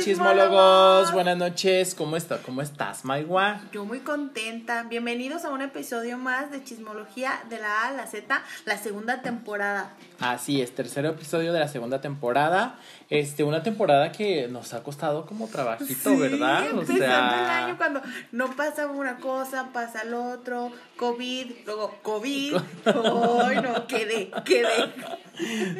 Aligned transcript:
chismólogos, 0.00 1.12
buenas 1.12 1.36
noches. 1.36 1.94
¿Cómo 1.94 2.16
estás? 2.16 2.40
¿Cómo 2.40 2.62
estás, 2.62 3.04
Maigua? 3.04 3.60
Yo 3.70 3.84
muy 3.84 3.98
contenta. 3.98 4.84
Bienvenidos 4.84 5.44
a 5.44 5.50
un 5.50 5.60
episodio 5.60 6.16
más 6.16 6.50
de 6.50 6.64
Chismología 6.64 7.42
de 7.50 7.58
la 7.58 7.82
A 7.82 7.88
a 7.88 7.92
la 7.92 8.06
Z, 8.06 8.42
la 8.64 8.78
segunda 8.78 9.20
temporada. 9.20 9.94
Así 10.18 10.62
es, 10.62 10.74
tercer 10.74 11.04
episodio 11.04 11.52
de 11.52 11.60
la 11.60 11.68
segunda 11.68 12.00
temporada. 12.00 12.78
Este, 13.10 13.44
una 13.44 13.62
temporada 13.62 14.10
que 14.12 14.48
nos 14.48 14.72
ha 14.72 14.82
costado 14.82 15.26
como 15.26 15.48
trabajito, 15.48 16.16
¿verdad? 16.16 16.62
O 16.74 16.80
empezando 16.80 16.96
sea... 16.96 17.58
el 17.58 17.64
año 17.64 17.76
cuando 17.76 18.00
no 18.32 18.56
pasa 18.56 18.86
una 18.86 19.18
cosa, 19.18 19.70
pasa 19.72 20.02
el 20.02 20.14
otro, 20.14 20.72
COVID, 20.96 21.66
luego 21.66 21.94
COVID. 22.02 22.56
Ay, 22.86 23.60
no, 23.62 23.86
quedé, 23.86 24.30
quedé. 24.44 24.92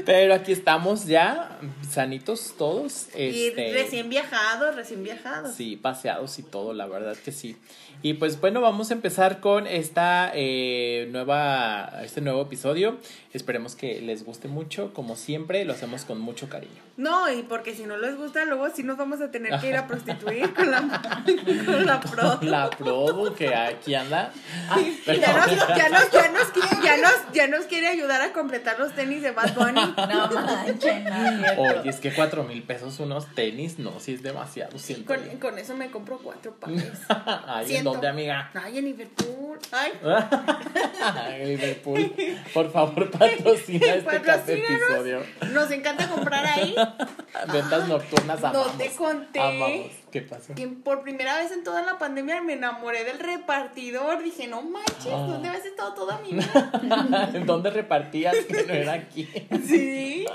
Pero 0.04 0.34
aquí 0.34 0.52
estamos 0.52 1.06
ya, 1.06 1.58
sanitos 1.88 2.54
todos. 2.56 3.08
Y 3.16 3.46
este, 3.48 3.72
recién 3.72 4.09
viajados, 4.10 4.74
recién 4.74 5.02
viajados. 5.02 5.54
Sí, 5.54 5.76
paseados 5.76 6.38
y 6.38 6.42
todo, 6.42 6.74
la 6.74 6.86
verdad 6.86 7.16
que 7.16 7.32
sí. 7.32 7.56
Y 8.02 8.14
pues 8.14 8.40
bueno, 8.40 8.62
vamos 8.62 8.90
a 8.90 8.94
empezar 8.94 9.40
con 9.40 9.66
esta 9.66 10.30
eh, 10.34 11.08
nueva, 11.10 12.00
este 12.02 12.22
nuevo 12.22 12.42
episodio. 12.42 12.96
Esperemos 13.34 13.76
que 13.76 14.00
les 14.00 14.24
guste 14.24 14.48
mucho, 14.48 14.92
como 14.94 15.16
siempre, 15.16 15.64
lo 15.64 15.74
hacemos 15.74 16.04
con 16.04 16.18
mucho 16.20 16.48
cariño. 16.48 16.82
No, 16.96 17.30
y 17.30 17.42
porque 17.42 17.74
si 17.74 17.84
no 17.84 17.96
les 17.98 18.16
gusta, 18.16 18.44
luego 18.46 18.68
sí 18.74 18.82
nos 18.82 18.96
vamos 18.96 19.20
a 19.20 19.30
tener 19.30 19.60
que 19.60 19.68
ir 19.68 19.76
a 19.76 19.86
prostituir 19.88 20.52
con 20.54 20.70
la, 20.70 20.80
con 21.66 21.86
la 21.86 22.00
pro. 22.00 22.38
La 22.42 22.70
pro 22.70 23.34
que 23.36 23.54
aquí 23.54 23.94
anda. 23.94 24.32
ya, 25.06 25.14
nos, 25.14 25.50
ya, 25.76 25.88
nos, 25.90 26.10
ya, 26.10 26.28
nos, 26.30 26.82
ya, 26.82 26.96
nos, 26.96 27.32
ya 27.32 27.46
nos 27.48 27.64
quiere 27.66 27.88
ayudar 27.88 28.22
a 28.22 28.32
completar 28.32 28.78
los 28.78 28.94
tenis 28.94 29.22
de 29.22 29.32
Bad 29.32 29.54
Bunny. 29.54 29.94
No 29.96 30.28
no. 30.28 31.62
Oye, 31.62 31.90
es 31.90 31.96
que 32.00 32.12
cuatro 32.12 32.44
mil 32.44 32.62
pesos 32.62 32.98
unos 32.98 33.26
tenis, 33.34 33.78
no, 33.78 34.00
si 34.00 34.14
es 34.14 34.22
demasiado. 34.22 34.76
Con, 35.06 35.18
con, 35.38 35.58
eso 35.58 35.76
me 35.76 35.90
compro 35.90 36.18
cuatro 36.18 36.54
pares. 36.54 36.98
Ay, 37.46 37.76
¿en 37.76 37.89
dónde, 37.92 38.08
amiga? 38.08 38.50
Ay, 38.54 38.78
en 38.78 38.84
Liverpool. 38.84 39.58
Ay. 39.72 39.92
Ay, 41.02 41.46
Liverpool. 41.46 42.12
Por 42.52 42.72
favor, 42.72 43.10
patrocina 43.10 43.94
este 43.94 44.16
episodio. 44.16 45.22
Nos 45.52 45.70
encanta 45.70 46.08
comprar 46.08 46.44
ahí. 46.44 46.74
Ventas 47.52 47.88
nocturnas 47.88 48.42
amamos. 48.42 48.66
No 48.66 48.72
te 48.78 48.90
conté. 48.94 49.40
Amamos. 49.40 49.90
¿Qué 50.10 50.22
pasó? 50.22 50.54
Que 50.54 50.66
por 50.66 51.02
primera 51.02 51.36
vez 51.36 51.52
en 51.52 51.62
toda 51.62 51.82
la 51.82 51.98
pandemia 51.98 52.42
me 52.42 52.54
enamoré 52.54 53.04
del 53.04 53.18
repartidor. 53.18 54.22
Dije, 54.22 54.48
no 54.48 54.62
manches, 54.62 55.06
ah. 55.06 55.26
¿dónde 55.28 55.48
habías 55.48 55.64
estado 55.64 55.94
toda 55.94 56.18
mi 56.18 56.32
vida? 56.32 57.30
¿En 57.34 57.46
dónde 57.46 57.70
repartías 57.70 58.34
que 58.46 58.64
no 58.64 58.72
era 58.72 58.92
aquí? 58.94 59.28
Sí. 59.66 60.26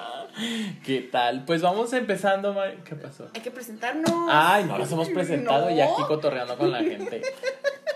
¿Qué 0.85 1.01
tal? 1.01 1.45
Pues 1.45 1.61
vamos 1.61 1.91
empezando, 1.93 2.55
¿qué 2.83 2.95
pasó? 2.95 3.29
Hay 3.33 3.41
que 3.41 3.51
presentarnos. 3.51 4.11
Ay, 4.29 4.65
no 4.65 4.77
nos 4.77 4.91
hemos 4.91 5.09
presentado 5.09 5.69
y 5.69 5.81
aquí 5.81 6.01
cotorreando 6.07 6.57
con 6.57 6.71
la 6.71 6.79
gente. 6.79 7.21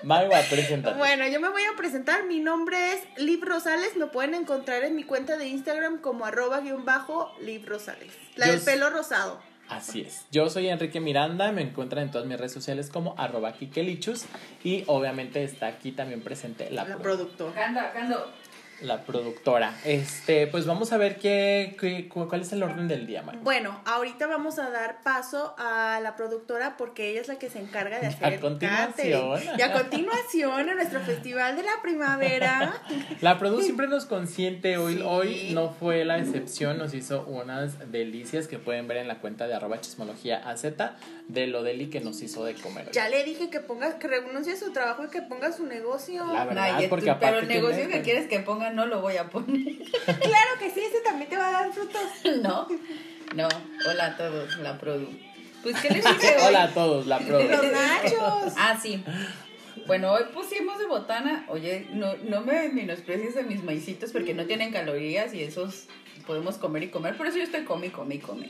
Maywa, 0.03 0.39
preséntate. 0.49 0.97
Bueno, 0.97 1.27
yo 1.27 1.39
me 1.39 1.49
voy 1.49 1.63
a 1.63 1.75
presentar. 1.77 2.25
Mi 2.25 2.39
nombre 2.39 2.93
es 2.93 3.01
Liv 3.17 3.43
Rosales. 3.43 3.95
Me 3.97 4.07
pueden 4.07 4.33
encontrar 4.33 4.83
en 4.83 4.95
mi 4.95 5.03
cuenta 5.03 5.37
de 5.37 5.47
Instagram 5.47 5.99
como 5.99 6.25
arroba 6.25 6.61
guion 6.61 6.85
bajo 6.85 7.33
Liv 7.41 7.65
Rosales. 7.67 8.13
La 8.35 8.47
del 8.47 8.61
pelo 8.61 8.89
rosado. 8.89 9.39
Así 9.69 10.01
es. 10.01 10.25
Yo 10.31 10.49
soy 10.49 10.67
Enrique 10.67 10.99
Miranda, 10.99 11.51
me 11.51 11.61
encuentran 11.61 12.05
en 12.05 12.11
todas 12.11 12.27
mis 12.27 12.37
redes 12.37 12.53
sociales 12.53 12.89
como 12.89 13.13
arroba 13.17 13.53
Kikelichus 13.53 14.25
y 14.63 14.83
obviamente 14.87 15.43
está 15.43 15.67
aquí 15.67 15.91
también 15.91 16.21
presente 16.21 16.71
la, 16.71 16.85
la 16.85 16.97
productora. 16.97 17.53
Cando, 17.53 17.79
Cando 17.93 18.33
la 18.81 19.03
productora. 19.03 19.73
Este, 19.85 20.47
pues 20.47 20.65
vamos 20.65 20.91
a 20.91 20.97
ver 20.97 21.17
qué, 21.17 21.75
qué 21.79 22.07
cuál 22.09 22.41
es 22.41 22.51
el 22.53 22.63
orden 22.63 22.87
del 22.87 23.05
día, 23.05 23.21
Mario. 23.21 23.41
Bueno, 23.43 23.81
ahorita 23.85 24.27
vamos 24.27 24.59
a 24.59 24.69
dar 24.69 25.01
paso 25.01 25.55
a 25.57 25.99
la 26.01 26.15
productora 26.15 26.77
porque 26.77 27.09
ella 27.09 27.21
es 27.21 27.27
la 27.27 27.37
que 27.37 27.49
se 27.49 27.59
encarga 27.59 27.99
de 27.99 28.07
hacer 28.07 28.33
a 28.33 28.39
continuación. 28.39 29.39
Y 29.57 29.61
a 29.61 29.73
continuación 29.73 30.69
en 30.69 30.75
nuestro 30.75 30.99
festival 31.01 31.55
de 31.55 31.63
la 31.63 31.81
primavera. 31.81 32.73
la 33.21 33.37
produ 33.37 33.61
siempre 33.61 33.87
nos 33.87 34.05
consiente 34.05 34.77
hoy 34.77 35.01
hoy 35.03 35.51
no 35.53 35.69
fue 35.71 36.05
la 36.05 36.17
excepción, 36.17 36.77
nos 36.77 36.93
hizo 36.93 37.23
unas 37.25 37.91
delicias 37.91 38.47
que 38.47 38.59
pueden 38.59 38.87
ver 38.87 38.97
en 38.97 39.07
la 39.07 39.19
cuenta 39.19 39.47
de 39.47 39.53
arroba 39.55 39.81
chismología 39.81 40.37
AZ 40.49 40.65
de 41.27 41.47
lo 41.47 41.63
deli 41.63 41.89
que 41.89 42.01
nos 42.01 42.21
hizo 42.21 42.43
de 42.43 42.55
comer. 42.55 42.91
Ya 42.91 43.09
le 43.09 43.23
dije 43.23 43.49
que 43.49 43.59
ponga 43.59 43.99
que 43.99 44.07
renuncie 44.07 44.53
a 44.53 44.57
su 44.57 44.71
trabajo 44.71 45.05
y 45.05 45.09
que 45.09 45.21
ponga 45.21 45.51
su 45.51 45.65
negocio. 45.65 46.25
La 46.33 46.45
verdad, 46.45 46.79
porque 46.89 47.15
pero 47.19 47.39
el 47.39 47.47
negocio 47.47 47.87
que 47.87 48.01
quieres 48.01 48.27
que 48.27 48.39
ponga 48.39 48.68
no 48.71 48.85
lo 48.85 49.01
voy 49.01 49.17
a 49.17 49.29
poner. 49.29 49.77
claro 50.05 50.51
que 50.59 50.69
sí, 50.71 50.81
ese 50.81 51.01
también 51.01 51.29
te 51.29 51.37
va 51.37 51.47
a 51.47 51.51
dar 51.51 51.73
frutos. 51.73 52.01
No, 52.41 52.67
no. 53.35 53.47
Hola 53.89 54.05
a 54.05 54.17
todos, 54.17 54.57
la 54.59 54.77
produ. 54.77 55.07
Pues, 55.61 55.75
¿qué 55.81 55.89
les 55.89 56.03
dije 56.03 56.35
Hola 56.47 56.63
a 56.63 56.73
todos, 56.73 57.05
la 57.07 57.19
produ. 57.19 57.47
Los 57.47 57.63
nachos. 57.71 58.53
Ah, 58.57 58.77
sí. 58.81 59.03
Bueno, 59.87 60.11
hoy 60.11 60.23
pusimos 60.33 60.79
de 60.79 60.85
botana. 60.85 61.45
Oye, 61.49 61.87
no, 61.91 62.15
no 62.17 62.41
me 62.41 62.69
menosprecies 62.69 63.37
a 63.37 63.41
mis 63.41 63.63
maicitos 63.63 64.11
porque 64.11 64.33
no 64.33 64.45
tienen 64.45 64.71
calorías 64.71 65.33
y 65.33 65.43
esos 65.43 65.87
podemos 66.25 66.57
comer 66.57 66.83
y 66.83 66.89
comer. 66.89 67.17
Por 67.17 67.27
eso 67.27 67.37
yo 67.37 67.43
estoy 67.43 67.63
come 67.63 67.87
y 67.87 67.89
come 67.89 68.15
y 68.15 68.19
come. 68.19 68.49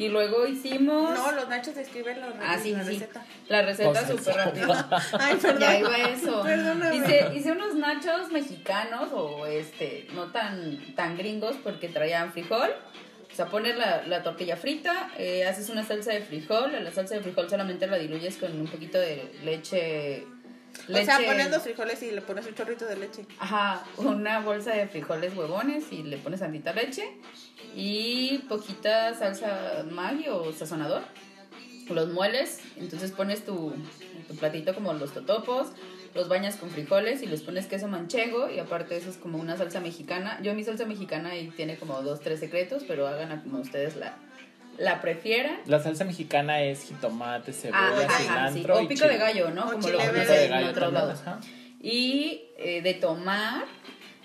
Y 0.00 0.08
luego 0.08 0.46
hicimos. 0.46 1.14
No, 1.14 1.32
los 1.32 1.46
nachos 1.48 1.76
escriben 1.76 2.22
los 2.22 2.30
ah, 2.40 2.58
sí, 2.58 2.72
la 2.72 2.84
sí. 2.84 2.92
receta. 2.92 3.24
La 3.48 3.62
receta 3.62 4.06
súper 4.06 4.34
rápida. 4.34 4.88
Ay, 5.20 5.36
perdón. 5.36 5.60
Ya 5.60 5.78
iba 5.78 5.96
eso. 6.08 6.42
Perdóname. 6.42 6.96
Hice, 6.96 7.30
hice 7.34 7.52
unos 7.52 7.74
nachos 7.74 8.32
mexicanos 8.32 9.10
o 9.12 9.44
este, 9.46 10.08
no 10.14 10.32
tan, 10.32 10.94
tan 10.94 11.18
gringos 11.18 11.56
porque 11.62 11.88
traían 11.88 12.32
frijol. 12.32 12.70
O 13.30 13.34
sea, 13.34 13.46
pones 13.46 13.76
la, 13.76 14.06
la 14.06 14.22
tortilla 14.22 14.56
frita, 14.56 15.10
eh, 15.18 15.46
haces 15.46 15.68
una 15.68 15.84
salsa 15.84 16.12
de 16.12 16.22
frijol. 16.22 16.72
La 16.82 16.90
salsa 16.90 17.16
de 17.16 17.20
frijol 17.20 17.50
solamente 17.50 17.86
la 17.86 17.98
diluyes 17.98 18.38
con 18.38 18.58
un 18.58 18.68
poquito 18.68 18.98
de 18.98 19.30
leche 19.44 20.26
Leche. 20.88 21.02
O 21.02 21.04
sea, 21.04 21.18
pones 21.26 21.50
los 21.50 21.62
frijoles 21.62 22.02
y 22.02 22.10
le 22.10 22.22
pones 22.22 22.46
un 22.46 22.54
chorrito 22.54 22.86
de 22.86 22.96
leche. 22.96 23.26
Ajá, 23.38 23.84
una 23.96 24.40
bolsa 24.40 24.72
de 24.72 24.86
frijoles 24.88 25.36
huevones 25.36 25.84
y 25.92 26.02
le 26.02 26.16
pones 26.18 26.40
tantita 26.40 26.72
leche 26.72 27.04
y 27.74 28.19
poquita 28.40 29.14
salsa 29.14 29.84
Maggi 29.90 30.28
o 30.28 30.52
sazonador. 30.52 31.02
Los 31.88 32.08
mueles, 32.10 32.60
entonces 32.76 33.10
pones 33.10 33.44
tu, 33.44 33.72
tu 34.28 34.36
platito 34.36 34.74
como 34.74 34.92
los 34.92 35.12
totopos, 35.12 35.68
los 36.14 36.28
bañas 36.28 36.56
con 36.56 36.70
frijoles 36.70 37.22
y 37.22 37.26
les 37.26 37.42
pones 37.42 37.66
queso 37.66 37.88
manchego 37.88 38.48
y 38.48 38.60
aparte 38.60 38.96
eso 38.96 39.10
es 39.10 39.16
como 39.16 39.38
una 39.38 39.56
salsa 39.56 39.80
mexicana. 39.80 40.38
Yo 40.42 40.54
mi 40.54 40.62
salsa 40.62 40.84
mexicana 40.86 41.36
y 41.36 41.48
tiene 41.50 41.76
como 41.76 42.00
dos, 42.02 42.20
tres 42.20 42.38
secretos, 42.38 42.84
pero 42.86 43.08
hagan 43.08 43.40
como 43.40 43.58
ustedes 43.58 43.96
la, 43.96 44.16
la 44.78 45.00
prefieran. 45.00 45.58
La 45.66 45.80
salsa 45.80 46.04
mexicana 46.04 46.62
es 46.62 46.84
jitomate, 46.84 47.52
cebolla, 47.52 48.08
cilantro. 48.08 48.78
O 48.78 48.88
pico 48.88 49.06
de 49.06 49.18
gallo, 49.18 49.50
¿no? 49.50 49.70
Como 49.72 49.88
lo 49.88 49.98
venden 49.98 50.52
en 50.52 50.64
otros 50.64 50.92
lados. 50.92 51.20
Y 51.80 52.42
eh, 52.58 52.82
de 52.82 52.94
tomar, 52.94 53.64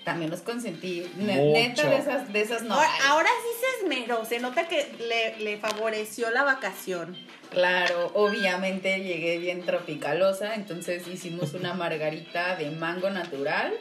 también 0.06 0.30
los 0.30 0.42
consentí. 0.42 1.04
Neta 1.16 1.90
de 1.90 1.96
esas, 1.96 2.32
de 2.32 2.40
esas 2.40 2.62
no. 2.62 2.74
Ahora, 2.74 3.28
sí 3.42 3.60
se 3.60 3.82
esmeró, 3.82 4.24
se 4.24 4.38
nota 4.38 4.68
que 4.68 4.86
le, 5.00 5.36
le 5.42 5.58
favoreció 5.58 6.30
la 6.30 6.44
vacación. 6.44 7.18
Claro, 7.50 8.12
obviamente 8.14 9.00
llegué 9.00 9.38
bien 9.38 9.62
tropicalosa, 9.62 10.54
entonces 10.54 11.08
hicimos 11.08 11.54
una 11.54 11.74
margarita 11.74 12.54
de 12.54 12.70
mango 12.70 13.10
natural 13.10 13.74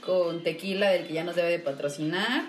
con 0.00 0.42
tequila 0.42 0.90
del 0.90 1.06
que 1.06 1.12
ya 1.12 1.22
nos 1.22 1.36
debe 1.36 1.50
de 1.50 1.58
patrocinar 1.58 2.44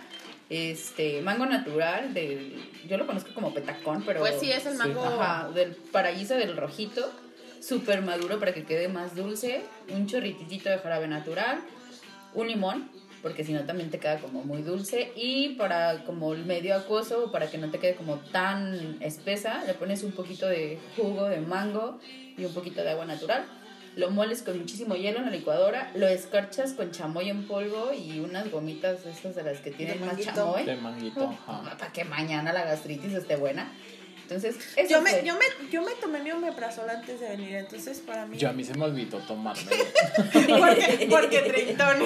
este 0.49 1.21
mango 1.21 1.45
natural 1.45 2.13
del 2.13 2.55
yo 2.87 2.97
lo 2.97 3.07
conozco 3.07 3.33
como 3.33 3.53
petacón 3.53 4.03
pero 4.05 4.19
pues 4.19 4.35
sí 4.39 4.51
es 4.51 4.65
el 4.65 4.75
mango 4.75 5.03
del 5.53 5.75
paraíso 5.75 6.33
del 6.35 6.57
rojito 6.57 7.11
súper 7.61 8.01
maduro 8.01 8.39
para 8.39 8.53
que 8.53 8.63
quede 8.63 8.87
más 8.87 9.15
dulce 9.15 9.61
un 9.89 10.05
chorrititito 10.07 10.69
de 10.69 10.79
jarabe 10.79 11.07
natural 11.07 11.59
un 12.35 12.47
limón 12.47 12.89
porque 13.21 13.45
si 13.45 13.53
no 13.53 13.61
también 13.61 13.89
te 13.89 13.99
queda 13.99 14.19
como 14.19 14.43
muy 14.43 14.61
dulce 14.61 15.13
y 15.15 15.55
para 15.55 16.03
como 16.03 16.33
el 16.33 16.45
medio 16.45 16.75
acuoso 16.75 17.31
para 17.31 17.49
que 17.49 17.57
no 17.57 17.71
te 17.71 17.79
quede 17.79 17.95
como 17.95 18.17
tan 18.17 18.97
espesa 19.01 19.63
le 19.65 19.73
pones 19.73 20.03
un 20.03 20.11
poquito 20.11 20.47
de 20.47 20.77
jugo 20.97 21.25
de 21.25 21.39
mango 21.39 21.99
y 22.37 22.45
un 22.45 22.53
poquito 22.53 22.83
de 22.83 22.91
agua 22.91 23.05
natural 23.05 23.45
lo 23.95 24.09
moles 24.09 24.41
con 24.41 24.57
muchísimo 24.57 24.95
hielo 24.95 25.19
en 25.19 25.25
la 25.25 25.31
licuadora, 25.31 25.91
lo 25.95 26.07
escarchas 26.07 26.73
con 26.73 26.91
chamoy 26.91 27.29
en 27.29 27.45
polvo 27.45 27.91
y 27.93 28.19
unas 28.19 28.49
gomitas 28.49 29.05
esas 29.05 29.35
de 29.35 29.43
las 29.43 29.59
que 29.59 29.71
tienen 29.71 30.03
más 30.03 30.19
chamoy. 30.19 30.65
De 30.65 30.75
manguito, 30.77 31.37
Para 31.45 31.91
que 31.93 32.03
mañana 32.03 32.51
la 32.53 32.63
gastritis 32.63 33.13
esté 33.13 33.35
buena. 33.35 33.71
Entonces, 34.23 34.55
yo 34.89 35.01
me, 35.01 35.23
yo, 35.23 35.35
me, 35.35 35.69
yo 35.69 35.81
me 35.81 35.91
tomé 35.95 36.19
mi 36.19 36.31
omeprazol 36.31 36.89
antes 36.89 37.19
de 37.19 37.29
venir, 37.29 37.55
entonces 37.55 37.99
para 37.99 38.25
mí... 38.25 38.37
Yo 38.37 38.49
a 38.49 38.53
mí 38.53 38.63
se 38.63 38.73
me 38.73 38.85
olvidó 38.85 39.19
tomarme. 39.19 39.63
porque, 40.33 41.07
porque 41.09 41.39
treintón. 41.39 41.97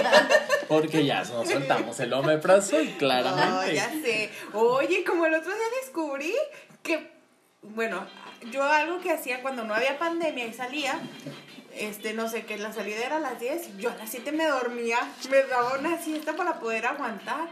porque 0.68 1.06
ya 1.06 1.22
nos 1.22 1.48
soltamos 1.48 1.98
el 2.00 2.12
omeprazol, 2.12 2.88
claramente. 2.98 3.50
No, 3.50 3.72
ya 3.72 3.88
sé. 3.90 4.30
Oye, 4.52 5.04
como 5.04 5.26
el 5.26 5.34
otro 5.34 5.54
día 5.54 5.64
descubrí 5.80 6.34
que, 6.82 7.12
bueno, 7.62 8.04
yo 8.50 8.64
algo 8.64 9.00
que 9.00 9.12
hacía 9.12 9.40
cuando 9.40 9.64
no 9.64 9.74
había 9.74 9.98
pandemia 9.98 10.46
y 10.46 10.52
salía, 10.52 11.00
este, 11.76 12.14
no 12.14 12.28
sé, 12.28 12.44
que 12.44 12.58
la 12.58 12.72
salida 12.72 13.06
era 13.06 13.16
a 13.16 13.20
las 13.20 13.38
10, 13.38 13.78
yo 13.78 13.90
a 13.90 13.96
las 13.96 14.10
7 14.10 14.32
me 14.32 14.46
dormía, 14.46 14.98
me 15.30 15.42
daba 15.44 15.78
una 15.78 16.02
siesta 16.02 16.34
para 16.34 16.58
poder 16.58 16.86
aguantar. 16.86 17.48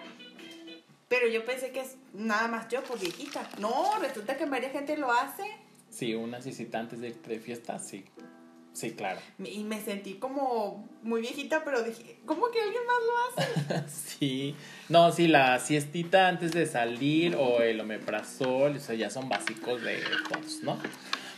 Pero 1.12 1.28
yo 1.28 1.44
pensé 1.44 1.72
que 1.72 1.80
es 1.80 1.96
nada 2.14 2.48
más 2.48 2.68
yo 2.68 2.82
por 2.82 2.98
viejita. 2.98 3.46
No, 3.58 3.98
resulta 4.00 4.34
que 4.38 4.46
varias 4.46 4.72
gente 4.72 4.96
lo 4.96 5.12
hace. 5.12 5.44
Sí, 5.90 6.14
una 6.14 6.40
cita 6.40 6.78
antes 6.78 7.00
de 7.00 7.10
de 7.12 7.38
fiesta, 7.38 7.78
sí. 7.78 8.06
Sí, 8.72 8.92
claro. 8.92 9.20
Y 9.44 9.62
me 9.64 9.78
sentí 9.78 10.14
como 10.14 10.88
muy 11.02 11.20
viejita, 11.20 11.64
pero 11.64 11.82
dije, 11.82 12.18
¿cómo 12.24 12.50
que 12.50 12.62
alguien 12.62 12.82
más 12.86 12.96
lo 13.04 13.82
hace? 13.82 13.88
sí. 14.18 14.56
No, 14.88 15.12
sí, 15.12 15.28
la 15.28 15.58
siestita 15.58 16.28
antes 16.28 16.52
de 16.52 16.64
salir 16.64 17.36
o 17.36 17.60
el 17.60 17.78
omeprazol, 17.78 18.76
eso 18.76 18.94
ya 18.94 19.10
son 19.10 19.28
básicos 19.28 19.82
de 19.82 20.00
todos, 20.30 20.62
¿no? 20.62 20.78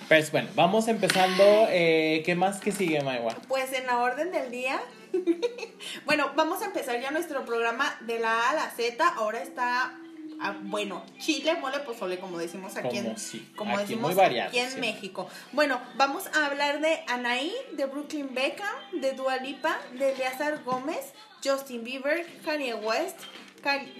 Pues 0.08 0.30
bueno, 0.30 0.48
vamos 0.54 0.88
empezando. 0.88 1.66
Eh, 1.70 2.22
¿Qué 2.24 2.34
más 2.34 2.60
que 2.60 2.72
sigue, 2.72 3.00
Maiwa? 3.02 3.34
Pues 3.48 3.72
en 3.72 3.86
la 3.86 3.98
orden 3.98 4.32
del 4.32 4.50
día. 4.50 4.80
bueno, 6.04 6.30
vamos 6.36 6.62
a 6.62 6.66
empezar 6.66 7.00
ya 7.00 7.10
nuestro 7.10 7.44
programa 7.44 7.96
de 8.00 8.18
la 8.18 8.32
A 8.32 8.50
a 8.50 8.54
la 8.54 8.70
Z. 8.70 9.06
Ahora 9.16 9.42
está 9.42 9.94
Ah, 10.40 10.56
bueno, 10.62 11.04
chile, 11.18 11.54
mole, 11.54 11.78
pozole, 11.80 12.18
como 12.18 12.38
decimos 12.38 12.76
aquí 12.76 12.98
en, 12.98 13.14
como 13.56 13.78
decimos 13.78 14.16
aquí 14.18 14.58
en 14.58 14.80
México. 14.80 15.28
Bueno, 15.52 15.80
vamos 15.96 16.26
a 16.34 16.46
hablar 16.46 16.80
de 16.80 17.02
Anaí, 17.06 17.54
de 17.72 17.86
Brooklyn 17.86 18.34
Beckham, 18.34 19.00
de 19.00 19.12
Dua 19.12 19.36
Lipa, 19.38 19.78
de 19.98 20.12
Eleazar 20.12 20.62
Gómez, 20.64 21.12
Justin 21.42 21.84
Bieber, 21.84 22.26
Kanye 22.44 22.74
West, 22.74 23.20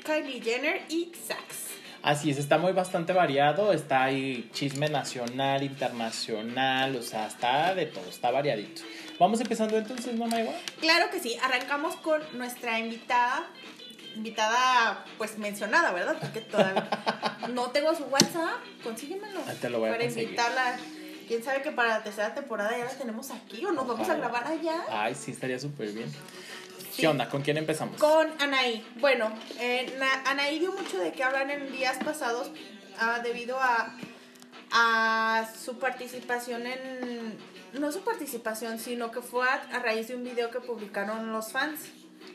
Kylie 0.05 0.43
Jenner 0.43 0.83
y 0.89 1.13
Sax. 1.27 1.74
Así 2.05 2.29
es, 2.29 2.37
está 2.37 2.59
muy 2.59 2.73
bastante 2.73 3.15
variado, 3.15 3.73
está 3.73 4.05
ahí 4.05 4.51
chisme 4.53 4.91
nacional, 4.91 5.63
internacional, 5.63 6.95
o 6.97 7.03
sea, 7.03 7.27
está 7.27 7.75
de 7.75 7.87
todo, 7.87 8.07
está 8.11 8.31
variadito. 8.31 8.83
Vamos 9.19 9.41
empezando 9.41 9.79
entonces, 9.79 10.13
¿no, 10.13 10.27
Maiwa? 10.27 10.53
Claro 10.81 11.11
que 11.11 11.19
sí, 11.19 11.35
arrancamos 11.43 11.97
con 11.97 12.21
nuestra 12.37 12.79
invitada 12.79 13.49
invitada 14.17 15.05
pues 15.17 15.39
mencionada, 15.39 15.93
¿verdad? 15.93 16.17
Porque 16.21 16.43
todavía 16.43 16.87
no 17.53 17.71
tengo 17.71 17.95
su 17.95 18.05
WhatsApp, 18.05 18.61
consíguemelo. 18.83 19.41
te 19.61 19.71
lo 19.71 19.81
voy 19.81 19.91
para 19.91 20.05
invitarla. 20.05 20.77
Quién 21.27 21.43
sabe 21.43 21.63
que 21.63 21.73
para 21.73 21.89
la 21.89 22.03
tercera 22.03 22.35
temporada 22.35 22.77
ya 22.77 22.85
la 22.85 22.91
tenemos 22.91 23.31
aquí 23.31 23.65
o 23.65 23.73
nos 23.73 23.87
vamos 23.87 24.07
a 24.11 24.15
grabar 24.15 24.47
allá. 24.47 24.85
Ay, 24.91 25.15
sí, 25.15 25.31
estaría 25.31 25.59
súper 25.59 25.91
bien. 25.93 26.13
¿Qué 26.97 27.09
onda? 27.09 27.29
¿Con 27.29 27.43
quién 27.43 27.57
empezamos? 27.57 27.99
Con 27.99 28.29
Anaí. 28.41 28.85
Bueno, 29.01 29.33
eh, 29.59 29.87
Anaí 30.27 30.59
dio 30.59 30.73
mucho 30.73 30.99
de 30.99 31.13
qué 31.13 31.25
hablar 31.25 31.51
en 31.51 31.73
días 31.73 31.99
pasados 32.05 32.51
ah, 32.99 33.21
debido 33.23 33.59
a, 33.61 33.97
a 34.71 35.49
su 35.59 35.79
participación 35.79 36.67
en... 36.67 37.55
No 37.73 37.91
su 37.91 38.03
participación, 38.03 38.79
sino 38.79 39.11
que 39.11 39.21
fue 39.21 39.49
a 39.49 39.79
raíz 39.81 40.07
de 40.07 40.15
un 40.15 40.23
video 40.23 40.51
que 40.51 40.61
publicaron 40.61 41.33
los 41.33 41.51
fans. 41.51 41.91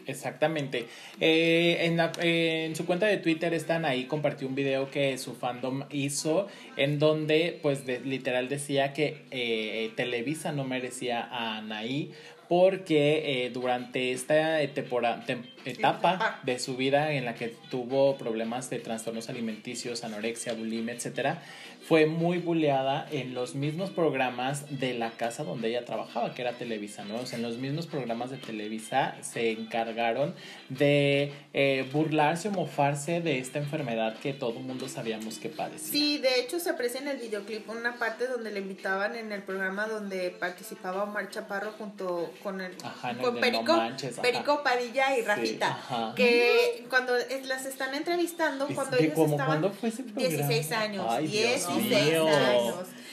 Exactamente. 0.05 0.87
Eh, 1.19 1.77
en, 1.81 1.99
en, 2.21 2.75
su 2.75 2.85
cuenta 2.85 3.05
de 3.05 3.17
Twitter 3.17 3.53
están 3.53 3.85
ahí, 3.85 4.05
compartió 4.05 4.47
un 4.47 4.55
video 4.55 4.89
que 4.89 5.17
su 5.17 5.35
fandom 5.35 5.83
hizo 5.91 6.47
en 6.79 6.97
donde 6.97 7.59
pues 7.61 7.85
literal 7.85 8.47
decía 8.47 8.93
que 8.93 9.25
eh, 9.31 9.91
Televisa 9.97 10.53
no 10.53 10.63
merecía 10.63 11.21
a 11.21 11.57
Anaí 11.57 12.13
porque 12.47 13.45
eh, 13.45 13.49
durante 13.51 14.11
esta 14.13 14.61
etapa 14.61 16.39
de 16.43 16.57
su 16.57 16.77
vida 16.77 17.11
en 17.13 17.25
la 17.25 17.35
que 17.35 17.53
tuvo 17.69 18.17
problemas 18.17 18.69
de 18.69 18.79
trastornos 18.79 19.29
alimenticios, 19.29 20.05
anorexia, 20.05 20.53
bulimia, 20.53 20.95
etcétera, 20.95 21.43
fue 21.89 22.05
muy 22.05 22.37
buleada 22.37 23.07
en 23.11 23.33
los 23.33 23.55
mismos 23.55 23.89
programas 23.89 24.79
de 24.79 24.93
la 24.93 25.11
casa 25.11 25.43
donde 25.43 25.69
ella 25.69 25.85
trabajaba, 25.85 26.33
que 26.33 26.41
era 26.41 26.53
Televisa, 26.53 27.05
¿no? 27.05 27.15
O 27.19 27.25
sea, 27.25 27.37
en 27.37 27.43
los 27.43 27.57
mismos 27.57 27.87
programas 27.87 28.29
de 28.29 28.37
Televisa 28.37 29.15
se 29.21 29.51
encargaron 29.51 30.35
de 30.69 31.31
eh, 31.53 31.87
burlarse 31.91 32.49
o 32.49 32.51
mofarse 32.51 33.21
de 33.21 33.39
esta 33.39 33.59
enfermedad 33.59 34.17
que 34.19 34.33
todo 34.33 34.59
mundo 34.59 34.87
sabíamos 34.89 35.39
que 35.39 35.49
padecía. 35.49 35.91
Sí, 35.91 36.17
de 36.17 36.41
hecho 36.41 36.59
se 36.59 36.68
aprecia 36.69 37.01
en 37.01 37.07
el 37.07 37.17
videoclip 37.17 37.69
una 37.69 37.97
parte 37.97 38.27
donde 38.27 38.51
le 38.51 38.59
invitaban 38.59 39.15
en 39.15 39.31
el 39.31 39.43
programa 39.43 39.87
donde 39.87 40.31
participaba 40.31 41.03
Omar 41.03 41.29
Chaparro 41.29 41.71
junto 41.77 42.31
con 42.43 42.61
el 42.61 42.75
con 43.21 43.39
Perico, 43.39 44.63
Padilla 44.63 45.17
y 45.17 45.21
Rafita, 45.23 46.13
que 46.15 46.85
cuando 46.89 47.13
las 47.45 47.65
están 47.65 47.93
entrevistando, 47.95 48.67
cuando 48.73 48.97
ellos 48.97 49.17
estaban 49.17 49.73
fue 49.73 49.89
ese 49.89 50.03
16 50.03 50.71
años, 50.71 51.05
Ay, 51.09 51.27
16 51.27 52.19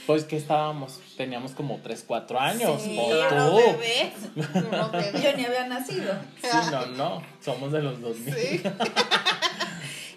pues 0.06 0.22
que 0.22 0.36
estábamos, 0.36 1.00
teníamos 1.16 1.50
como 1.50 1.80
3, 1.82 2.04
4 2.06 2.40
años. 2.40 2.80
Sí, 2.80 2.96
o 2.96 3.56
bebés. 3.56 4.12
Yo 4.34 5.36
ni 5.36 5.44
había 5.44 5.66
nacido. 5.66 6.14
Sí, 6.40 6.48
no, 6.70 6.86
no, 6.86 7.22
somos 7.44 7.72
de 7.72 7.82
los 7.82 8.00
2000. 8.00 8.34
Sí. 8.34 8.62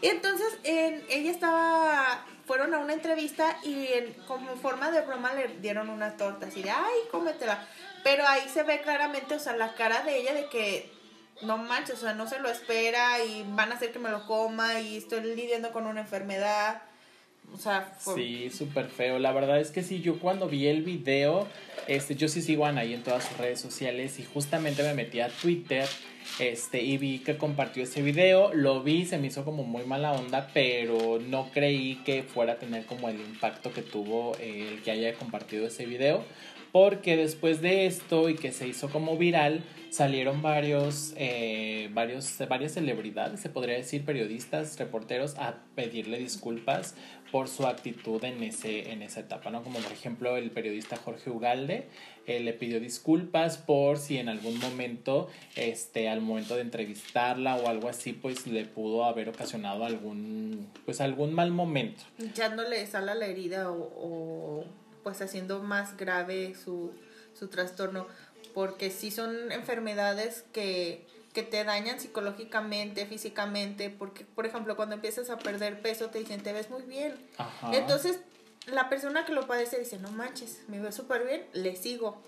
y 0.01 0.07
entonces 0.07 0.57
ella 0.63 1.31
estaba, 1.31 2.25
fueron 2.45 2.73
a 2.73 2.79
una 2.79 2.93
entrevista 2.93 3.57
y 3.63 3.87
como 4.27 4.55
forma 4.55 4.91
de 4.91 5.01
broma 5.01 5.33
le 5.33 5.47
dieron 5.59 5.89
una 5.89 6.15
torta, 6.17 6.47
así 6.47 6.61
de, 6.61 6.71
ay, 6.71 6.99
cómetela. 7.11 7.67
Pero 8.03 8.25
ahí 8.27 8.47
se 8.47 8.63
ve 8.63 8.81
claramente, 8.81 9.35
o 9.35 9.39
sea, 9.39 9.55
la 9.57 9.73
cara 9.75 10.03
de 10.03 10.17
ella 10.17 10.33
de 10.33 10.47
que 10.47 10.89
no 11.41 11.57
manches, 11.57 11.95
o 11.95 12.01
sea, 12.01 12.13
no 12.13 12.27
se 12.27 12.39
lo 12.39 12.49
espera 12.49 13.23
y 13.23 13.45
van 13.49 13.71
a 13.71 13.75
hacer 13.75 13.91
que 13.91 13.99
me 13.99 14.09
lo 14.09 14.25
coma 14.25 14.79
y 14.79 14.97
estoy 14.97 15.21
lidiando 15.35 15.71
con 15.71 15.85
una 15.85 16.01
enfermedad. 16.01 16.81
O 17.53 17.57
sea, 17.57 17.93
Sí, 18.15 18.49
súper 18.51 18.89
feo. 18.89 19.19
La 19.19 19.31
verdad 19.31 19.59
es 19.59 19.71
que 19.71 19.83
sí, 19.83 20.01
yo 20.01 20.19
cuando 20.19 20.47
vi 20.47 20.67
el 20.67 20.83
video, 20.83 21.47
este, 21.87 22.15
yo 22.15 22.27
sí 22.27 22.41
sigo 22.41 22.65
a 22.65 22.69
Anaí 22.69 22.93
en 22.93 23.03
todas 23.03 23.25
sus 23.25 23.37
redes 23.37 23.59
sociales 23.59 24.19
y 24.19 24.23
justamente 24.23 24.83
me 24.83 24.93
metí 24.93 25.19
a 25.19 25.29
Twitter 25.29 25.87
este, 26.37 26.81
y 26.81 26.97
vi 26.97 27.19
que 27.19 27.37
compartió 27.37 27.83
ese 27.83 28.01
video. 28.01 28.53
Lo 28.53 28.83
vi, 28.83 29.05
se 29.05 29.17
me 29.17 29.27
hizo 29.27 29.43
como 29.43 29.63
muy 29.63 29.83
mala 29.85 30.13
onda, 30.13 30.49
pero 30.53 31.19
no 31.19 31.49
creí 31.51 31.95
que 32.05 32.23
fuera 32.23 32.53
a 32.53 32.59
tener 32.59 32.85
como 32.85 33.09
el 33.09 33.19
impacto 33.19 33.73
que 33.73 33.81
tuvo 33.81 34.35
el 34.37 34.81
que 34.83 34.91
haya 34.91 35.13
compartido 35.15 35.67
ese 35.67 35.85
video. 35.85 36.23
Porque 36.71 37.17
después 37.17 37.61
de 37.61 37.85
esto 37.85 38.29
y 38.29 38.35
que 38.35 38.51
se 38.51 38.67
hizo 38.67 38.89
como 38.89 39.17
viral, 39.17 39.63
salieron 39.89 40.41
varios, 40.41 41.13
eh, 41.17 41.89
varios, 41.93 42.37
varias 42.47 42.73
celebridades, 42.73 43.39
se 43.39 43.49
podría 43.49 43.75
decir, 43.75 44.05
periodistas, 44.05 44.77
reporteros, 44.77 45.35
a 45.37 45.55
pedirle 45.75 46.19
disculpas 46.19 46.95
por 47.31 47.47
su 47.47 47.67
actitud 47.67 48.23
en, 48.23 48.43
ese, 48.43 48.91
en 48.91 49.01
esa 49.03 49.19
etapa, 49.19 49.49
¿no? 49.49 49.63
Como 49.63 49.79
por 49.79 49.91
ejemplo 49.91 50.37
el 50.37 50.51
periodista 50.51 50.97
Jorge 50.97 51.29
Ugalde 51.29 51.87
eh, 52.25 52.39
le 52.39 52.53
pidió 52.53 52.79
disculpas 52.79 53.57
por 53.57 53.97
si 53.97 54.17
en 54.17 54.29
algún 54.29 54.57
momento, 54.59 55.29
este, 55.55 56.09
al 56.09 56.21
momento 56.21 56.55
de 56.55 56.61
entrevistarla 56.61 57.55
o 57.55 57.67
algo 57.67 57.89
así, 57.89 58.13
pues 58.13 58.47
le 58.47 58.65
pudo 58.65 59.05
haber 59.05 59.29
ocasionado 59.29 59.85
algún, 59.85 60.67
pues 60.85 61.01
algún 61.01 61.33
mal 61.33 61.51
momento. 61.51 62.03
Echándole 62.19 62.85
sal 62.87 63.09
a 63.09 63.15
la 63.15 63.27
herida 63.27 63.71
o, 63.71 63.75
o 63.77 64.65
pues 65.09 65.21
haciendo 65.21 65.63
más 65.63 65.97
grave 65.97 66.53
su, 66.55 66.91
su 67.37 67.47
trastorno, 67.47 68.07
porque 68.53 68.91
sí 68.91 69.09
son 69.11 69.51
enfermedades 69.51 70.43
que 70.53 71.07
que 71.33 71.43
te 71.43 71.63
dañan 71.63 71.99
psicológicamente, 71.99 73.05
físicamente, 73.05 73.89
porque, 73.89 74.25
por 74.25 74.45
ejemplo, 74.45 74.75
cuando 74.75 74.95
empiezas 74.95 75.29
a 75.29 75.37
perder 75.37 75.81
peso 75.81 76.09
te 76.09 76.19
dicen, 76.19 76.41
te 76.41 76.53
ves 76.53 76.69
muy 76.69 76.81
bien. 76.83 77.15
Entonces, 77.71 78.19
la 78.65 78.89
persona 78.89 79.25
que 79.25 79.33
lo 79.33 79.47
padece 79.47 79.79
dice, 79.79 79.99
no 79.99 80.11
manches, 80.11 80.61
me 80.67 80.79
veo 80.79 80.91
súper 80.91 81.25
bien, 81.25 81.45
le 81.53 81.75
sigo. 81.75 82.21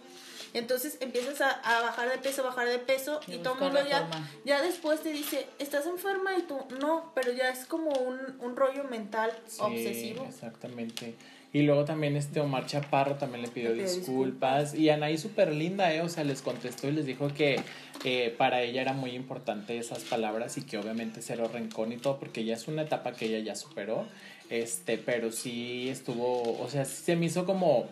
Entonces 0.53 0.97
empiezas 0.99 1.39
a, 1.41 1.81
bajar 1.81 2.09
de 2.09 2.17
peso, 2.17 2.43
bajar 2.43 2.67
de 2.67 2.77
peso 2.77 3.21
y, 3.27 3.37
todo 3.37 3.53
el 3.53 3.59
mundo 3.61 3.79
ya, 3.87 4.09
ya 4.43 4.61
después 4.61 4.99
te 5.01 5.13
dice, 5.13 5.47
estás 5.59 5.85
enferma 5.85 6.37
y 6.37 6.41
tú 6.41 6.59
no, 6.81 7.13
pero 7.15 7.31
ya 7.31 7.49
es 7.49 7.65
como 7.65 7.91
un, 7.91 8.19
un 8.39 8.55
rollo 8.57 8.83
mental 8.83 9.31
obsesivo. 9.59 10.25
Exactamente. 10.25 11.15
Y 11.53 11.63
luego 11.63 11.83
también 11.83 12.15
este 12.15 12.39
Omar 12.39 12.65
Chaparro 12.65 13.15
también 13.15 13.41
le 13.41 13.49
pidió, 13.49 13.73
disculpas. 13.73 14.73
Y 14.73 14.89
Anaí 14.89 15.17
súper 15.17 15.53
linda, 15.53 15.93
¿eh? 15.93 16.01
O 16.01 16.07
sea, 16.07 16.23
les 16.23 16.41
contestó 16.41 16.87
y 16.87 16.93
les 16.93 17.05
dijo 17.05 17.27
que 17.33 17.59
eh, 18.05 18.33
para 18.37 18.61
ella 18.61 18.81
era 18.81 18.93
muy 18.93 19.11
importante 19.11 19.77
esas 19.77 20.03
palabras 20.03 20.57
y 20.57 20.61
que 20.61 20.77
obviamente 20.77 21.21
cero 21.21 21.49
rencón 21.51 21.91
y 21.91 21.97
todo, 21.97 22.19
porque 22.19 22.45
ya 22.45 22.53
es 22.53 22.69
una 22.69 22.83
etapa 22.83 23.11
que 23.11 23.25
ella 23.25 23.39
ya 23.39 23.55
superó. 23.55 24.05
Este, 24.49 24.97
pero 24.97 25.31
sí 25.31 25.89
estuvo, 25.89 26.57
o 26.57 26.69
sea, 26.69 26.85
se 26.85 27.17
me 27.17 27.25
hizo 27.25 27.45
como 27.45 27.87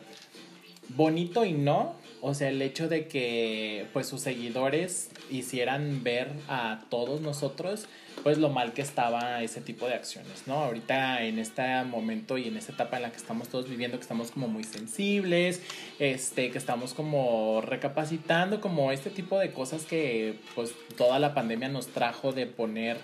bonito 0.95 1.43
y 1.43 1.51
no. 1.51 1.95
O 2.21 2.33
sea, 2.33 2.49
el 2.49 2.61
hecho 2.61 2.87
de 2.87 3.07
que 3.07 3.87
pues 3.93 4.07
sus 4.07 4.21
seguidores 4.21 5.09
hicieran 5.29 6.03
ver 6.03 6.31
a 6.47 6.85
todos 6.89 7.21
nosotros 7.21 7.87
pues 8.23 8.37
lo 8.37 8.49
mal 8.49 8.73
que 8.73 8.81
estaba 8.81 9.41
ese 9.41 9.61
tipo 9.61 9.87
de 9.87 9.93
acciones, 9.93 10.43
¿no? 10.45 10.55
Ahorita 10.55 11.23
en 11.23 11.39
este 11.39 11.83
momento 11.83 12.37
y 12.37 12.47
en 12.47 12.57
esta 12.57 12.73
etapa 12.73 12.97
en 12.97 13.03
la 13.03 13.11
que 13.11 13.17
estamos 13.17 13.49
todos 13.49 13.69
viviendo, 13.69 13.97
que 13.97 14.03
estamos 14.03 14.31
como 14.31 14.47
muy 14.47 14.63
sensibles, 14.63 15.61
este, 15.99 16.51
que 16.51 16.57
estamos 16.57 16.93
como 16.93 17.61
recapacitando 17.61 18.61
como 18.61 18.91
este 18.91 19.09
tipo 19.09 19.37
de 19.39 19.51
cosas 19.51 19.85
que 19.85 20.35
pues 20.55 20.73
toda 20.97 21.19
la 21.19 21.33
pandemia 21.33 21.69
nos 21.69 21.87
trajo 21.87 22.31
de 22.31 22.45
poner 22.45 22.97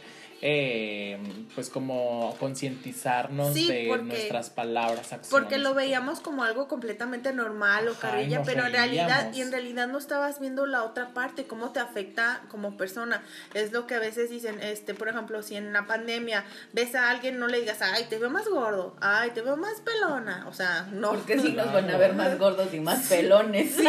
eh, 0.48 1.18
pues 1.56 1.72
como 1.72 2.36
concientizarnos 2.40 3.54
Sí, 3.56 3.68
de 3.68 3.86
porque- 3.90 4.04
nuestras 4.04 4.52
palabras, 4.52 5.00
acciones. 5.12 5.28
Porque 5.32 5.58
lo 5.58 5.74
veíamos 5.74 6.20
como 6.20 6.44
algo 6.44 6.68
completamente 6.68 7.34
normal 7.34 7.88
o 7.88 7.96
nos 8.38 8.46
pero 8.46 8.64
en 8.68 8.72
realidad, 8.74 9.34
y 9.34 9.42
en 9.42 9.52
realidad 9.52 9.88
no 9.88 9.98
estabas 9.98 10.40
viendo 10.40 10.68
la 10.68 10.84
otra 10.84 11.16
parte, 11.16 11.48
cómo 11.48 11.72
te 11.72 11.80
afecta 11.80 12.44
como 12.50 12.78
persona. 12.78 13.24
Es 13.56 13.72
lo 13.72 13.88
que 13.88 13.96
a 13.96 14.00
veces 14.00 14.30
dicen, 14.30 14.62
este, 14.62 14.94
por 14.94 15.08
ejemplo, 15.08 15.42
si 15.42 15.56
en 15.56 15.74
la 15.74 15.88
pandemia 15.88 16.44
ves 16.74 16.94
a 16.94 17.10
alguien, 17.10 17.40
no 17.40 17.48
le 17.48 17.60
digas, 17.62 17.82
ay, 17.82 18.06
te 18.08 18.20
veo 18.20 18.30
más 18.30 18.48
gordo, 18.48 18.96
ay, 19.02 19.32
te 19.32 19.42
veo 19.42 19.58
más 19.58 19.82
pelona. 19.82 20.46
O 20.48 20.54
sea, 20.54 20.88
no. 20.92 21.10
Porque 21.10 21.40
sí 21.40 21.54
nos 21.54 21.74
van 21.74 21.90
a 21.90 21.98
ver 21.98 22.14
más 22.14 22.38
gordos 22.38 22.72
y 22.72 22.80
más 22.80 23.08
pelones. 23.08 23.75
Sí, 23.75 23.84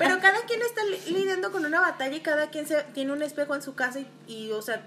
pero 0.00 0.18
cada 0.20 0.40
quien 0.48 0.62
está 0.62 0.82
li- 0.84 1.12
lidiando 1.14 1.52
con 1.52 1.64
una 1.64 1.80
batalla 1.80 2.16
y 2.16 2.20
cada 2.20 2.50
quien 2.50 2.66
se, 2.66 2.82
tiene 2.92 3.12
un 3.12 3.22
espejo 3.22 3.54
en 3.54 3.62
su 3.62 3.76
casa 3.76 4.00
y, 4.00 4.08
y, 4.26 4.50
o 4.50 4.62
sea, 4.62 4.82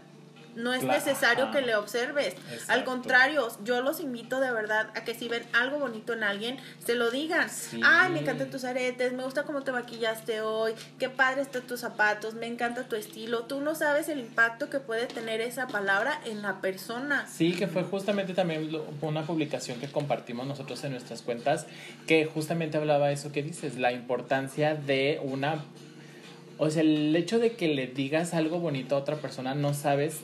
no 0.59 0.73
es 0.73 0.81
Claro, 0.83 0.99
necesario 0.99 1.51
que 1.51 1.61
le 1.61 1.75
observes. 1.75 2.35
Al 2.67 2.83
contrario, 2.83 3.47
yo 3.63 3.81
los 3.81 3.99
invito 3.99 4.39
de 4.39 4.51
verdad 4.51 4.89
a 4.95 5.03
que 5.03 5.15
si 5.15 5.27
ven 5.27 5.43
algo 5.53 5.79
bonito 5.79 6.13
en 6.13 6.23
alguien, 6.23 6.57
se 6.85 6.95
lo 6.95 7.09
digan. 7.11 7.49
Sí. 7.49 7.79
Ay, 7.83 8.11
me 8.11 8.19
encantan 8.19 8.49
tus 8.49 8.63
aretes, 8.63 9.13
me 9.13 9.23
gusta 9.23 9.43
cómo 9.43 9.63
te 9.63 9.71
maquillaste 9.71 10.41
hoy, 10.41 10.73
qué 10.99 11.09
padre 11.09 11.41
están 11.41 11.63
tus 11.63 11.79
zapatos, 11.79 12.33
me 12.35 12.47
encanta 12.47 12.83
tu 12.87 12.95
estilo. 12.95 13.43
Tú 13.43 13.61
no 13.61 13.75
sabes 13.75 14.09
el 14.09 14.19
impacto 14.19 14.69
que 14.69 14.79
puede 14.79 15.05
tener 15.07 15.41
esa 15.41 15.67
palabra 15.67 16.19
en 16.25 16.41
la 16.41 16.61
persona. 16.61 17.25
Sí, 17.27 17.53
que 17.53 17.67
fue 17.67 17.83
justamente 17.83 18.33
también 18.33 18.71
lo- 18.71 18.85
una 19.01 19.23
publicación 19.25 19.79
que 19.79 19.87
compartimos 19.91 20.45
nosotros 20.45 20.83
en 20.83 20.91
nuestras 20.91 21.21
cuentas, 21.21 21.65
que 22.07 22.25
justamente 22.25 22.77
hablaba 22.77 23.11
eso 23.11 23.31
que 23.31 23.43
dices, 23.43 23.77
la 23.77 23.91
importancia 23.91 24.75
de 24.75 25.19
una... 25.23 25.63
O 26.61 26.69
sea, 26.69 26.81
el 26.81 27.15
hecho 27.15 27.39
de 27.39 27.53
que 27.53 27.69
le 27.69 27.87
digas 27.87 28.33
algo 28.33 28.59
bonito 28.59 28.95
a 28.95 28.99
otra 28.99 29.15
persona, 29.15 29.55
no 29.55 29.73
sabes 29.73 30.19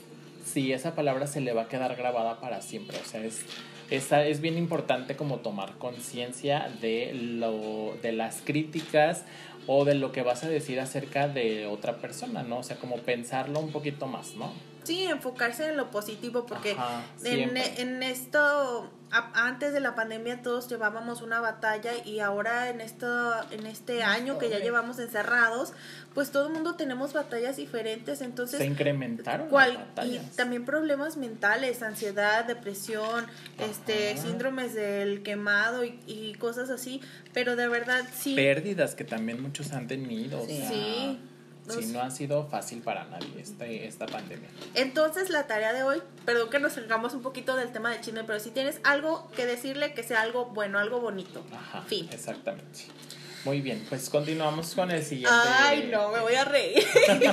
si 0.46 0.72
esa 0.72 0.94
palabra 0.94 1.26
se 1.26 1.40
le 1.40 1.52
va 1.52 1.62
a 1.62 1.68
quedar 1.68 1.96
grabada 1.96 2.40
para 2.40 2.62
siempre. 2.62 2.96
O 2.98 3.04
sea, 3.04 3.22
es, 3.22 3.44
esa, 3.90 4.24
es 4.24 4.40
bien 4.40 4.56
importante 4.56 5.16
como 5.16 5.38
tomar 5.40 5.76
conciencia 5.78 6.70
de, 6.80 7.12
lo, 7.14 7.96
de 8.02 8.12
las 8.12 8.40
críticas 8.42 9.24
o 9.66 9.84
de 9.84 9.96
lo 9.96 10.12
que 10.12 10.22
vas 10.22 10.44
a 10.44 10.48
decir 10.48 10.80
acerca 10.80 11.28
de 11.28 11.66
otra 11.66 11.96
persona, 11.96 12.42
¿no? 12.42 12.58
O 12.58 12.62
sea, 12.62 12.76
como 12.76 12.96
pensarlo 12.98 13.60
un 13.60 13.72
poquito 13.72 14.06
más, 14.06 14.34
¿no? 14.34 14.52
Sí, 14.86 15.04
enfocarse 15.04 15.68
en 15.68 15.76
lo 15.76 15.90
positivo, 15.90 16.46
porque 16.46 16.72
Ajá, 16.72 17.02
en, 17.24 17.36
siempre. 17.36 17.80
en 17.80 18.02
esto, 18.02 18.90
a- 19.10 19.46
antes 19.46 19.72
de 19.72 19.80
la 19.80 19.94
pandemia 19.94 20.42
todos 20.42 20.68
llevábamos 20.68 21.22
una 21.22 21.40
batalla 21.40 21.92
y 22.04 22.20
ahora 22.20 22.70
en 22.70 22.80
esto, 22.80 23.34
en 23.50 23.66
este 23.66 24.02
año 24.02 24.38
que 24.38 24.48
ya 24.50 24.58
llevamos 24.58 24.98
encerrados, 24.98 25.72
pues 26.14 26.30
todo 26.30 26.46
el 26.48 26.52
mundo 26.54 26.74
tenemos 26.76 27.12
batallas 27.12 27.56
diferentes, 27.56 28.20
entonces 28.20 28.58
Se 28.58 28.66
incrementaron 28.66 29.48
cual- 29.48 29.86
las 29.96 30.06
y 30.06 30.18
también 30.36 30.64
problemas 30.64 31.16
mentales, 31.16 31.82
ansiedad, 31.82 32.44
depresión, 32.44 33.26
este, 33.58 34.16
síndromes 34.16 34.74
del 34.74 35.22
quemado 35.22 35.84
y, 35.84 36.00
y 36.06 36.34
cosas 36.34 36.70
así, 36.70 37.00
pero 37.32 37.54
de 37.56 37.68
verdad 37.68 38.04
sí. 38.16 38.34
pérdidas 38.34 38.94
que 38.94 39.04
también 39.04 39.42
muchos 39.42 39.72
han 39.72 39.86
tenido. 39.86 40.40
o 40.40 40.46
Sí. 40.46 41.18
Sí. 41.68 41.82
sí, 41.82 41.92
no 41.92 42.00
ha 42.00 42.10
sido 42.10 42.46
fácil 42.46 42.80
para 42.80 43.04
nadie 43.04 43.28
este, 43.38 43.86
esta 43.86 44.06
pandemia. 44.06 44.48
Entonces 44.74 45.30
la 45.30 45.46
tarea 45.46 45.72
de 45.72 45.82
hoy, 45.82 46.02
perdón 46.24 46.50
que 46.50 46.58
nos 46.58 46.74
salgamos 46.74 47.14
un 47.14 47.22
poquito 47.22 47.56
del 47.56 47.72
tema 47.72 47.90
de 47.90 48.00
chisme, 48.00 48.24
pero 48.24 48.40
si 48.40 48.50
tienes 48.50 48.80
algo 48.84 49.30
que 49.34 49.46
decirle 49.46 49.92
que 49.94 50.02
sea 50.02 50.22
algo 50.22 50.46
bueno, 50.46 50.78
algo 50.78 51.00
bonito. 51.00 51.44
Ajá, 51.52 51.82
Fin. 51.82 52.08
exactamente. 52.12 52.86
Muy 53.46 53.60
bien, 53.60 53.86
pues 53.88 54.10
continuamos 54.10 54.74
con 54.74 54.90
el 54.90 55.04
siguiente. 55.04 55.30
Ay, 55.32 55.88
no, 55.92 56.10
me 56.10 56.18
voy 56.18 56.34
a 56.34 56.44
reír. 56.44 56.84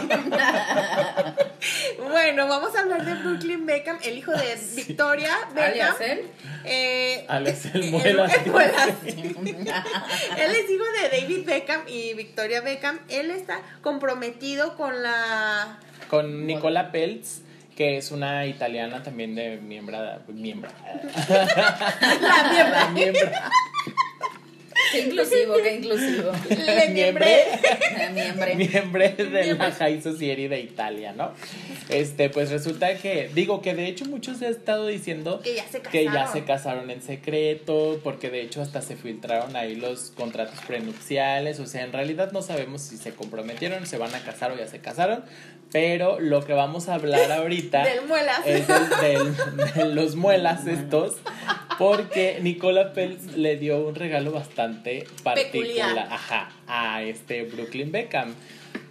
bueno, 2.08 2.48
vamos 2.48 2.75
a 2.75 2.82
hablar 2.82 3.03
de 3.03 3.15
Brooklyn 3.15 3.65
Beckham, 3.65 3.98
el 4.03 4.20
hijo 4.20 4.32
de 4.32 4.55
Victoria 4.75 5.32
Beckham. 5.55 5.96
Él. 6.01 6.27
Eh, 6.65 7.25
Alex 7.27 7.65
el 7.74 7.86
el- 7.86 7.89
Muelas. 7.91 8.32
el 8.46 8.51
Muelas. 8.51 8.89
Él 9.08 10.51
es 10.51 10.70
hijo 10.70 10.84
de 11.01 11.10
David 11.20 11.46
Beckham 11.48 11.82
y 11.88 12.13
Victoria 12.13 12.62
Beckham. 12.62 13.00
Él 13.10 13.32
está 13.32 13.60
comprometido 13.82 14.77
con 14.77 15.01
la... 15.01 15.79
Con 16.12 16.46
Nicola 16.46 16.91
Peltz, 16.91 17.41
que 17.75 17.98
es 17.98 18.12
una 18.12 18.46
italiana 18.46 19.01
también 19.01 19.34
de 19.34 19.58
miembro. 19.58 19.98
miembro 20.27 20.70
La 20.88 21.00
miembra. 21.32 21.72
La 22.22 22.89
miembro. 22.93 23.32
Qué 24.91 25.01
inclusivo, 25.01 25.55
qué 25.63 25.75
inclusivo. 25.75 26.31
Le 26.49 26.89
miembre. 26.89 27.43
Miembre. 28.13 28.55
miembro 28.55 29.03
de 29.09 29.55
la 29.55 29.71
High 29.71 30.01
Society 30.01 30.47
de 30.47 30.59
Italia, 30.59 31.13
¿no? 31.15 31.31
Este, 31.89 32.29
pues 32.29 32.49
resulta 32.51 32.95
que, 32.97 33.29
digo 33.33 33.61
que 33.61 33.73
de 33.73 33.87
hecho 33.87 34.05
muchos 34.05 34.41
han 34.41 34.51
estado 34.51 34.87
diciendo 34.87 35.41
Que 35.43 35.55
ya 35.55 35.65
se 35.67 35.81
que 35.81 36.03
ya 36.05 36.11
casaron. 36.11 36.33
se 36.33 36.43
casaron 36.45 36.89
en 36.91 37.01
secreto, 37.01 37.99
porque 38.03 38.29
de 38.29 38.41
hecho 38.41 38.61
hasta 38.61 38.81
se 38.81 38.95
filtraron 38.95 39.55
ahí 39.55 39.75
los 39.75 40.11
contratos 40.11 40.59
prenupciales, 40.65 41.59
o 41.59 41.65
sea, 41.67 41.83
en 41.83 41.91
realidad 41.93 42.31
no 42.31 42.41
sabemos 42.41 42.81
si 42.81 42.97
se 42.97 43.13
comprometieron, 43.13 43.85
se 43.87 43.97
van 43.97 44.13
a 44.15 44.19
casar 44.23 44.51
o 44.51 44.57
ya 44.57 44.67
se 44.67 44.79
casaron, 44.79 45.23
pero 45.71 46.19
lo 46.19 46.45
que 46.45 46.53
vamos 46.53 46.87
a 46.87 46.95
hablar 46.95 47.31
ahorita 47.31 47.83
Del 47.85 48.05
muelas. 48.07 48.39
es 48.45 48.67
del- 48.67 49.35
de 49.73 49.85
los 49.93 50.15
muelas 50.15 50.65
estos, 50.67 51.15
porque 51.77 52.39
Nicola 52.41 52.93
Peltz 52.93 53.35
le 53.35 53.57
dio 53.57 53.79
un 53.87 53.95
regalo 53.95 54.31
bastante 54.31 55.05
particular, 55.23 55.51
Peculiar. 55.51 56.07
ajá, 56.11 56.51
a 56.67 57.03
este 57.03 57.43
Brooklyn 57.43 57.91
Beckham, 57.91 58.33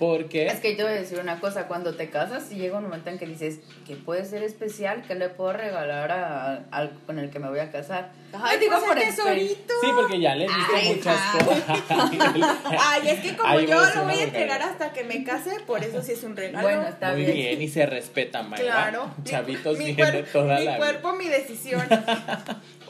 porque 0.02 0.46
Es 0.48 0.58
que 0.58 0.72
yo 0.72 0.78
te 0.78 0.82
voy 0.82 0.92
a 0.94 0.96
decir 0.96 1.20
una 1.20 1.38
cosa, 1.38 1.68
cuando 1.68 1.94
te 1.94 2.10
casas 2.10 2.50
y 2.50 2.56
llega 2.56 2.76
un 2.76 2.82
momento 2.82 3.08
en 3.08 3.20
que 3.20 3.26
dices 3.26 3.60
que 3.86 3.94
puede 3.94 4.24
ser 4.24 4.42
especial, 4.42 5.02
que 5.06 5.14
le 5.14 5.28
puedo 5.28 5.52
regalar 5.52 6.10
a- 6.10 6.64
al 6.72 6.90
con 7.06 7.20
el 7.20 7.30
que 7.30 7.38
me 7.38 7.48
voy 7.48 7.60
a 7.60 7.70
casar. 7.70 8.10
Ay, 8.32 8.58
digo 8.58 8.80
por 8.84 8.96
tesorito. 8.98 9.74
Sí, 9.80 9.86
porque 9.94 10.18
ya 10.18 10.34
le 10.34 10.46
diste 10.48 10.74
Ay, 10.74 10.94
muchas 10.96 11.20
cosas. 11.44 11.82
Ay, 12.80 13.08
es 13.10 13.20
que 13.20 13.36
como 13.36 13.60
yo 13.60 13.78
a 13.80 13.94
lo 13.94 14.04
voy 14.04 14.14
a 14.18 14.22
entregar 14.24 14.60
hasta 14.60 14.92
que 14.92 15.04
me 15.04 15.22
case, 15.22 15.60
por 15.68 15.84
eso 15.84 16.02
sí 16.02 16.12
es 16.12 16.24
un 16.24 16.34
regalo. 16.36 16.66
Bueno, 16.66 16.82
está 16.88 17.12
Muy 17.12 17.20
bien. 17.20 17.34
bien. 17.36 17.62
y 17.62 17.68
se 17.68 17.86
respeta, 17.86 18.42
Mayra. 18.42 18.64
Claro. 18.64 19.14
Chavitos 19.22 19.78
mi, 19.78 19.84
mi 19.84 19.94
toda 20.32 20.58
mi 20.58 20.64
la 20.64 20.78
cuerpo, 20.78 21.12
mi 21.12 21.28
decisión. 21.28 21.86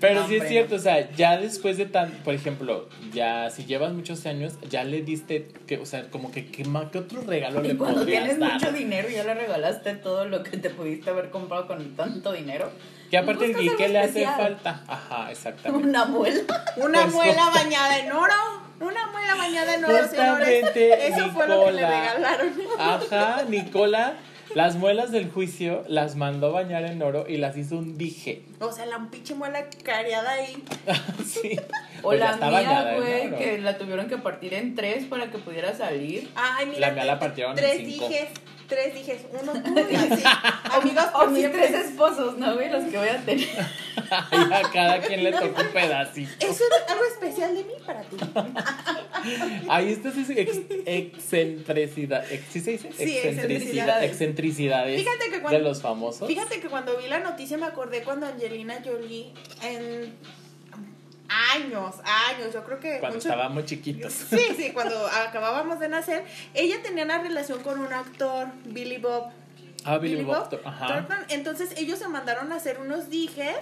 Pero 0.00 0.20
No, 0.20 0.28
sí 0.28 0.36
es 0.36 0.48
cierto, 0.48 0.76
o 0.76 0.78
sea, 0.78 1.10
ya 1.12 1.36
después 1.38 1.76
de 1.76 1.86
tan, 1.86 2.10
por 2.24 2.34
ejemplo, 2.34 2.88
ya 3.12 3.50
si 3.50 3.64
llevas 3.64 3.92
muchos 3.92 4.24
años, 4.26 4.54
ya 4.68 4.84
le 4.84 5.02
diste, 5.02 5.48
que, 5.66 5.78
o 5.78 5.86
sea, 5.86 6.08
como 6.10 6.30
que, 6.32 6.46
¿qué, 6.46 6.64
ma- 6.64 6.90
qué 6.90 6.98
otro 6.98 7.20
regalo 7.22 7.64
Y 7.64 7.68
le 7.68 7.76
cuando 7.76 8.00
podrías 8.00 8.24
tienes 8.24 8.38
dar? 8.40 8.54
mucho 8.54 8.72
dinero 8.72 9.08
y 9.10 9.14
ya 9.14 9.24
le 9.24 9.34
regalaste 9.34 9.94
todo 9.94 10.24
lo 10.26 10.42
que 10.42 10.56
te 10.56 10.70
pudiste 10.70 11.10
haber 11.10 11.30
comprado 11.30 11.66
con 11.66 11.94
tanto 11.96 12.32
dinero. 12.32 12.70
Que 13.10 13.18
aparte, 13.18 13.46
Buscas 13.48 13.62
¿y 13.64 13.76
qué 13.76 13.88
le 13.88 13.98
hace 13.98 14.24
falta? 14.24 14.82
Ajá, 14.88 15.30
exactamente. 15.30 15.86
Una 15.88 16.02
abuela. 16.02 16.40
Una 16.78 17.02
Pues, 17.02 17.14
muela 17.14 17.50
bañada 17.54 17.98
en 17.98 18.10
oro. 18.12 18.34
Una 18.80 19.06
muela 19.12 19.34
bañada 19.36 19.74
en 19.76 19.84
oro. 19.84 19.98
Justamente, 19.98 21.06
Eso 21.08 21.30
fue 21.30 21.46
lo 21.46 21.66
que 21.66 21.72
le 21.72 21.82
Nicola. 21.82 22.00
regalaron. 22.00 22.52
Ajá, 22.78 23.42
Nicola, 23.48 24.14
las 24.54 24.76
muelas 24.76 25.10
del 25.10 25.30
juicio 25.30 25.84
las 25.88 26.16
mandó 26.16 26.52
bañar 26.52 26.84
en 26.84 27.02
oro 27.02 27.26
y 27.28 27.36
las 27.38 27.56
hizo 27.56 27.76
un 27.78 27.96
dije. 27.96 28.42
O 28.60 28.70
sea, 28.72 28.86
la 28.86 29.08
pinche 29.10 29.34
muela 29.34 29.66
careada 29.82 30.30
ahí. 30.32 30.62
sí. 31.26 31.58
O 31.98 32.08
Pues 32.08 32.20
la 32.20 32.32
está 32.32 32.48
mía, 32.50 32.94
en 32.94 33.00
güey, 33.00 33.38
que 33.38 33.58
la 33.58 33.78
tuvieron 33.78 34.08
que 34.08 34.18
partir 34.18 34.54
en 34.54 34.74
tres 34.74 35.04
para 35.04 35.30
que 35.30 35.38
pudiera 35.38 35.74
salir. 35.74 36.30
Ay, 36.34 36.66
mira. 36.66 36.80
La 36.80 36.90
mía 36.90 37.04
la 37.04 37.18
partieron 37.18 37.52
en 37.52 37.56
tres 37.56 37.82
cinco. 37.84 38.08
dijes. 38.08 38.28
Tres 38.74 38.94
dijes. 38.94 39.20
Uno 39.40 39.52
tú 39.52 39.78
y 39.90 39.94
así. 39.94 40.22
Amigos, 40.70 41.04
O 41.14 41.26
mis 41.26 41.38
siempre. 41.40 41.68
tres 41.68 41.86
esposos, 41.86 42.38
¿no, 42.38 42.54
güey? 42.54 42.70
Los 42.70 42.84
que 42.84 42.98
voy 42.98 43.08
a 43.08 43.18
tener. 43.24 43.48
Y 44.32 44.52
a 44.52 44.62
cada 44.72 45.00
quien 45.00 45.24
le 45.24 45.32
tocó 45.32 45.60
un 45.62 45.68
pedacito. 45.72 46.30
Eso 46.40 46.64
es 46.64 46.90
algo 46.90 47.04
especial 47.04 47.54
de 47.54 47.64
mí 47.64 47.72
para 47.86 48.02
ti. 48.02 48.16
Ahí 49.68 49.92
está 49.92 50.08
esa 50.10 50.32
ex- 50.34 50.60
excentricidad. 50.84 52.24
ex- 52.30 52.44
¿Sí 52.50 52.60
se 52.60 52.72
dice? 52.72 52.90
Sí, 52.96 53.16
excentricidad. 53.18 54.04
Excentricidades 54.04 55.00
Fíjate 55.00 55.30
que 55.30 55.40
cuando- 55.40 55.58
de 55.58 55.64
los 55.64 55.80
famosos. 55.82 56.28
Fíjate 56.28 56.60
que 56.60 56.68
cuando 56.68 56.96
vi 56.98 57.08
la 57.08 57.20
noticia 57.20 57.56
me 57.56 57.66
acordé 57.66 58.02
cuando 58.02 58.26
Angelina 58.26 58.82
Jolie 58.84 59.32
en 59.62 60.12
años, 61.54 61.96
años, 62.04 62.52
yo 62.52 62.64
creo 62.64 62.78
que 62.80 62.98
cuando 62.98 63.16
mucho- 63.18 63.28
estábamos 63.28 63.64
chiquitos. 63.66 64.12
Sí, 64.30 64.40
sí, 64.56 64.70
cuando 64.72 65.06
acabábamos 65.06 65.80
de 65.80 65.88
nacer, 65.88 66.24
ella 66.54 66.76
tenía 66.82 67.04
una 67.04 67.22
relación 67.22 67.62
con 67.62 67.78
un 67.80 67.92
actor, 67.92 68.48
Billy 68.64 68.98
Bob. 68.98 69.30
Ah, 69.84 69.98
Billy, 69.98 70.14
Billy 70.14 70.26
Bob. 70.26 70.48
Bob 70.48 70.60
Ajá. 70.64 70.86
Thornton. 70.86 71.18
Entonces 71.30 71.70
ellos 71.76 71.98
se 71.98 72.06
mandaron 72.06 72.52
a 72.52 72.56
hacer 72.56 72.78
unos 72.78 73.10
dijes 73.10 73.56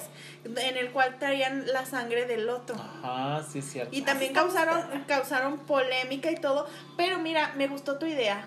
en 0.44 0.76
el 0.76 0.90
cual 0.90 1.18
traían 1.18 1.66
la 1.72 1.86
sangre 1.86 2.26
del 2.26 2.46
loto. 2.46 2.74
Ajá, 2.74 3.42
sí, 3.50 3.62
cierto. 3.62 3.96
Y 3.96 4.02
también 4.02 4.34
causaron, 4.34 4.82
causaron 5.06 5.58
polémica 5.60 6.30
y 6.30 6.36
todo. 6.36 6.68
Pero 6.98 7.18
mira, 7.18 7.54
me 7.56 7.68
gustó 7.68 7.96
tu 7.98 8.04
idea. 8.04 8.44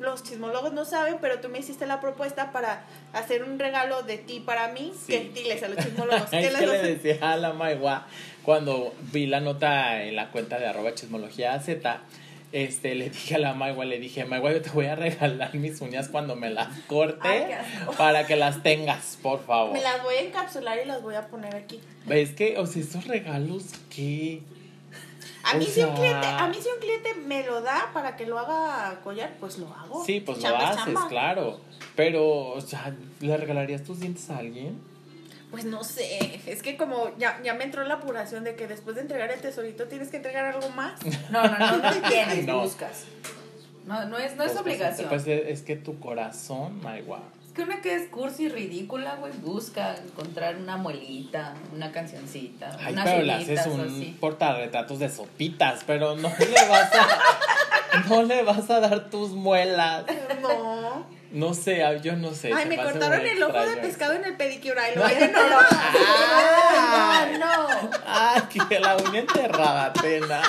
Los 0.00 0.22
chismólogos 0.24 0.72
no 0.72 0.84
saben, 0.84 1.18
pero 1.20 1.40
tú 1.40 1.48
me 1.48 1.58
hiciste 1.60 1.86
la 1.86 2.00
propuesta 2.00 2.50
para 2.50 2.84
hacer 3.12 3.44
un 3.44 3.58
regalo 3.58 4.02
de 4.02 4.18
ti 4.18 4.40
para 4.40 4.68
mí. 4.68 4.92
Sí. 5.06 5.12
Que 5.12 5.30
diles 5.30 5.62
a 5.62 5.68
los 5.68 5.78
chismólogos. 5.78 6.32
les 6.32 6.52
que 6.56 6.66
le 6.66 6.82
decía 6.94 7.18
a 7.32 7.36
la 7.36 7.52
Maigua 7.52 8.06
cuando 8.44 8.94
vi 9.12 9.26
la 9.26 9.40
nota 9.40 10.02
en 10.04 10.16
la 10.16 10.30
cuenta 10.30 10.58
de 10.58 10.66
arroba 10.66 10.94
chismología 10.94 11.58
Z 11.60 12.00
este, 12.52 12.94
le 12.94 13.08
dije 13.08 13.36
a 13.36 13.38
la 13.38 13.54
Maigua, 13.54 13.86
le 13.86 13.98
dije, 13.98 14.26
Maigua, 14.26 14.52
yo 14.52 14.60
te 14.60 14.68
voy 14.70 14.84
a 14.84 14.94
regalar 14.94 15.54
mis 15.54 15.80
uñas 15.80 16.08
cuando 16.10 16.36
me 16.36 16.50
las 16.50 16.68
corte 16.80 17.26
Ay, 17.26 17.44
para 17.96 18.26
que 18.26 18.36
las 18.36 18.62
tengas, 18.62 19.18
por 19.22 19.42
favor. 19.44 19.72
Me 19.72 19.80
las 19.80 20.02
voy 20.02 20.16
a 20.16 20.20
encapsular 20.20 20.78
y 20.82 20.86
las 20.86 21.00
voy 21.00 21.14
a 21.14 21.26
poner 21.28 21.56
aquí. 21.56 21.80
Es 22.10 22.32
que, 22.34 22.58
o 22.58 22.66
sea, 22.66 22.82
esos 22.82 23.06
regalos, 23.06 23.64
¿qué? 23.88 24.42
A 25.44 25.56
O 25.56 25.58
mí, 25.58 25.64
si 25.64 25.80
un 25.82 25.94
cliente, 25.94 26.26
a 26.26 26.46
mí 26.48 26.56
si 26.60 26.68
un 26.68 26.78
cliente 26.78 27.14
me 27.26 27.42
lo 27.46 27.62
da 27.62 27.90
para 27.94 28.16
que 28.16 28.26
lo 28.26 28.38
haga 28.38 29.00
collar, 29.02 29.32
pues 29.40 29.56
lo 29.58 29.72
hago. 29.74 30.04
Sí, 30.04 30.20
pues 30.20 30.36
lo 30.36 30.44
Chamba 30.44 30.68
haces, 30.68 30.84
chamba. 30.84 31.08
claro. 31.08 31.60
Pero, 31.96 32.50
o 32.50 32.60
sea, 32.60 32.94
¿le 33.20 33.36
regalarías 33.36 33.82
tus 33.82 34.00
dientes 34.00 34.28
a 34.28 34.36
alguien? 34.38 34.78
Pues 35.52 35.64
no 35.66 35.84
sé, 35.84 36.40
es 36.46 36.62
que 36.62 36.76
como 36.78 37.16
ya, 37.18 37.38
ya 37.44 37.52
me 37.54 37.62
entró 37.64 37.84
la 37.84 37.94
apuración 37.94 38.42
de 38.42 38.56
que 38.56 38.66
después 38.66 38.96
de 38.96 39.02
entregar 39.02 39.30
el 39.30 39.40
tesorito 39.40 39.86
tienes 39.86 40.08
que 40.08 40.16
entregar 40.16 40.46
algo 40.46 40.68
más. 40.70 40.98
No, 41.30 41.44
no, 41.44 41.58
no, 41.58 41.76
no 41.76 42.08
tienes, 42.08 42.44
No. 42.46 42.62
buscas. 42.62 43.04
No, 43.86 44.04
no 44.06 44.16
es, 44.18 44.34
no 44.36 44.44
es 44.44 44.52
Pues, 44.52 44.62
obligación. 44.62 45.08
Pues, 45.08 45.26
es 45.26 45.46
es 45.46 45.62
que 45.62 45.76
tu 45.76 46.00
corazón, 46.00 46.80
Maigua. 46.82 47.20
Es 47.46 47.52
que 47.52 47.62
una 47.64 47.82
que 47.82 47.94
es 47.96 48.08
cursi 48.08 48.44
y 48.44 48.48
ridícula, 48.48 49.16
güey, 49.16 49.32
busca 49.42 49.94
encontrar 49.96 50.56
una 50.56 50.78
muelita, 50.78 51.54
una 51.74 51.92
cancioncita, 51.92 52.74
Ay, 52.80 52.94
unas 52.94 53.04
pero 53.04 53.22
le 53.22 53.32
haces 53.34 53.66
un 53.66 54.16
portarretratos 54.20 54.98
de 55.00 55.10
sopitas, 55.10 55.82
pero 55.86 56.16
no 56.16 56.30
le 56.38 56.68
vas 56.68 56.90
a. 56.94 57.08
no 58.08 58.22
le 58.22 58.42
vas 58.42 58.70
a 58.70 58.80
dar 58.80 59.10
tus 59.10 59.32
muelas. 59.32 60.04
No. 60.40 61.06
No 61.32 61.54
sé, 61.54 61.82
ah, 61.82 61.96
yo 61.96 62.14
no 62.14 62.34
sé. 62.34 62.52
Ay, 62.52 62.66
me 62.66 62.76
cortaron 62.76 63.24
el 63.24 63.42
ojo 63.42 63.58
de 63.58 63.76
pescado 63.78 64.12
en 64.12 64.24
el 64.24 64.36
pedicure. 64.36 64.78
Ay, 64.78 64.94
lo 64.94 65.02
voy 65.02 65.12
a 65.12 65.24
enojar. 65.24 65.66
Ay. 65.72 67.38
No, 67.38 67.68
no, 67.68 67.90
Ay, 68.06 68.42
que 68.68 68.78
la 68.78 68.96
uña 68.98 69.20
enterrada, 69.20 69.92
tena. 69.94 70.42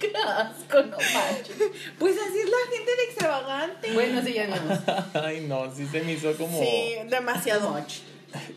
qué 0.00 0.12
asco, 0.16 0.82
no 0.82 0.96
manches. 0.96 1.56
Pues 1.98 2.16
así 2.18 2.38
es 2.40 2.50
la 2.50 2.76
gente 2.76 2.96
de 2.96 3.02
extravagante. 3.04 3.92
Bueno, 3.92 4.22
sí, 4.24 4.32
ya 4.32 4.46
vimos. 4.46 4.78
Ay, 5.24 5.46
no, 5.46 5.72
sí 5.72 5.86
se 5.86 6.00
me 6.00 6.12
hizo 6.12 6.36
como. 6.36 6.58
Sí, 6.58 6.96
demasiado. 7.08 7.70
much. 7.70 7.98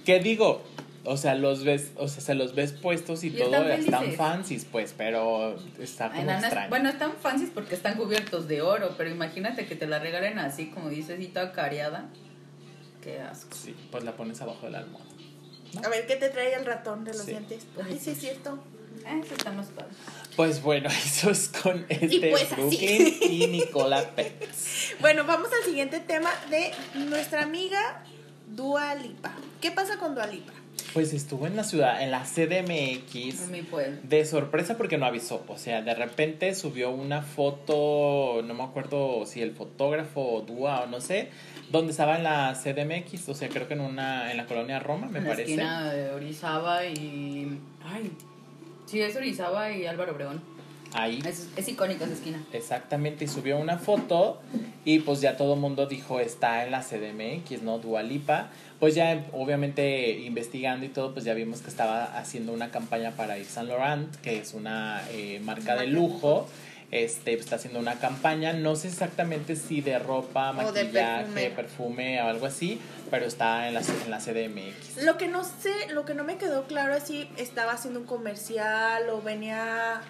¿Qué 0.03 0.19
digo? 0.19 0.63
O 1.09 1.15
sea, 1.15 1.35
los 1.35 1.63
ves, 1.63 1.91
o 1.95 2.07
sea, 2.09 2.21
se 2.21 2.35
los 2.35 2.53
ves 2.53 2.73
puestos 2.73 3.23
y, 3.23 3.27
Y 3.27 3.31
todo 3.31 3.55
están 3.69 4.03
están 4.03 4.11
fancies, 4.13 4.65
pues, 4.65 4.93
pero 4.97 5.55
está 5.79 6.09
como 6.09 6.21
Enanas- 6.21 6.43
extraño. 6.43 6.69
bueno, 6.69 6.89
están 6.89 7.13
fancies 7.21 7.49
porque 7.53 7.75
están 7.75 7.95
cubiertos 7.95 8.47
de 8.49 8.61
oro, 8.61 8.95
pero 8.97 9.09
imagínate 9.09 9.65
que 9.67 9.75
te 9.75 9.87
la 9.87 9.99
regalen 9.99 10.37
así, 10.37 10.65
como 10.67 10.89
dices, 10.89 11.19
y 11.21 11.27
toda 11.27 11.53
cariada. 11.53 12.09
Qué 13.01 13.21
asco. 13.21 13.55
Sí, 13.55 13.73
pues 13.89 14.03
la 14.03 14.17
pones 14.17 14.41
abajo 14.41 14.65
de 14.65 14.71
la 14.73 14.79
almohada. 14.79 15.05
A 15.83 15.87
ver 15.89 16.07
qué 16.07 16.17
te 16.17 16.27
trae 16.29 16.53
el 16.55 16.65
ratón 16.65 17.05
de 17.05 17.13
los 17.13 17.21
Sí. 17.23 17.31
dientes. 17.31 17.65
Pues 17.73 17.87
Ay, 17.87 17.99
sí 18.01 18.09
es 18.11 18.19
cierto. 18.19 18.59
Eh, 19.05 19.21
eso 19.23 19.35
está 19.35 19.51
más 19.53 19.67
padre. 19.67 19.91
Pues 20.35 20.61
bueno, 20.61 20.89
eso 21.05 21.29
es 21.31 21.47
con 21.47 21.85
este 21.87 22.31
pues 22.31 22.43
así. 22.51 22.55
Brooklyn 22.55 23.15
y 23.21 23.47
Nicola 23.51 24.09
Pérez. 24.15 24.93
Bueno, 24.99 25.23
vamos 25.25 25.47
al 25.57 25.63
siguiente 25.69 26.01
tema 26.01 26.31
de 26.49 26.71
nuestra 26.95 27.43
amiga 27.43 28.03
Dua 28.47 28.93
Lipa. 28.95 29.31
¿Qué 29.61 29.71
pasa 29.71 29.97
con 29.99 30.13
Dua 30.15 30.27
Lipa? 30.27 30.51
Pues 30.93 31.13
estuvo 31.13 31.45
en 31.45 31.55
la 31.55 31.63
ciudad, 31.63 32.01
en 32.01 32.11
la 32.11 32.23
CDMX. 32.23 33.49
Mi 33.49 33.61
pueblo. 33.61 33.97
De 34.03 34.25
sorpresa 34.25 34.77
porque 34.77 34.97
no 34.97 35.05
avisó, 35.05 35.43
o 35.47 35.57
sea, 35.57 35.81
de 35.81 35.93
repente 35.93 36.53
subió 36.55 36.89
una 36.91 37.21
foto, 37.21 38.41
no 38.43 38.53
me 38.53 38.63
acuerdo 38.63 39.25
si 39.25 39.41
el 39.41 39.51
fotógrafo 39.53 40.21
o 40.21 40.41
Dua 40.41 40.81
o 40.83 40.87
no 40.87 40.99
sé, 41.01 41.29
donde 41.71 41.91
estaba 41.91 42.15
en 42.17 42.23
la 42.23 42.53
CDMX, 42.55 43.29
o 43.29 43.35
sea, 43.35 43.49
creo 43.49 43.67
que 43.67 43.73
en 43.75 43.81
una 43.81 44.31
en 44.31 44.37
la 44.37 44.45
colonia 44.45 44.79
Roma, 44.79 45.07
me 45.07 45.19
en 45.19 45.25
la 45.25 45.29
parece. 45.31 45.51
esquina 45.51 45.91
de 45.93 46.09
Orizaba 46.11 46.85
y. 46.85 47.59
Ay. 47.85 48.11
Sí, 48.85 49.01
es 49.01 49.15
Orizaba 49.15 49.69
y 49.71 49.85
Álvaro 49.85 50.13
Obregón. 50.13 50.41
Ahí. 50.93 51.21
Es, 51.25 51.47
es 51.55 51.67
icónica 51.67 52.05
esa 52.05 52.13
esquina. 52.13 52.43
Exactamente, 52.53 53.25
y 53.25 53.27
subió 53.27 53.57
una 53.57 53.77
foto 53.77 54.41
y 54.85 54.99
pues 54.99 55.21
ya 55.21 55.37
todo 55.37 55.53
el 55.55 55.59
mundo 55.59 55.85
dijo 55.85 56.19
está 56.19 56.65
en 56.65 56.71
la 56.71 56.81
CDMX, 56.81 57.61
¿no? 57.61 57.79
Dualipa. 57.79 58.49
Pues 58.79 58.95
ya 58.95 59.25
obviamente 59.33 60.11
investigando 60.19 60.85
y 60.85 60.89
todo, 60.89 61.13
pues 61.13 61.25
ya 61.25 61.33
vimos 61.33 61.61
que 61.61 61.69
estaba 61.69 62.17
haciendo 62.17 62.53
una 62.53 62.69
campaña 62.69 63.11
para 63.11 63.37
Yves 63.37 63.47
Saint 63.47 63.69
Laurent, 63.69 64.15
que 64.17 64.37
es 64.37 64.53
una 64.53 65.01
eh, 65.11 65.39
marca 65.43 65.75
de 65.75 65.87
lujo. 65.87 66.47
Este, 66.89 67.33
pues, 67.33 67.43
está 67.43 67.57
haciendo 67.57 67.79
una 67.79 67.95
campaña, 67.95 68.53
no 68.53 68.77
sé 68.77 68.87
exactamente 68.87 69.57
si 69.57 69.81
de 69.81 69.99
ropa, 69.99 70.51
O 70.51 70.71
de 70.71 70.85
maquillaje, 70.85 71.25
perfume. 71.25 71.49
perfume. 71.49 72.21
o 72.21 72.27
algo 72.27 72.45
así, 72.45 72.79
pero 73.11 73.25
está 73.25 73.67
en 73.67 73.73
la, 73.73 73.81
en 73.81 74.09
la 74.09 74.19
CDMX. 74.19 75.03
Lo 75.03 75.17
que 75.17 75.27
no 75.27 75.43
sé, 75.43 75.73
lo 75.91 76.05
que 76.05 76.13
no 76.13 76.23
me 76.23 76.37
quedó 76.37 76.63
claro 76.63 76.93
es 76.95 77.03
si 77.03 77.29
estaba 77.35 77.73
haciendo 77.73 77.99
un 77.99 78.05
comercial 78.05 79.09
o 79.09 79.21
venía... 79.21 80.01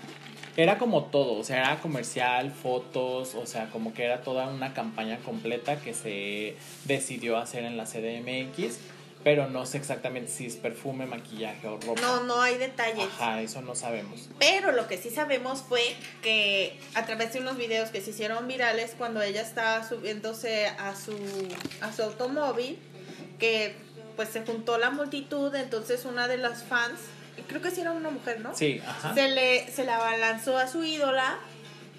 Era 0.58 0.80
como 0.80 1.06
todo, 1.06 1.34
o 1.34 1.43
sea, 1.43 1.60
era 1.60 1.80
comercial, 1.80 2.52
fotos, 2.52 3.36
o 3.36 3.46
sea, 3.46 3.70
como 3.70 3.93
que 3.93 4.04
era 4.04 4.22
toda 4.24 4.48
una 4.48 4.74
campaña 4.74 5.20
completa 5.20 5.80
que 5.80 5.93
se 5.93 6.56
decidió 6.86 7.38
hacer 7.38 7.63
en 7.63 7.78
la 7.78 7.86
CDMX, 7.86 8.80
pero 9.24 9.48
no 9.48 9.67
sé 9.67 9.78
exactamente 9.78 10.32
si 10.32 10.48
es 10.48 10.56
perfume, 10.56 11.06
maquillaje 11.06 11.67
o 11.67 11.80
ropa. 11.80 12.02
No, 12.02 12.24
no 12.24 12.41
hay 12.41 12.58
detalles. 12.58 13.06
Ajá, 13.20 13.39
eso 13.41 13.62
no 13.62 13.76
sabemos. 13.76 14.30
Pero 14.39 14.72
lo 14.72 14.88
que 14.88 14.98
sí 14.98 15.12
sabemos 15.12 15.62
fue 15.62 15.82
que 16.24 16.80
a 16.96 17.06
través 17.06 17.34
de 17.34 17.41
unos 17.41 17.56
videos 17.56 17.89
que 17.89 18.02
se 18.02 18.10
hicieron 18.10 18.48
virales 18.48 18.96
cuando 18.98 19.22
ella 19.22 19.41
estaba 19.41 19.88
subiéndose 19.88 20.65
a 20.67 20.96
su, 20.96 21.15
a 21.82 21.93
su 21.93 22.02
automóvil, 22.02 22.80
que 23.38 23.76
pues 24.15 24.30
se 24.30 24.43
juntó 24.43 24.80
la 24.80 24.89
multitud, 24.89 25.54
entonces 25.54 26.06
una 26.06 26.28
de 26.28 26.38
las 26.38 26.63
fans, 26.63 27.00
creo 27.47 27.62
que 27.62 27.71
sí 27.71 27.82
era 27.82 27.91
una 27.91 28.10
mujer, 28.10 28.39
¿no? 28.41 28.56
Sí, 28.56 28.82
ajá. 28.86 29.13
Se 29.13 29.28
le, 29.30 29.71
se 29.71 29.84
le 29.84 29.91
abalanzó 29.91 30.58
a 30.58 30.67
su 30.67 30.84
ídola 30.84 31.38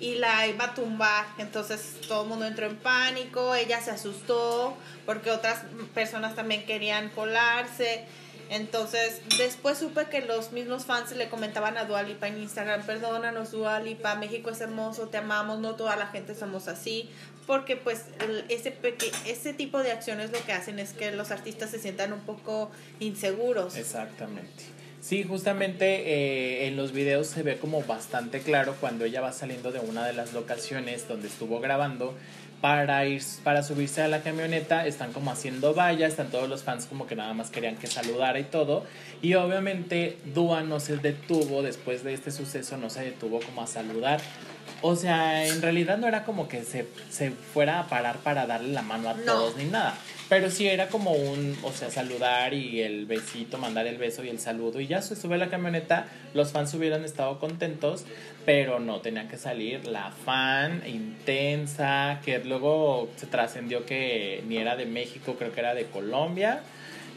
y 0.01 0.15
la 0.17 0.47
iba 0.47 0.65
a 0.67 0.75
tumbar. 0.75 1.27
Entonces 1.39 1.97
todo 2.07 2.23
el 2.23 2.29
mundo 2.29 2.47
entró 2.47 2.67
en 2.67 2.77
pánico, 2.77 3.55
ella 3.55 3.81
se 3.81 3.91
asustó 3.91 4.77
porque 5.07 5.31
otras 5.31 5.61
personas 5.95 6.35
también 6.35 6.65
querían 6.67 7.09
colarse. 7.11 8.05
Entonces 8.51 9.21
después 9.37 9.77
supe 9.77 10.07
que 10.07 10.23
los 10.23 10.53
mismos 10.53 10.87
fans 10.87 11.13
le 11.13 11.29
comentaban 11.29 11.77
a 11.77 11.85
Dualipa 11.85 12.29
en 12.29 12.39
Instagram, 12.41 12.83
perdónanos 12.87 13.51
Dualipa, 13.51 14.15
México 14.15 14.49
es 14.51 14.61
hermoso, 14.63 15.09
te 15.09 15.19
amamos, 15.19 15.59
no 15.61 15.75
toda 15.75 15.97
la 15.97 16.07
gente 16.07 16.35
somos 16.35 16.67
así. 16.69 17.11
Porque 17.47 17.77
pues 17.77 18.05
ese, 18.49 18.71
peque- 18.71 19.11
ese 19.27 19.53
tipo 19.55 19.79
de 19.83 19.91
acciones 19.93 20.31
lo 20.33 20.43
que 20.45 20.53
hacen 20.53 20.79
es 20.79 20.93
que 20.93 21.13
los 21.13 21.31
artistas 21.31 21.71
se 21.71 21.79
sientan 21.79 22.13
un 22.13 22.21
poco 22.21 22.71
inseguros. 23.01 23.77
Exactamente. 23.77 24.65
Sí, 25.01 25.23
justamente 25.23 25.85
eh, 25.87 26.67
en 26.67 26.77
los 26.77 26.93
videos 26.93 27.29
se 27.29 27.43
ve 27.43 27.57
como 27.59 27.83
bastante 27.83 28.41
claro 28.41 28.75
cuando 28.81 29.05
ella 29.05 29.21
va 29.21 29.33
saliendo 29.33 29.71
de 29.71 29.79
una 29.79 30.05
de 30.05 30.13
las 30.13 30.33
locaciones 30.33 31.07
donde 31.07 31.29
estuvo 31.29 31.61
grabando 31.61 32.15
para 32.61 33.07
ir 33.07 33.23
para 33.45 33.63
subirse 33.63 34.03
a 34.03 34.09
la 34.09 34.23
camioneta, 34.23 34.87
están 34.87 35.13
como 35.13 35.31
haciendo 35.31 35.75
vallas, 35.75 36.11
están 36.11 36.31
todos 36.31 36.49
los 36.49 36.65
fans 36.65 36.87
como 36.87 37.07
que 37.07 37.15
nada 37.15 37.33
más 37.33 37.51
querían 37.51 37.77
que 37.77 37.87
saludara 37.87 38.41
y 38.41 38.45
todo, 38.45 38.85
y 39.23 39.35
obviamente 39.35 40.19
Dua 40.35 40.63
no 40.63 40.81
se 40.81 40.97
detuvo 40.97 41.63
después 41.63 42.03
de 42.03 42.15
este 42.15 42.33
suceso, 42.33 42.77
no 42.77 42.91
se 42.91 43.03
detuvo 43.03 43.39
como 43.41 43.63
a 43.63 43.67
saludar. 43.67 44.21
O 44.83 44.95
sea, 44.97 45.47
en 45.47 45.61
realidad 45.63 45.99
no 45.99 46.07
era 46.07 46.25
como 46.25 46.49
que 46.49 46.63
se, 46.65 46.87
se 47.11 47.31
fuera 47.31 47.81
a 47.81 47.87
parar 47.89 48.19
para 48.19 48.47
darle 48.47 48.73
la 48.73 48.83
mano 48.83 49.09
a 49.11 49.15
No. 49.15 49.25
todos 49.25 49.57
ni 49.57 49.65
nada. 49.65 49.95
Pero 50.29 50.51
sí 50.51 50.69
era 50.69 50.89
como 50.89 51.13
un, 51.13 51.57
o 51.63 51.73
sea, 51.73 51.91
saludar 51.91 52.53
y 52.53 52.83
el 52.83 53.07
besito, 53.07 53.57
mandar 53.59 53.87
el 53.87 53.97
beso 53.97 54.23
y 54.25 54.29
el 54.29 54.39
saludo. 54.39 54.79
Y 54.81 54.87
ya 54.87 55.01
se 55.01 55.17
sube 55.17 55.39
la 55.39 55.49
camioneta, 55.49 56.07
los 56.35 56.53
fans 56.53 56.75
hubieran 56.75 57.05
estado 57.05 57.39
contentos, 57.39 58.05
pero 58.45 58.79
no, 58.79 59.01
tenía 59.01 59.27
que 59.27 59.39
salir 59.39 59.87
la 59.87 60.11
fan 60.25 60.83
intensa, 60.87 62.21
que 62.25 62.39
luego 62.41 63.09
se 63.17 63.27
trascendió 63.27 63.87
que 63.87 64.43
ni 64.47 64.59
era 64.59 64.77
de 64.77 64.87
México, 64.87 65.37
creo 65.39 65.53
que 65.53 65.61
era 65.61 65.75
de 65.75 65.87
Colombia, 65.87 66.61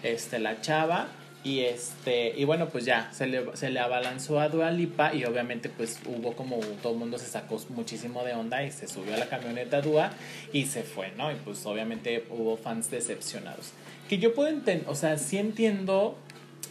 este, 0.03 0.39
la 0.39 0.61
chava. 0.61 1.07
Y 1.43 1.61
este, 1.61 2.37
y 2.37 2.43
bueno, 2.43 2.69
pues 2.69 2.85
ya, 2.85 3.11
se 3.13 3.25
le, 3.25 3.55
se 3.55 3.71
le 3.71 3.79
abalanzó 3.79 4.39
a 4.39 4.49
Dua 4.49 4.69
Lipa 4.69 5.13
y 5.13 5.25
obviamente 5.25 5.69
pues 5.69 5.99
hubo 6.05 6.33
como 6.33 6.57
todo 6.83 6.93
el 6.93 6.99
mundo 6.99 7.17
se 7.17 7.25
sacó 7.25 7.59
muchísimo 7.69 8.23
de 8.23 8.33
onda 8.33 8.63
y 8.63 8.71
se 8.71 8.87
subió 8.87 9.15
a 9.15 9.17
la 9.17 9.27
camioneta 9.27 9.81
Dua 9.81 10.11
y 10.53 10.65
se 10.65 10.83
fue, 10.83 11.11
¿no? 11.17 11.31
Y 11.31 11.35
pues 11.35 11.65
obviamente 11.65 12.25
hubo 12.29 12.57
fans 12.57 12.91
decepcionados. 12.91 13.71
Que 14.07 14.19
yo 14.19 14.35
puedo 14.35 14.49
entender, 14.49 14.87
o 14.87 14.93
sea, 14.93 15.17
sí 15.17 15.37
entiendo 15.37 16.15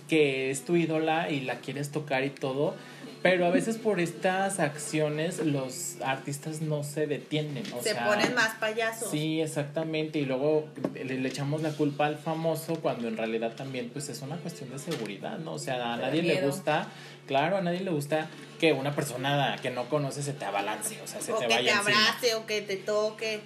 que 0.08 0.50
es 0.50 0.64
tu 0.64 0.76
ídola 0.76 1.30
y 1.30 1.40
la 1.40 1.60
quieres 1.60 1.90
tocar 1.90 2.24
y 2.24 2.30
todo, 2.30 2.74
pero 3.22 3.44
a 3.46 3.50
veces 3.50 3.76
por 3.76 4.00
estas 4.00 4.60
acciones 4.60 5.38
los 5.44 5.96
artistas 6.02 6.60
no 6.62 6.82
se 6.84 7.06
detienen, 7.06 7.64
o 7.74 7.82
se 7.82 7.92
sea, 7.92 8.06
ponen 8.06 8.34
más 8.34 8.54
payasos. 8.56 9.10
Sí, 9.10 9.40
exactamente. 9.42 10.18
Y 10.18 10.24
luego 10.24 10.66
le, 10.94 11.04
le 11.18 11.28
echamos 11.28 11.60
la 11.62 11.70
culpa 11.72 12.06
al 12.06 12.16
famoso 12.16 12.76
cuando 12.80 13.08
en 13.08 13.16
realidad 13.16 13.54
también 13.56 13.90
pues 13.90 14.08
es 14.08 14.22
una 14.22 14.36
cuestión 14.36 14.70
de 14.70 14.78
seguridad, 14.78 15.38
¿no? 15.38 15.52
O 15.54 15.58
sea, 15.58 15.92
a 15.94 15.96
Te 15.96 16.02
nadie 16.06 16.22
le 16.22 16.40
gusta, 16.40 16.86
claro, 17.26 17.58
a 17.58 17.60
nadie 17.60 17.80
le 17.80 17.90
gusta 17.90 18.28
que 18.58 18.72
una 18.72 18.94
persona 18.94 19.56
que 19.60 19.70
no 19.70 19.88
conoce 19.88 20.22
se 20.22 20.32
te 20.32 20.44
abalance, 20.44 21.00
o 21.02 21.06
sea, 21.06 21.20
se 21.20 21.32
o 21.32 21.38
te 21.38 21.46
que 21.46 21.54
vaya 21.54 21.72
te 21.72 21.78
encima. 21.78 22.08
abrace 22.08 22.34
o 22.36 22.46
que 22.46 22.62
te 22.62 22.76
toque. 22.76 23.40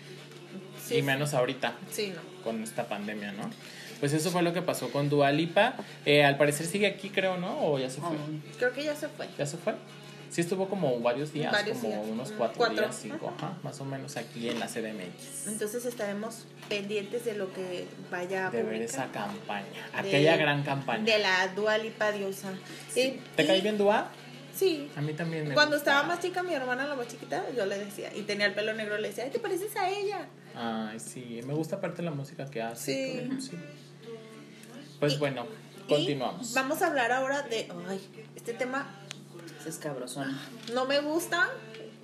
Sí, 0.87 0.97
y 0.97 1.03
menos 1.03 1.35
ahorita 1.35 1.75
Sí, 1.91 2.13
no. 2.15 2.21
con 2.45 2.63
esta 2.63 2.87
pandemia, 2.89 3.33
¿no? 3.33 3.51
Pues 4.01 4.13
eso 4.13 4.31
fue 4.31 4.43
lo 4.43 4.53
que 4.53 4.63
pasó 4.63 4.91
con 4.91 5.09
Dua 5.09 5.31
Lipa. 5.33 5.75
Eh, 6.05 6.25
al 6.25 6.37
parecer 6.37 6.67
sigue 6.67 6.87
aquí, 6.87 7.11
creo, 7.11 7.37
¿no? 7.39 7.67
O 7.67 7.79
ya 7.79 7.89
se 7.91 8.01
fue. 8.01 8.11
Oh, 8.11 8.57
Creo 8.59 8.73
que 8.73 8.85
ya 8.85 8.95
se 8.95 9.09
fue. 9.09 9.29
¿Ya 9.39 9.47
se 9.47 9.57
fue? 9.57 9.75
Sí 10.31 10.41
estuvo 10.41 10.69
como 10.69 10.99
varios 10.99 11.33
días, 11.33 11.53
Varios 11.53 11.79
como 11.79 11.91
días. 11.95 12.07
unos 12.11 12.33
cuatro, 12.33 12.57
Cuatro. 12.59 12.77
días, 12.83 12.99
cinco, 13.01 13.33
ajá, 13.39 13.57
más 13.63 13.81
o 13.81 13.85
menos 13.85 14.17
aquí 14.17 14.49
en 14.49 14.59
la 14.59 14.67
CDMX. 14.67 15.47
Entonces 15.47 15.85
estaremos 15.85 16.47
pendientes 16.69 17.25
de 17.25 17.35
lo 17.35 17.53
que 17.53 17.87
vaya 18.11 18.49
a 18.49 18.51
De 18.51 18.65
ver 18.65 18.83
esa 18.83 19.07
campaña, 19.13 19.63
De- 19.93 19.99
aquella 20.09 20.37
gran 20.37 20.65
campaña. 20.65 21.05
De 21.05 21.19
la 21.21 21.47
Dualipa 21.55 22.11
diosa. 22.11 22.53
Eh, 22.97 23.21
¿Te 23.37 23.45
y- 23.45 23.47
cae 23.47 23.61
bien 23.61 23.79
Dua? 23.79 24.11
Sí. 24.55 24.91
A 24.97 25.01
mí 25.01 25.13
también 25.15 25.49
me 25.49 25.55
Cuando 25.55 25.77
estaba 25.77 26.03
más 26.05 26.21
chica, 26.21 26.43
mi 26.43 26.55
hermana, 26.55 26.87
la 26.87 26.95
más 26.95 27.09
chiquita, 27.09 27.45
yo 27.57 27.67
le 27.67 27.79
decía, 27.79 28.15
y 28.15 28.23
tenía 28.23 28.47
el 28.47 28.55
pelo 28.55 28.73
negro, 28.75 28.97
le 28.99 29.09
decía, 29.09 29.25
ay, 29.25 29.31
te 29.31 29.39
pareces 29.41 29.75
a 29.77 29.89
ella. 29.91 30.29
Ay, 30.55 31.01
sí, 31.01 31.41
me 31.45 31.55
gusta 31.55 31.77
aparte 31.77 32.03
la 32.03 32.11
música 32.13 32.49
que 32.51 32.63
hace. 32.63 33.29
Sí. 33.41 33.51
Pues 35.01 35.15
Y- 35.15 35.17
bueno, 35.19 35.47
Y 35.87 35.89
continuamos. 35.89 36.55
vamos 36.55 36.83
a 36.83 36.87
hablar 36.87 37.13
ahora 37.13 37.43
de, 37.43 37.69
ay, 37.89 38.01
este 38.37 38.55
tema 38.55 38.87
es 39.67 39.77
cabrosón. 39.79 40.39
no 40.73 40.85
me 40.87 41.01
gusta, 41.01 41.51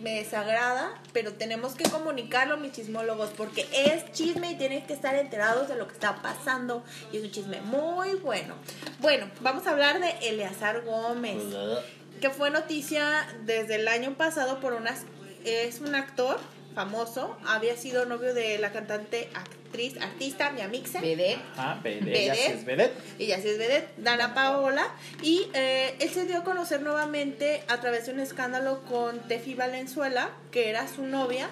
me 0.00 0.14
desagrada, 0.16 0.94
pero 1.12 1.34
tenemos 1.34 1.74
que 1.74 1.84
comunicarlo, 1.88 2.56
mis 2.56 2.72
chismólogos, 2.72 3.30
porque 3.36 3.66
es 3.72 4.10
chisme 4.12 4.52
y 4.52 4.54
tienen 4.56 4.86
que 4.86 4.94
estar 4.94 5.14
enterados 5.14 5.68
de 5.68 5.76
lo 5.76 5.86
que 5.86 5.92
está 5.92 6.22
pasando. 6.22 6.82
Y 7.12 7.18
es 7.18 7.24
un 7.24 7.30
chisme 7.30 7.60
muy 7.60 8.14
bueno. 8.14 8.54
Bueno, 9.00 9.30
vamos 9.42 9.66
a 9.66 9.70
hablar 9.72 10.00
de 10.00 10.10
Eleazar 10.28 10.82
Gómez, 10.86 11.42
que 12.20 12.30
fue 12.30 12.50
noticia 12.50 13.26
desde 13.44 13.76
el 13.76 13.88
año 13.88 14.14
pasado 14.14 14.60
por 14.60 14.74
unas... 14.74 15.04
Es 15.44 15.80
un 15.80 15.94
actor 15.94 16.38
famoso, 16.74 17.36
había 17.46 17.76
sido 17.76 18.04
novio 18.04 18.34
de 18.34 18.58
la 18.58 18.72
cantante, 18.72 19.30
actriz, 19.34 19.96
artista, 20.00 20.50
mi 20.50 20.60
amixa. 20.60 21.00
Vedette. 21.00 21.40
Ajá, 21.56 21.80
vedette, 21.82 22.24
ella 22.24 22.34
sí 22.34 22.52
es 22.52 22.64
vedette. 22.64 22.94
y 23.18 23.26
ya 23.26 23.40
sí 23.40 23.48
es 23.48 23.58
vedette, 23.58 23.88
Dana 23.96 24.34
Paola. 24.34 24.86
Y 25.22 25.48
eh, 25.54 25.94
él 25.98 26.10
se 26.10 26.26
dio 26.26 26.38
a 26.38 26.44
conocer 26.44 26.82
nuevamente 26.82 27.62
a 27.68 27.80
través 27.80 28.06
de 28.06 28.12
un 28.12 28.20
escándalo 28.20 28.82
con 28.82 29.20
Tefi 29.28 29.54
Valenzuela, 29.54 30.30
que 30.50 30.68
era 30.68 30.86
su 30.88 31.06
novia, 31.06 31.48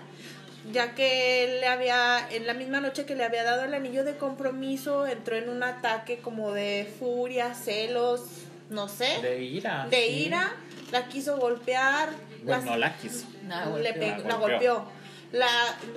ya 0.73 0.95
que 0.95 1.45
él 1.45 1.61
le 1.61 1.67
había, 1.67 2.29
en 2.31 2.47
la 2.47 2.55
misma 2.55 2.81
noche 2.81 3.07
que 3.07 3.15
le 3.15 3.25
había 3.25 3.43
dado 3.43 3.65
el 3.65 3.75
anillo 3.75 4.05
de 4.05 4.17
compromiso, 4.17 5.07
entró 5.07 5.37
en 5.37 5.49
un 5.49 5.63
ataque 5.63 6.19
como 6.19 6.53
de 6.53 6.87
furia, 6.99 7.55
celos, 7.55 8.23
no 8.71 8.89
sé, 8.89 9.19
De 9.23 9.43
ira. 9.43 9.87
de 9.91 10.07
sí. 10.07 10.13
ira, 10.27 10.53
la 10.93 11.07
quiso 11.09 11.37
golpear, 11.39 12.11
Bueno, 12.43 12.51
las- 12.59 12.65
no 12.65 12.77
la 12.77 12.97
quiso. 12.97 13.27
No, 13.45 13.79
le 13.79 13.93
golpeó. 13.93 14.01
pegó- 14.17 14.23
La 14.23 14.29
la 14.29 14.35
golpeó. 14.37 14.85
La, 15.33 15.47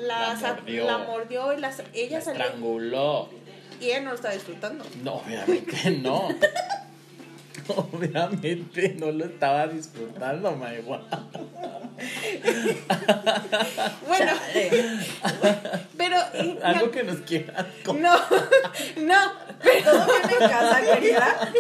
la, 0.02 0.34
La 0.34 0.54
mordió. 0.56 0.86
la 0.86 0.98
mordió 1.00 1.54
y 1.54 1.62
las, 1.62 1.82
ella 1.94 2.18
La 2.20 2.24
salió 2.26 2.42
estranguló. 2.44 3.30
y 3.80 3.86
ella 3.86 4.02
no 4.02 4.10
lo 4.10 4.16
estaba 4.16 4.34
disfrutando. 4.34 4.86
No, 5.04 5.16
obviamente 5.16 5.92
no. 5.92 6.28
Obviamente 7.76 8.96
no 9.00 9.12
lo 9.12 9.26
estaba 9.26 9.68
disfrutando, 9.68 10.52
Maigua. 10.56 11.02
Bueno, 14.08 14.32
pero 15.98 16.18
Algo 16.64 16.92
que 16.92 17.04
nos 17.04 17.18
quieras 17.20 17.66
no, 17.86 17.94
no, 18.98 19.34
pero, 19.62 19.92
¿Todo 19.92 20.06
bien 20.06 20.42
en 20.42 20.50
casa, 20.50 20.82
querida? 20.82 21.52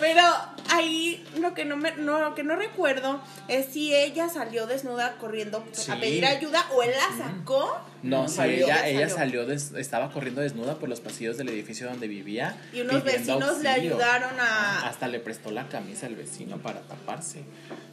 pero 0.00 0.22
ahí 0.70 1.24
lo 1.38 1.54
que 1.54 1.64
no 1.64 1.76
me, 1.76 1.92
no, 1.92 2.20
lo 2.20 2.34
que 2.34 2.42
no 2.44 2.56
recuerdo 2.56 3.20
es 3.48 3.66
si 3.66 3.94
ella 3.94 4.28
salió 4.28 4.66
desnuda 4.66 5.16
corriendo 5.18 5.64
Sí. 5.72 5.90
a 5.90 5.96
pedir 6.00 6.24
ayuda 6.26 6.64
o 6.74 6.82
él 6.82 6.90
la 6.92 7.24
sacó 7.24 7.78
No, 8.02 8.28
sí, 8.28 8.36
Salió, 8.36 8.66
ella, 8.66 8.88
ella 8.88 9.08
salió. 9.08 9.44
des- 9.46 9.72
estaba 9.76 10.10
corriendo 10.12 10.40
desnuda 10.40 10.76
por 10.78 10.88
los 10.88 11.00
pasillos 11.00 11.36
del 11.36 11.48
edificio 11.48 11.88
donde 11.88 12.06
vivía. 12.06 12.56
y 12.72 12.80
unos 12.82 13.02
vecinos 13.02 13.58
le 13.60 13.68
ayudaron 13.68 14.38
a 14.38 14.86
Hasta 14.86 15.08
le 15.08 15.18
prestó 15.18 15.50
la 15.50 15.68
camisa 15.68 16.06
al 16.06 16.14
vecino 16.14 16.58
para 16.58 16.80
taparse. 16.82 17.42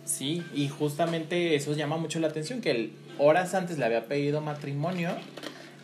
Sí, 0.06 0.44
y 0.54 0.68
justamente 0.70 1.56
eso 1.56 1.74
llama 1.74 1.98
mucho 1.98 2.20
la 2.20 2.28
atención, 2.28 2.62
que 2.62 2.72
él 2.72 2.94
horas 3.18 3.54
antes 3.56 3.78
le 3.80 3.86
había 3.86 4.06
pedido 4.06 4.42
matrimonio 4.42 5.16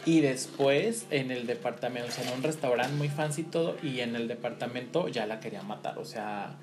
y 0.06 0.22
después 0.22 1.06
en 1.12 1.32
el 1.32 1.48
departamento, 1.48 2.08
o 2.10 2.12
sea, 2.12 2.28
en 2.28 2.38
un 2.38 2.44
restaurante 2.44 2.94
muy 2.96 3.10
fancy 3.10 3.42
y 3.42 3.46
todo, 3.46 3.78
y 3.82 4.00
en 4.02 4.16
el 4.16 4.28
departamento 4.28 5.08
ya 5.08 5.26
la 5.26 5.40
quería 5.40 5.64
matar, 5.64 5.98
o 5.98 6.06
sea... 6.06 6.56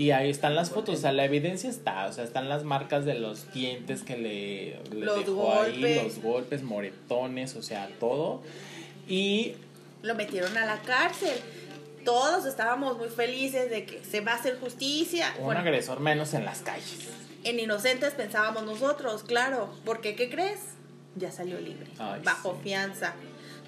Y 0.00 0.12
ahí 0.12 0.30
están 0.30 0.54
las 0.54 0.70
fotos, 0.70 0.98
o 0.98 1.00
sea, 1.02 1.12
la 1.12 1.24
evidencia 1.24 1.68
está, 1.68 2.06
o 2.06 2.12
sea, 2.12 2.24
están 2.24 2.48
las 2.48 2.64
marcas 2.64 3.04
de 3.04 3.14
los 3.14 3.52
dientes 3.52 4.02
que 4.02 4.16
le, 4.16 4.80
le 4.98 5.04
Los 5.04 5.26
dejó 5.26 5.52
ahí, 5.60 5.72
golpes. 5.72 6.04
los 6.04 6.22
golpes, 6.22 6.62
moretones, 6.62 7.54
o 7.56 7.62
sea, 7.62 7.86
todo. 8.00 8.40
Y 9.06 9.56
lo 10.02 10.14
metieron 10.14 10.56
a 10.56 10.64
la 10.64 10.78
cárcel. 10.80 11.36
Todos 12.04 12.46
estábamos 12.46 12.96
muy 12.96 13.08
felices 13.10 13.68
de 13.68 13.84
que 13.84 14.02
se 14.02 14.22
va 14.22 14.32
a 14.32 14.36
hacer 14.36 14.58
justicia. 14.58 15.34
un 15.38 15.44
Bueno, 15.44 15.60
agresor 15.60 16.00
menos 16.00 16.32
en 16.32 16.46
las 16.46 16.60
calles. 16.60 17.08
en 17.44 17.60
inocentes 17.60 18.14
pensábamos 18.14 18.62
nosotros, 18.64 19.22
claro, 19.22 19.68
porque 19.84 20.14
¿qué 20.16 20.30
crees? 20.30 20.60
Ya 21.16 21.30
salió 21.30 21.60
libre, 21.60 21.86
Ay, 21.98 22.22
bajo 22.24 22.52
sí. 22.54 22.60
fianza. 22.64 23.14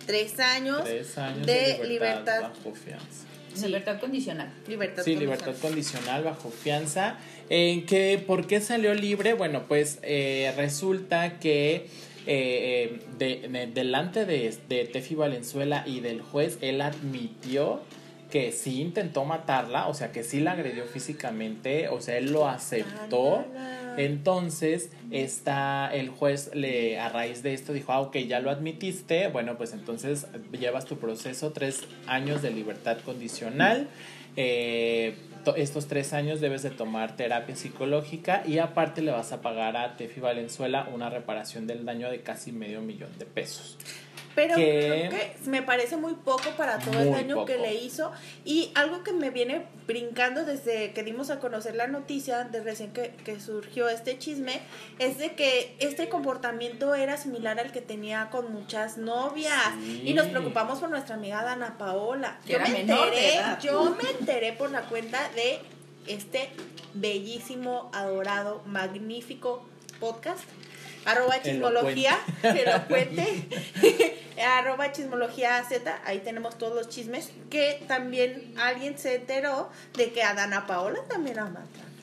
Tres 0.06 0.40
años, 0.40 0.82
Tres 0.84 1.18
años 1.18 1.46
de 1.46 1.52
de, 1.52 1.60
libertad, 1.86 1.88
libertad. 1.88 2.42
bajo 2.42 2.74
fianza. 2.74 3.26
Sí. 3.54 3.66
Libertad 3.66 4.00
condicional. 4.00 4.52
libertad 4.68 5.02
Sí, 5.04 5.12
condicional. 5.14 5.38
libertad 5.40 5.60
condicional 5.62 6.24
bajo 6.24 6.50
fianza. 6.50 7.18
¿En 7.50 7.84
qué, 7.86 8.22
¿Por 8.26 8.46
qué 8.46 8.60
salió 8.60 8.94
libre? 8.94 9.34
Bueno, 9.34 9.64
pues 9.68 9.98
eh, 10.02 10.52
resulta 10.56 11.38
que 11.38 11.86
eh, 12.26 13.00
de- 13.18 13.48
de- 13.48 13.66
delante 13.66 14.24
de, 14.24 14.54
de 14.68 14.84
Tefi 14.84 15.14
Valenzuela 15.16 15.82
y 15.86 16.00
del 16.00 16.22
juez, 16.22 16.56
él 16.60 16.80
admitió 16.80 17.80
que 18.32 18.50
sí 18.50 18.80
intentó 18.80 19.24
matarla, 19.26 19.86
o 19.88 19.94
sea, 19.94 20.10
que 20.10 20.24
sí 20.24 20.40
la 20.40 20.52
agredió 20.52 20.86
físicamente, 20.86 21.88
o 21.88 22.00
sea, 22.00 22.16
él 22.16 22.32
lo 22.32 22.48
aceptó. 22.48 23.46
Entonces, 23.94 24.90
está 25.10 25.90
el 25.94 26.08
juez 26.08 26.50
le 26.54 26.98
a 26.98 27.10
raíz 27.10 27.42
de 27.42 27.52
esto 27.52 27.74
dijo, 27.74 27.92
ah, 27.92 28.00
ok, 28.00 28.16
ya 28.26 28.40
lo 28.40 28.50
admitiste, 28.50 29.28
bueno, 29.28 29.58
pues 29.58 29.74
entonces 29.74 30.26
llevas 30.58 30.86
tu 30.86 30.96
proceso, 30.96 31.52
tres 31.52 31.82
años 32.06 32.40
de 32.40 32.50
libertad 32.50 32.96
condicional. 33.04 33.86
Eh, 34.36 35.14
to- 35.44 35.56
estos 35.56 35.88
tres 35.88 36.14
años 36.14 36.40
debes 36.40 36.62
de 36.62 36.70
tomar 36.70 37.16
terapia 37.16 37.54
psicológica 37.54 38.42
y 38.46 38.58
aparte 38.58 39.02
le 39.02 39.10
vas 39.12 39.32
a 39.32 39.42
pagar 39.42 39.76
a 39.76 39.98
Tefi 39.98 40.20
Valenzuela 40.20 40.88
una 40.94 41.10
reparación 41.10 41.66
del 41.66 41.84
daño 41.84 42.10
de 42.10 42.22
casi 42.22 42.50
medio 42.50 42.80
millón 42.80 43.10
de 43.18 43.26
pesos. 43.26 43.76
Pero 44.34 44.56
que- 44.56 45.08
creo 45.08 45.10
que 45.10 45.36
me 45.50 45.62
parece 45.62 45.96
muy 45.96 46.14
poco 46.14 46.50
para 46.56 46.78
todo 46.78 46.98
el 47.00 47.10
daño 47.12 47.44
que 47.44 47.58
le 47.58 47.74
hizo. 47.74 48.12
Y 48.44 48.70
algo 48.74 49.02
que 49.04 49.12
me 49.12 49.30
viene 49.30 49.66
brincando 49.86 50.44
desde 50.44 50.92
que 50.92 51.02
dimos 51.02 51.28
a 51.30 51.38
conocer 51.38 51.74
la 51.74 51.86
noticia, 51.86 52.44
de 52.44 52.62
recién 52.62 52.92
que, 52.92 53.10
que 53.24 53.40
surgió 53.40 53.88
este 53.88 54.18
chisme, 54.18 54.60
es 54.98 55.18
de 55.18 55.34
que 55.34 55.76
este 55.80 56.08
comportamiento 56.08 56.94
era 56.94 57.16
similar 57.16 57.58
al 57.60 57.72
que 57.72 57.80
tenía 57.82 58.30
con 58.30 58.52
muchas 58.52 58.96
novias. 58.96 59.52
Sí. 59.84 60.02
Y 60.06 60.14
nos 60.14 60.26
preocupamos 60.28 60.78
por 60.78 60.88
nuestra 60.88 61.16
amiga 61.16 61.42
Dana 61.42 61.76
Paola. 61.76 62.38
Que 62.46 62.54
Yo 62.54 62.60
me 62.60 62.80
enteré, 62.80 63.40
yo 63.62 63.96
me 64.02 64.10
enteré 64.18 64.52
por 64.54 64.70
la 64.70 64.82
cuenta 64.82 65.28
de 65.34 65.58
este 66.06 66.48
bellísimo, 66.94 67.90
adorado, 67.92 68.62
magnífico 68.66 69.64
podcast. 70.00 70.40
Arroba 71.04 71.42
chismología, 71.42 72.18
elocuente, 72.42 73.48
arroba 74.42 74.92
chismología 74.92 75.62
Z, 75.64 76.00
ahí 76.04 76.20
tenemos 76.20 76.58
todos 76.58 76.74
los 76.74 76.88
chismes, 76.88 77.30
que 77.50 77.84
también 77.88 78.54
alguien 78.58 78.98
se 78.98 79.16
enteró 79.16 79.70
de 79.94 80.12
que 80.12 80.22
a 80.22 80.34
Dana 80.34 80.66
Paola 80.66 81.00
también 81.08 81.36
la 81.36 81.50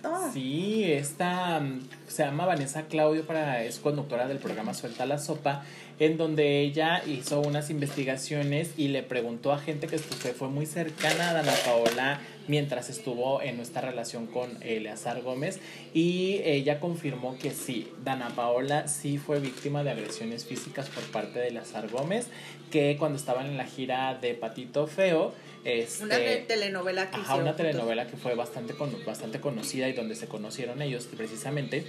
maltrató. 0.04 0.32
Sí, 0.34 0.84
esta 0.92 1.60
mm, 1.60 1.82
se 2.08 2.24
llama 2.24 2.46
Vanessa 2.46 2.84
Claudio, 2.84 3.26
para, 3.26 3.64
es 3.64 3.80
conductora 3.80 4.28
del 4.28 4.38
programa 4.38 4.74
Suelta 4.74 5.06
la 5.06 5.18
Sopa, 5.20 5.64
en 6.00 6.18
donde 6.18 6.62
ella 6.62 7.04
hizo 7.06 7.42
unas 7.42 7.70
investigaciones 7.70 8.72
y 8.78 8.88
le 8.88 9.04
preguntó 9.04 9.52
a 9.52 9.60
gente 9.60 9.88
que 9.88 9.98
estu- 9.98 10.34
fue 10.34 10.48
muy 10.48 10.66
cercana 10.66 11.32
a 11.32 11.34
Dana 11.34 11.52
Paola 11.66 12.22
mientras 12.48 12.90
estuvo 12.90 13.42
en 13.42 13.58
nuestra 13.58 13.82
relación 13.82 14.26
con 14.26 14.50
Eleazar 14.64 15.22
Gómez 15.22 15.60
y 15.94 16.40
ella 16.46 16.80
confirmó 16.80 17.38
que 17.38 17.52
sí, 17.52 17.92
Dana 18.04 18.30
Paola 18.30 18.88
sí 18.88 19.18
fue 19.18 19.40
víctima 19.40 19.84
de 19.84 19.92
agresiones 19.92 20.46
físicas 20.46 20.88
por 20.88 21.04
parte 21.12 21.38
de 21.40 21.50
Eleazar 21.50 21.90
Gómez, 21.90 22.28
que 22.72 22.96
cuando 22.98 23.18
estaban 23.18 23.48
en 23.48 23.58
la 23.58 23.66
gira 23.66 24.18
de 24.20 24.34
Patito 24.36 24.88
Feo, 24.88 25.34
este, 25.63 26.04
Una 26.04 26.15
te- 26.15 26.38
telenovela 26.48 27.04
que 27.10 27.15
Ajá, 27.17 27.22
hicieron 27.22 27.41
una 27.41 27.52
juntos. 27.52 27.65
telenovela 27.65 28.08
que 28.08 28.17
fue 28.17 28.36
bastante, 28.36 28.74
con- 28.74 29.06
bastante 29.06 29.39
conocida 29.39 29.88
y 29.89 29.93
donde 29.93 30.15
se 30.15 30.28
conocieron 30.28 30.82
ellos 30.82 31.06
precisamente. 31.15 31.86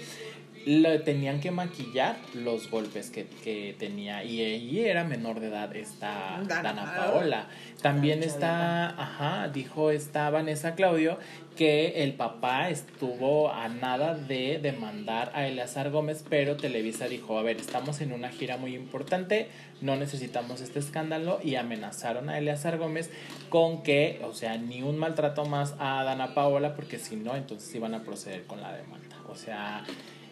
le 0.67 0.99
tenían 0.99 1.41
que 1.41 1.51
maquillar 1.51 2.19
los 2.35 2.71
golpes 2.71 3.09
que, 3.09 3.27
que 3.43 3.75
tenía. 3.79 4.25
Y 4.25 4.43
ella 4.43 4.91
era 4.91 5.05
menor 5.05 5.41
de 5.41 5.47
edad, 5.49 5.75
esta 5.75 6.39
Dana 6.47 6.63
Dana, 6.63 6.95
Paola. 6.97 7.49
También 7.81 8.23
está, 8.23 8.91
ajá, 8.91 9.49
dijo 9.49 9.91
esta 9.91 10.29
Vanessa 10.29 10.75
Claudio 10.75 11.19
que 11.61 12.03
el 12.05 12.15
papá 12.15 12.71
estuvo 12.71 13.53
a 13.53 13.69
nada 13.69 14.15
de 14.15 14.59
demandar 14.63 15.31
a 15.35 15.47
Eleazar 15.47 15.91
Gómez, 15.91 16.25
pero 16.27 16.57
Televisa 16.57 17.07
dijo, 17.07 17.39
a 17.39 17.43
ver, 17.43 17.59
estamos 17.59 18.01
en 18.01 18.13
una 18.13 18.31
gira 18.31 18.57
muy 18.57 18.75
importante, 18.75 19.49
no 19.83 19.95
necesitamos 19.95 20.63
este 20.63 20.79
escándalo 20.79 21.39
y 21.45 21.57
amenazaron 21.57 22.31
a 22.31 22.39
Eleazar 22.39 22.79
Gómez 22.79 23.11
con 23.51 23.83
que, 23.83 24.23
o 24.25 24.33
sea, 24.33 24.57
ni 24.57 24.81
un 24.83 24.97
maltrato 24.97 25.45
más 25.45 25.75
a 25.79 26.03
Dana 26.03 26.33
Paola, 26.33 26.75
porque 26.75 26.99
si 26.99 27.17
no, 27.17 27.37
entonces 27.37 27.75
iban 27.75 27.93
a 27.93 28.05
proceder 28.05 28.45
con 28.45 28.63
la 28.63 28.73
demanda. 28.73 29.17
O 29.29 29.35
sea, 29.35 29.85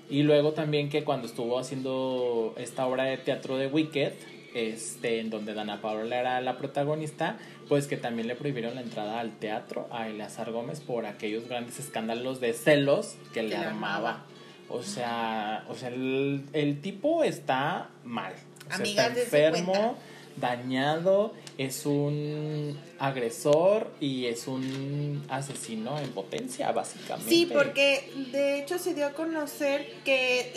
y 0.09 0.23
luego 0.23 0.53
también 0.53 0.89
que 0.89 1.05
cuando 1.05 1.27
estuvo 1.27 1.59
haciendo 1.59 2.55
esta 2.57 2.87
obra 2.87 3.05
de 3.05 3.19
teatro 3.19 3.59
de 3.59 3.67
Wicked, 3.67 4.15
este, 4.55 5.21
en 5.21 5.29
donde 5.29 5.53
Dana 5.53 5.83
Paola 5.83 6.19
era 6.19 6.41
la 6.41 6.57
protagonista, 6.57 7.37
pues 7.69 7.87
que 7.87 7.97
también 7.97 8.29
le 8.29 8.35
prohibieron 8.35 8.75
la 8.75 8.81
entrada 8.81 9.21
al 9.21 9.33
teatro 9.39 9.89
a 9.91 10.09
Eleazar 10.09 10.51
Gómez 10.51 10.81
por 10.81 11.07
aquellos 11.07 11.49
grandes 11.49 11.79
escándalos 11.79 12.41
de 12.41 12.53
celos 12.53 13.17
que 13.35 13.43
le 13.43 13.51
le 13.51 13.57
armaba. 13.57 14.25
O 14.69 14.83
sea, 14.83 15.65
o 15.69 15.75
sea 15.75 15.89
el, 15.89 16.45
el 16.53 16.81
tipo 16.81 17.25
está 17.25 17.89
mal. 18.05 18.33
O 18.67 18.69
sea, 18.69 18.77
Amigas, 18.77 19.17
está 19.17 19.21
enfermo. 19.21 19.97
Dañado, 20.41 21.33
es 21.59 21.87
un 21.87 22.79
agresor 22.99 23.91
y 24.01 24.27
es 24.27 24.47
un 24.49 25.25
asesino 25.29 25.99
en 25.99 26.11
potencia, 26.11 26.71
básicamente. 26.73 27.31
Sí, 27.31 27.47
porque 27.53 28.13
de 28.33 28.59
hecho 28.61 28.79
se 28.79 28.95
dio 28.95 29.07
a 29.07 29.13
conocer 29.13 29.93
que 30.05 30.53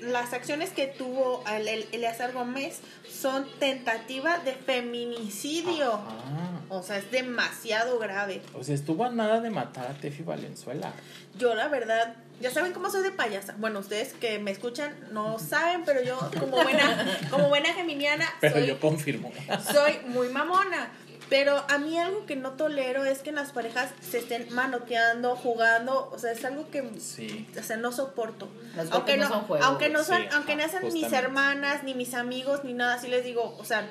las 0.00 0.32
acciones 0.32 0.70
que 0.70 0.86
tuvo 0.86 1.42
el, 1.50 1.68
el- 1.68 1.86
Eleazar 1.92 2.32
Gómez 2.32 2.80
son 3.10 3.46
tentativa 3.58 4.38
de 4.38 4.52
feminicidio. 4.52 5.94
Ajá. 5.94 6.60
O 6.68 6.82
sea, 6.82 6.98
es 6.98 7.10
demasiado 7.10 7.98
grave. 7.98 8.40
O 8.54 8.64
sea, 8.64 8.74
estuvo 8.74 9.04
a 9.04 9.10
nada 9.10 9.40
de 9.40 9.50
matar 9.50 9.86
a 9.90 9.94
Tefi 9.94 10.22
Valenzuela. 10.22 10.92
Yo 11.38 11.54
la 11.54 11.68
verdad, 11.68 12.16
ya 12.42 12.50
saben 12.50 12.72
cómo 12.72 12.90
soy 12.90 13.02
de 13.02 13.10
payasa. 13.12 13.54
Bueno, 13.56 13.78
ustedes 13.78 14.12
que 14.14 14.38
me 14.38 14.50
escuchan 14.50 14.94
no 15.12 15.38
saben, 15.38 15.84
pero 15.86 16.02
yo 16.02 16.18
como 16.38 16.62
buena, 16.62 17.18
como 17.30 17.48
buena 17.48 17.72
geminiana 17.72 18.28
Pero 18.40 18.54
soy, 18.56 18.66
yo 18.66 18.78
confirmo. 18.80 19.32
soy 19.72 20.00
muy 20.06 20.28
mamona. 20.28 20.90
Pero 21.30 21.64
a 21.70 21.78
mí 21.78 21.98
algo 21.98 22.26
que 22.26 22.36
no 22.36 22.52
tolero 22.52 23.06
es 23.06 23.20
que 23.20 23.32
las 23.32 23.52
parejas 23.52 23.88
se 24.02 24.18
estén 24.18 24.52
manoteando, 24.52 25.34
jugando. 25.34 26.10
O 26.12 26.18
sea, 26.18 26.32
es 26.32 26.44
algo 26.44 26.68
que 26.70 26.82
Sí. 26.98 27.46
o 27.58 27.62
sea, 27.62 27.78
no 27.78 27.90
soporto. 27.90 28.50
Los 28.76 28.90
Aunque 28.92 29.16
no 29.16 29.24
no, 29.24 29.30
son 29.30 29.40
juegos. 29.44 29.66
aunque 29.66 29.88
no 29.88 30.04
son, 30.04 30.20
Sí, 30.20 30.28
aunque 30.32 30.56
no 30.56 30.68
sean 30.68 30.92
mis 30.92 31.10
hermanas, 31.10 31.84
ni 31.84 31.94
mis 31.94 32.12
amigos, 32.12 32.64
ni 32.64 32.74
nada, 32.74 32.94
así 32.94 33.08
les 33.08 33.24
digo, 33.24 33.56
o 33.58 33.64
sea, 33.64 33.88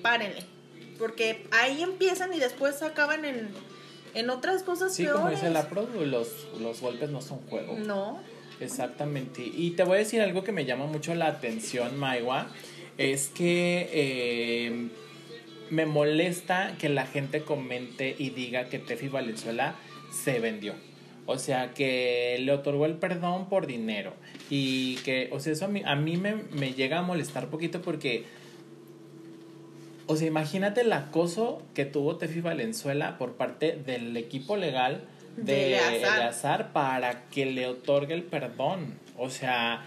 párenle. 0.00 0.46
Porque 0.98 1.46
ahí 1.50 1.82
empiezan 1.82 2.32
y 2.32 2.38
después 2.38 2.80
acaban 2.82 3.24
en, 3.26 3.50
en 4.14 4.30
otras 4.30 4.62
cosas 4.62 4.94
Sí, 4.94 5.04
como 5.04 5.24
peores. 5.26 5.40
dice 5.40 5.52
la 5.52 5.68
Produ, 5.68 6.04
los, 6.04 6.46
los 6.60 6.80
golpes 6.80 7.10
no 7.10 7.20
son 7.20 7.38
juego. 7.48 7.76
No. 7.78 8.20
Exactamente. 8.60 9.42
Y 9.42 9.70
te 9.72 9.84
voy 9.84 9.96
a 9.96 9.98
decir 9.98 10.20
algo 10.20 10.42
que 10.44 10.52
me 10.52 10.64
llama 10.64 10.86
mucho 10.86 11.14
la 11.14 11.26
atención, 11.28 11.96
Maiwa. 11.98 12.48
Es 12.96 13.28
que 13.28 13.88
eh, 13.92 14.88
me 15.70 15.86
molesta 15.86 16.74
que 16.78 16.88
la 16.88 17.06
gente 17.06 17.42
comente 17.42 18.14
y 18.18 18.30
diga 18.30 18.68
que 18.68 18.78
Tefi 18.80 19.08
Valenzuela 19.08 19.76
se 20.10 20.40
vendió. 20.40 20.74
O 21.26 21.38
sea, 21.38 21.74
que 21.74 22.36
le 22.40 22.50
otorgó 22.52 22.86
el 22.86 22.94
perdón 22.94 23.48
por 23.48 23.66
dinero. 23.66 24.14
Y 24.50 24.96
que, 25.04 25.28
o 25.30 25.38
sea, 25.40 25.52
eso 25.52 25.66
a 25.66 25.68
mí, 25.68 25.82
a 25.84 25.94
mí 25.94 26.16
me, 26.16 26.34
me 26.34 26.72
llega 26.72 26.98
a 26.98 27.02
molestar 27.02 27.48
poquito 27.50 27.82
porque, 27.82 28.24
o 30.08 30.16
sea, 30.16 30.26
imagínate 30.26 30.80
el 30.80 30.92
acoso 30.92 31.62
que 31.74 31.84
tuvo 31.84 32.16
Tefi 32.16 32.40
Valenzuela 32.40 33.18
por 33.18 33.34
parte 33.34 33.76
del 33.76 34.16
equipo 34.16 34.56
legal 34.56 35.02
De 35.36 35.54
de 35.54 35.66
Eleazar. 35.76 36.16
Eleazar 36.16 36.72
para 36.72 37.24
que 37.30 37.46
le 37.46 37.66
otorgue 37.66 38.14
el 38.14 38.22
perdón. 38.24 38.94
O 39.18 39.28
sea, 39.28 39.84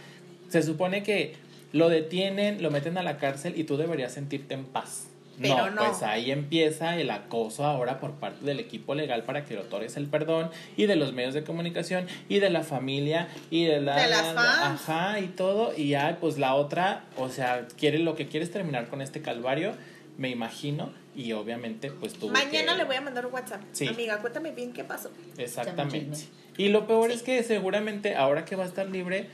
se 0.47 0.61
supone 0.61 1.01
que 1.03 1.35
lo 1.73 1.89
detienen, 1.89 2.61
lo 2.61 2.69
meten 2.69 2.97
a 2.97 3.03
la 3.03 3.17
cárcel 3.17 3.53
y 3.57 3.63
tú 3.63 3.77
deberías 3.77 4.13
sentirte 4.13 4.53
en 4.53 4.65
paz. 4.65 5.07
Pero 5.41 5.71
no. 5.71 5.83
pues 5.83 6.03
ahí 6.03 6.29
empieza 6.29 6.97
el 6.97 7.09
acoso 7.09 7.65
ahora 7.65 7.99
por 7.99 8.11
parte 8.11 8.45
del 8.45 8.59
equipo 8.59 8.93
legal 8.93 9.23
para 9.23 9.43
que 9.43 9.55
le 9.55 9.61
otorgues 9.61 9.97
el 9.97 10.05
perdón 10.05 10.51
y 10.77 10.85
de 10.85 10.95
los 10.95 11.13
medios 11.13 11.33
de 11.33 11.43
comunicación 11.43 12.05
y 12.29 12.37
de 12.39 12.51
la 12.51 12.61
familia 12.61 13.27
y 13.49 13.63
de 13.65 13.81
la 13.81 13.95
De 13.95 14.07
las 14.07 14.33
fans. 14.33 14.81
ajá 14.87 15.19
y 15.19 15.27
todo 15.27 15.73
y 15.75 15.89
ya 15.89 16.17
pues 16.21 16.37
la 16.37 16.53
otra, 16.53 17.05
o 17.17 17.29
sea, 17.29 17.67
quiere 17.75 17.97
lo 17.99 18.13
que 18.15 18.27
quiere 18.27 18.45
es 18.45 18.51
terminar 18.51 18.87
con 18.89 19.01
este 19.01 19.21
calvario, 19.23 19.73
me 20.17 20.29
imagino 20.29 20.91
y 21.15 21.31
obviamente 21.33 21.91
pues 21.91 22.13
tuvo 22.13 22.31
Mañana 22.31 22.71
que- 22.73 22.77
le 22.77 22.83
voy 22.85 22.95
a 22.95 23.01
mandar 23.01 23.25
un 23.25 23.33
WhatsApp. 23.33 23.61
Sí. 23.71 23.87
Amiga, 23.87 24.19
cuéntame 24.19 24.51
bien 24.51 24.73
qué 24.73 24.83
pasó. 24.83 25.11
Exactamente. 25.37 26.17
Y 26.57 26.69
lo 26.69 26.87
peor 26.87 27.11
es 27.11 27.23
que 27.23 27.41
seguramente 27.43 28.15
ahora 28.15 28.45
que 28.45 28.55
va 28.55 28.63
a 28.63 28.67
estar 28.67 28.87
libre, 28.87 29.27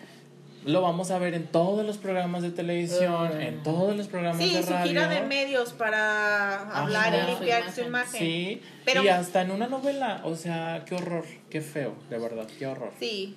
lo 0.66 0.82
vamos 0.82 1.12
a 1.12 1.20
ver 1.20 1.34
en 1.34 1.46
todos 1.48 1.86
los 1.86 1.98
programas 1.98 2.42
de 2.42 2.52
televisión, 2.52 3.40
en 3.42 3.63
todos 3.63 3.96
los 3.96 4.08
programas 4.08 4.42
Sí, 4.42 4.54
de 4.54 4.63
su 4.63 4.72
radio. 4.74 4.88
gira 4.90 5.08
de 5.08 5.22
medios 5.22 5.72
para 5.74 6.62
hablar 6.84 7.13
Ajá. 7.16 7.24
y 7.24 7.32
limpiar 7.32 7.63
Su 7.70 7.82
su 7.82 7.88
imagen. 7.88 8.20
Sí, 8.20 8.62
Pero- 8.86 9.04
y 9.04 9.08
hasta 9.08 9.42
en 9.44 9.52
una 9.52 9.68
novela, 9.68 10.22
o 10.26 10.36
sea, 10.36 10.84
qué 10.86 10.96
horror, 10.96 11.26
qué 11.50 11.62
feo, 11.62 11.94
de 12.10 12.18
verdad, 12.18 12.48
qué 12.60 12.68
horror. 12.68 12.92
Sí, 13.00 13.36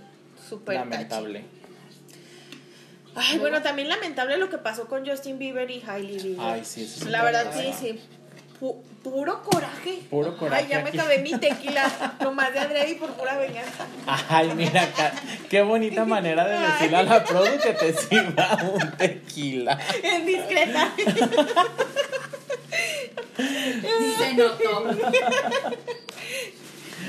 súper 0.48 0.76
Lamentable. 0.76 1.40
tachi. 1.40 1.59
Ay, 3.16 3.38
bueno, 3.38 3.60
también 3.62 3.88
lamentable 3.88 4.36
lo 4.38 4.48
que 4.48 4.58
pasó 4.58 4.86
con 4.86 5.06
Justin 5.06 5.38
Bieber 5.38 5.70
y 5.70 5.82
Hailey 5.86 6.18
Bieber. 6.18 6.40
Ay, 6.40 6.64
sí, 6.64 6.84
eso 6.84 7.04
es 7.04 7.10
La 7.10 7.22
verdad, 7.24 7.52
sí, 7.56 7.72
sí. 7.78 8.00
Pu- 8.60 8.82
puro 9.02 9.42
coraje. 9.42 10.00
Puro 10.10 10.36
coraje 10.36 10.64
Ay, 10.64 10.68
ya 10.70 10.82
me 10.82 10.90
acabé 10.90 11.18
mi 11.20 11.30
tequila. 11.38 12.14
Nomás 12.20 12.52
de 12.52 12.58
Adrede 12.60 12.90
y 12.90 12.94
por 12.96 13.10
pura 13.14 13.36
venganza. 13.38 13.86
Ay, 14.06 14.52
mira 14.54 14.82
acá, 14.82 15.12
qué 15.48 15.62
bonita 15.62 16.04
manera 16.04 16.46
de 16.46 16.58
decirle 16.58 16.96
a 16.98 17.02
la 17.02 17.24
produ 17.24 17.58
que 17.62 17.72
te 17.72 17.92
sirva 17.94 18.58
un 18.74 18.90
tequila. 18.98 19.78
Es 20.02 20.26
discreta. 20.26 20.92
Se 24.18 24.34
notó. 24.34 24.84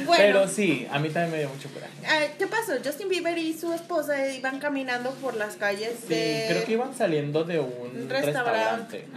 Bueno, 0.05 0.15
Pero 0.17 0.47
sí, 0.47 0.87
a 0.91 0.99
mí 0.99 1.09
también 1.09 1.31
me 1.31 1.39
dio 1.39 1.49
mucho 1.49 1.69
coraje. 1.73 1.93
ay, 2.07 2.31
¿qué 2.37 2.47
pasó? 2.47 2.73
Justin 2.83 3.09
Bieber 3.09 3.37
y 3.37 3.53
su 3.57 3.71
esposa 3.73 4.27
iban 4.33 4.59
caminando 4.59 5.11
por 5.15 5.35
las 5.35 5.55
calles 5.55 5.93
Sí, 6.01 6.13
de... 6.13 6.45
creo 6.49 6.65
que 6.65 6.71
iban 6.73 6.95
saliendo 6.95 7.43
de 7.43 7.59
un 7.59 8.09
restaurante. 8.09 9.07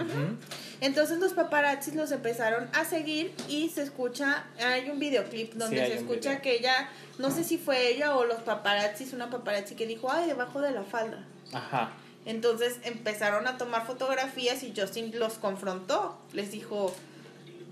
Entonces 0.80 1.18
los 1.18 1.32
paparazzis 1.32 1.94
los 1.94 2.10
empezaron 2.12 2.68
a 2.74 2.84
seguir 2.84 3.32
y 3.48 3.70
se 3.70 3.82
escucha, 3.82 4.44
hay 4.62 4.90
un 4.90 4.98
videoclip 4.98 5.54
donde 5.54 5.84
Sí, 5.86 5.92
se 5.92 5.98
escucha 5.98 6.30
video. 6.30 6.42
que 6.42 6.54
ella, 6.56 6.88
no 7.18 7.30
sé 7.30 7.44
si 7.44 7.56
fue 7.58 7.88
ella 7.88 8.16
o 8.16 8.24
los 8.24 8.40
paparazzis, 8.42 9.12
una 9.12 9.30
paparazzi 9.30 9.76
que 9.76 9.86
dijo, 9.86 10.10
ay, 10.12 10.26
debajo 10.26 10.60
de 10.60 10.72
la 10.72 10.82
falda. 10.82 11.24
Ajá. 11.52 11.92
Entonces 12.26 12.78
empezaron 12.84 13.46
a 13.46 13.56
tomar 13.56 13.86
fotografías 13.86 14.62
y 14.62 14.74
Justin 14.76 15.18
los 15.18 15.34
confrontó, 15.34 16.18
les 16.32 16.50
dijo, 16.50 16.94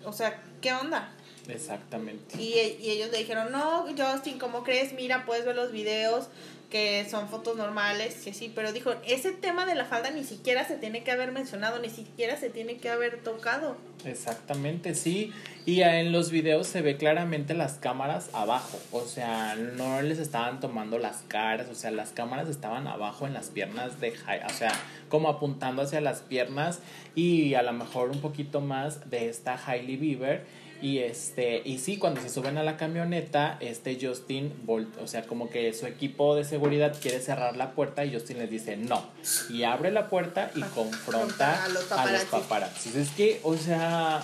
o 0.05 0.12
sea, 0.12 0.41
¿qué 0.61 0.73
onda? 0.73 1.11
Exactamente. 1.49 2.41
Y, 2.41 2.55
y 2.81 2.91
ellos 2.91 3.11
le 3.11 3.19
dijeron, 3.19 3.51
no, 3.53 3.87
Justin, 3.97 4.39
¿cómo 4.39 4.63
crees? 4.65 4.93
Mira, 4.93 5.25
puedes 5.27 5.45
ver 5.45 5.57
los 5.57 5.73
videos 5.73 6.29
que 6.71 7.07
son 7.11 7.29
fotos 7.29 7.57
normales, 7.59 8.15
que 8.25 8.33
sí, 8.33 8.51
pero 8.55 8.73
dijo, 8.73 8.95
ese 9.07 9.33
tema 9.33 9.67
de 9.67 9.75
la 9.75 9.85
falda 9.85 10.11
ni 10.11 10.25
siquiera 10.25 10.67
se 10.67 10.77
tiene 10.79 11.05
que 11.05 11.11
haber 11.11 11.31
mencionado, 11.31 11.79
ni 11.81 11.91
siquiera 11.91 12.39
se 12.39 12.49
tiene 12.49 12.79
que 12.79 12.89
haber 12.89 13.23
tocado. 13.23 13.77
Exactamente, 14.07 14.95
sí. 14.95 15.33
Y 15.67 15.83
en 15.83 16.13
los 16.13 16.31
videos 16.31 16.67
se 16.67 16.81
ve 16.81 16.97
claramente 16.97 17.53
las 17.53 17.75
cámaras 17.75 18.31
abajo. 18.33 18.79
O 18.91 19.03
sea, 19.03 19.55
no 19.55 20.01
les 20.01 20.19
estaban 20.19 20.61
tomando 20.61 20.99
las 20.99 21.19
caras. 21.29 21.69
O 21.71 21.75
sea, 21.75 21.91
las 21.91 22.11
cámaras 22.11 22.49
estaban 22.49 22.87
abajo 22.87 23.27
en 23.27 23.35
las 23.35 23.51
piernas 23.51 24.01
de 24.01 24.15
Jai- 24.17 24.45
O 24.47 24.55
sea, 24.55 24.73
como 25.11 25.29
apuntando 25.29 25.83
hacia 25.83 26.01
las 26.01 26.21
piernas. 26.21 26.81
Y 27.15 27.53
a 27.55 27.63
lo 27.63 27.75
mejor 27.75 28.11
un 28.11 28.21
poquito 28.23 28.61
más 28.63 29.11
de 29.11 29.29
esta 29.29 29.61
Hailey 29.67 29.97
Bieber. 29.97 30.47
Y 30.83 30.99
este, 30.99 31.62
y 31.64 31.79
sí, 31.79 31.97
cuando 31.97 32.21
se 32.21 32.29
suben 32.29 32.59
a 32.59 32.64
la 32.64 32.77
camioneta, 32.77 33.57
este 33.61 33.97
Justin, 34.01 34.53
vol- 34.66 34.88
o 35.01 35.07
sea, 35.07 35.23
como 35.23 35.49
que 35.49 35.73
su 35.73 35.87
equipo 35.87 36.35
de 36.35 36.45
seguridad 36.45 36.95
quiere 37.01 37.21
cerrar 37.21 37.57
la 37.57 37.71
puerta 37.71 38.05
y 38.05 38.12
Justin 38.12 38.38
les 38.38 38.51
dice 38.51 38.77
no. 38.77 39.01
Y 39.49 39.62
abre 39.62 39.92
la 39.92 40.09
puerta 40.11 40.51
y 40.57 40.61
confronta 40.62 41.64
a 41.64 41.68
los 41.68 41.77
a 41.77 41.79
los 41.81 41.88
paparazzi. 42.25 42.27
paparazzis. 42.31 42.97
Es 42.97 43.11
que, 43.11 43.40
o 43.45 43.57
sea, 43.57 44.23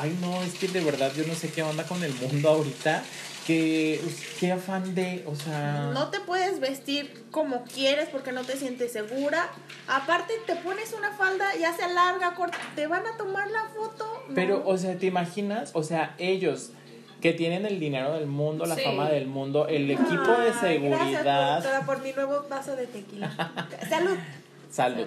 ay 0.00 0.16
no, 0.22 0.42
es 0.42 0.54
que 0.54 0.66
de 0.68 0.80
verdad 0.80 1.12
yo 1.14 1.26
no 1.26 1.34
sé 1.34 1.50
qué 1.50 1.62
onda 1.62 1.84
con 1.84 2.02
el 2.02 2.12
mundo 2.14 2.48
ahorita. 2.48 3.04
Que, 3.46 4.00
qué 4.40 4.50
afán 4.50 4.94
de, 4.96 5.22
o 5.26 5.36
sea. 5.36 5.90
No 5.94 6.08
te 6.10 6.18
puedes 6.20 6.58
vestir 6.58 7.24
como 7.30 7.62
quieres 7.64 8.08
porque 8.08 8.32
no 8.32 8.42
te 8.42 8.56
sientes 8.56 8.92
segura. 8.92 9.48
Aparte, 9.86 10.34
te 10.46 10.56
pones 10.56 10.92
una 10.92 11.12
falda, 11.12 11.54
ya 11.54 11.72
sea 11.76 11.86
larga, 11.88 12.34
corta, 12.34 12.58
te 12.74 12.86
van 12.88 13.06
a 13.06 13.16
tomar 13.16 13.48
la 13.50 13.64
foto. 13.74 14.24
No. 14.28 14.34
Pero, 14.34 14.64
o 14.66 14.76
sea, 14.76 14.96
¿te 14.98 15.06
imaginas? 15.06 15.70
O 15.74 15.84
sea, 15.84 16.14
ellos 16.18 16.70
que 17.20 17.32
tienen 17.32 17.64
el 17.66 17.78
dinero 17.78 18.14
del 18.14 18.26
mundo, 18.26 18.66
la 18.66 18.74
Sí. 18.74 18.82
fama 18.82 19.08
del 19.10 19.26
mundo, 19.28 19.68
el 19.68 19.90
equipo 19.90 20.12
de 20.12 20.18
Ay, 20.18 20.50
Gracias, 20.50 20.60
seguridad. 20.60 21.60
productora, 21.60 21.86
por 21.86 22.02
mi 22.02 22.12
nuevo 22.12 22.46
vaso 22.50 22.74
de 22.74 22.86
tequila. 22.88 23.30
Salud. 23.88 24.16
Salud. 24.70 25.06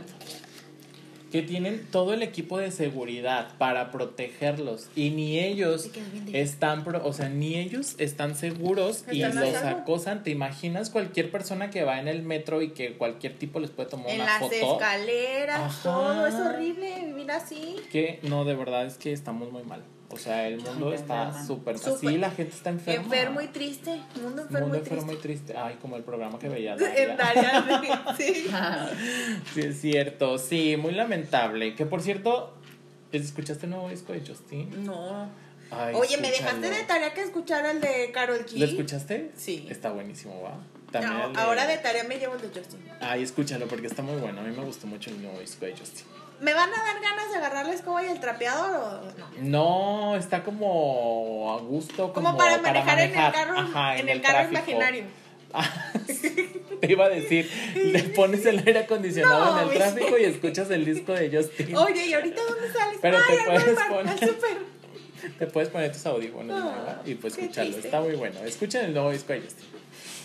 Que 1.31 1.43
tienen 1.43 1.85
todo 1.91 2.13
el 2.15 2.23
equipo 2.23 2.57
de 2.57 2.71
seguridad 2.71 3.49
para 3.59 3.91
protegerlos 3.91 4.87
y 4.95 5.11
ni 5.11 5.39
ellos 5.39 5.89
están, 6.33 6.83
pro- 6.83 7.05
o 7.05 7.13
sea, 7.13 7.29
ni 7.29 7.55
ellos 7.55 7.95
están 7.99 8.35
seguros 8.35 9.03
y 9.11 9.21
los 9.21 9.33
salvo. 9.35 9.79
acosan. 9.81 10.23
¿Te 10.23 10.31
imaginas 10.31 10.89
cualquier 10.89 11.29
persona 11.29 11.69
que 11.69 11.83
va 11.83 11.99
en 11.99 12.07
el 12.07 12.23
metro 12.23 12.61
y 12.63 12.69
que 12.71 12.93
cualquier 12.93 13.37
tipo 13.37 13.59
les 13.59 13.69
puede 13.69 13.89
tomar 13.89 14.09
En 14.09 14.15
una 14.21 14.25
las 14.25 14.39
foto? 14.39 14.55
escaleras, 14.73 15.59
Ajá. 15.59 15.83
todo. 15.83 16.25
Es 16.27 16.33
horrible 16.35 17.05
vivir 17.05 17.29
así. 17.31 17.75
Que 17.91 18.19
no, 18.23 18.43
de 18.45 18.55
verdad 18.55 18.85
es 18.85 18.97
que 18.97 19.13
estamos 19.13 19.51
muy 19.51 19.63
mal. 19.63 19.83
O 20.11 20.17
sea, 20.17 20.47
el 20.47 20.59
mundo 20.59 20.91
está 20.93 21.45
súper 21.45 21.75
así, 21.75 22.17
la 22.17 22.31
gente 22.31 22.55
está 22.55 22.71
enferma. 22.71 23.03
Enfermo 23.03 23.41
y 23.41 23.47
triste. 23.47 24.01
Mundo 24.21 24.41
enfermo 24.41 24.67
Mundo 24.67 24.75
y 24.77 24.79
enfermo 24.79 25.11
triste. 25.11 25.13
y 25.13 25.21
triste. 25.35 25.57
Ay, 25.57 25.77
como 25.81 25.97
el 25.97 26.03
programa 26.03 26.39
que 26.39 26.49
veía. 26.49 26.73
En 26.95 27.15
Daria. 27.15 27.61
Daria, 27.61 28.03
sí. 28.17 28.47
Sí, 29.53 29.61
es 29.61 29.81
cierto. 29.81 30.37
Sí, 30.39 30.77
muy 30.77 30.93
lamentable. 30.93 31.75
Que 31.75 31.85
por 31.85 32.01
cierto, 32.01 32.55
¿escuchaste 33.11 33.65
el 33.67 33.71
nuevo 33.71 33.89
disco 33.89 34.13
de 34.13 34.21
Justin? 34.25 34.83
No. 34.83 35.29
Ay, 35.71 35.93
Oye, 35.95 36.17
me 36.17 36.31
dejaste 36.31 36.67
de 36.71 36.83
tarea 36.85 37.13
que 37.13 37.21
escuchara 37.21 37.69
el 37.69 37.79
de 37.79 38.09
Carol 38.11 38.43
G. 38.45 38.57
¿Lo 38.57 38.65
escuchaste? 38.65 39.31
Sí. 39.37 39.67
Está 39.69 39.91
buenísimo, 39.91 40.41
va. 40.41 40.57
También 40.91 41.13
No, 41.13 41.27
el 41.27 41.33
de- 41.33 41.39
ahora 41.39 41.67
de 41.67 41.77
tarea 41.77 42.03
me 42.05 42.17
llevo 42.17 42.33
el 42.33 42.41
de 42.41 42.47
Justin. 42.47 42.79
Ay, 42.99 43.21
escúchalo 43.21 43.67
porque 43.67 43.85
está 43.85 44.01
muy 44.01 44.19
bueno. 44.19 44.41
A 44.41 44.43
mí 44.43 44.55
me 44.57 44.63
gustó 44.65 44.87
mucho 44.87 45.11
el 45.11 45.21
nuevo 45.21 45.39
disco 45.39 45.65
de 45.67 45.73
Justin. 45.77 46.05
¿Me 46.41 46.53
van 46.53 46.69
a 46.73 46.83
dar 46.83 47.01
ganas 47.01 47.29
de 47.31 47.37
agarrar 47.37 47.65
la 47.67 47.73
escoba 47.73 48.03
y 48.03 48.07
el 48.07 48.19
trapeador 48.19 48.75
o 48.75 49.19
no? 49.19 49.27
No, 49.41 50.15
está 50.15 50.43
como 50.43 51.53
a 51.53 51.61
gusto. 51.61 52.13
Como, 52.13 52.27
Como 52.29 52.37
para 52.37 52.57
manejar, 52.59 52.99
en 52.99 53.09
el 53.09 53.31
carro, 53.31 53.59
Ajá, 53.59 53.97
en, 53.97 54.09
el, 54.09 54.21
carro 54.21 54.49
tráfico. 54.49 54.71
imaginario. 54.71 55.03
Ah, 55.51 55.67
Te 56.79 56.91
iba 56.91 57.05
a 57.05 57.09
decir, 57.09 57.49
le 57.73 58.03
pones 58.03 58.45
el 58.45 58.59
aire 58.59 58.81
acondicionado 58.81 59.45
No, 59.55 59.61
en 59.63 59.69
el 59.69 59.73
tráfico 59.73 60.15
y 60.19 60.25
escuchas 60.25 60.69
el 60.69 60.85
disco 60.85 61.11
de 61.13 61.35
Justin. 61.35 61.75
Oye, 61.75 62.05
¿y 62.05 62.13
ahorita 62.13 62.39
dónde 62.47 62.71
sales? 62.71 62.99
Pero 63.01 63.17
Ay, 63.17 63.35
te 63.37 63.43
puedes 63.45 63.79
poner-. 63.89 64.59
Te 65.39 65.47
puedes 65.47 65.69
poner 65.69 65.91
tus 65.91 66.05
audífonos 66.05 66.59
No, 66.63 66.71
¿verdad? 66.71 67.01
y 67.03 67.15
pues 67.15 67.35
escucharlo. 67.37 67.71
triste. 67.71 67.87
Está 67.87 67.99
muy 67.99 68.15
bueno. 68.15 68.39
Escuchen 68.45 68.85
el 68.85 68.93
nuevo 68.93 69.09
disco 69.11 69.33
de 69.33 69.41
Justin. 69.41 69.65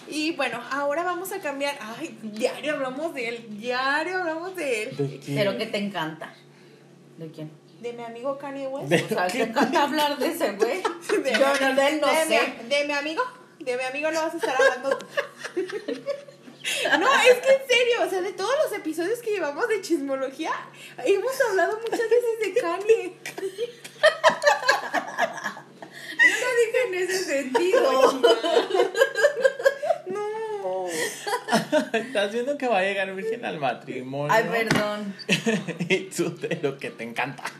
Y 0.08 0.32
bueno, 0.32 0.60
ahora 0.70 1.02
vamos 1.02 1.32
a 1.32 1.40
cambiar. 1.40 1.76
Ay, 1.80 2.18
diario 2.22 2.74
hablamos 2.74 3.14
de 3.14 3.28
él. 3.28 3.46
Diario 3.58 4.18
hablamos 4.18 4.54
de 4.56 4.82
él. 4.84 4.96
¿De 4.96 5.18
quién? 5.18 5.36
Pero 5.36 5.56
que 5.58 5.66
te 5.66 5.78
encanta. 5.78 6.34
¿De 7.18 7.30
quién? 7.30 7.50
De 7.80 7.92
mi 7.92 8.02
amigo 8.02 8.38
Kanye 8.38 8.66
West. 8.66 8.88
De- 8.88 9.02
O 9.04 9.08
sea, 9.08 9.26
te 9.26 9.42
encanta 9.42 9.82
hablar 9.84 10.16
de 10.18 10.26
ese 10.28 10.52
güey. 10.52 10.82
De, 11.22 11.32
Yo 11.32 11.46
no, 11.60 11.74
de 11.74 11.88
él 11.88 12.00
no 12.00 12.06
de 12.08 12.24
sé. 12.26 12.54
Mi, 12.62 12.68
de 12.68 12.84
mi 12.86 12.92
amigo. 12.92 13.22
De 13.58 13.76
mi 13.76 13.82
amigo 13.82 14.10
no 14.10 14.20
vas 14.22 14.34
a 14.34 14.36
estar 14.36 14.54
hablando. 14.56 14.98
tú. 14.98 15.06
No, 16.98 17.06
es 17.20 17.34
que 17.42 17.52
en 17.52 17.60
serio, 17.68 17.96
o 18.06 18.08
sea, 18.08 18.22
de 18.22 18.32
todos 18.32 18.54
los 18.64 18.72
episodios 18.78 19.18
que 19.18 19.32
llevamos 19.32 19.68
de 19.68 19.82
chismología, 19.82 20.50
hemos 21.04 21.32
hablado 21.50 21.78
muchas 21.78 22.08
veces 22.08 22.40
de 22.40 22.54
Kanye. 22.58 23.16
Yo 26.24 26.30
no 26.40 26.48
dije 26.56 26.80
en 26.88 26.94
ese 26.94 27.18
sentido. 27.24 28.12
No. 28.14 28.22
Estás 31.92 32.32
viendo 32.32 32.56
que 32.56 32.66
va 32.66 32.78
a 32.78 32.82
llegar 32.82 33.14
virgen 33.14 33.44
al 33.44 33.58
matrimonio. 33.58 34.32
Ay, 34.32 34.44
perdón. 34.50 35.14
y 35.88 35.96
tú 36.10 36.36
de 36.36 36.58
lo 36.62 36.78
que 36.78 36.90
te 36.90 37.04
encanta. 37.04 37.44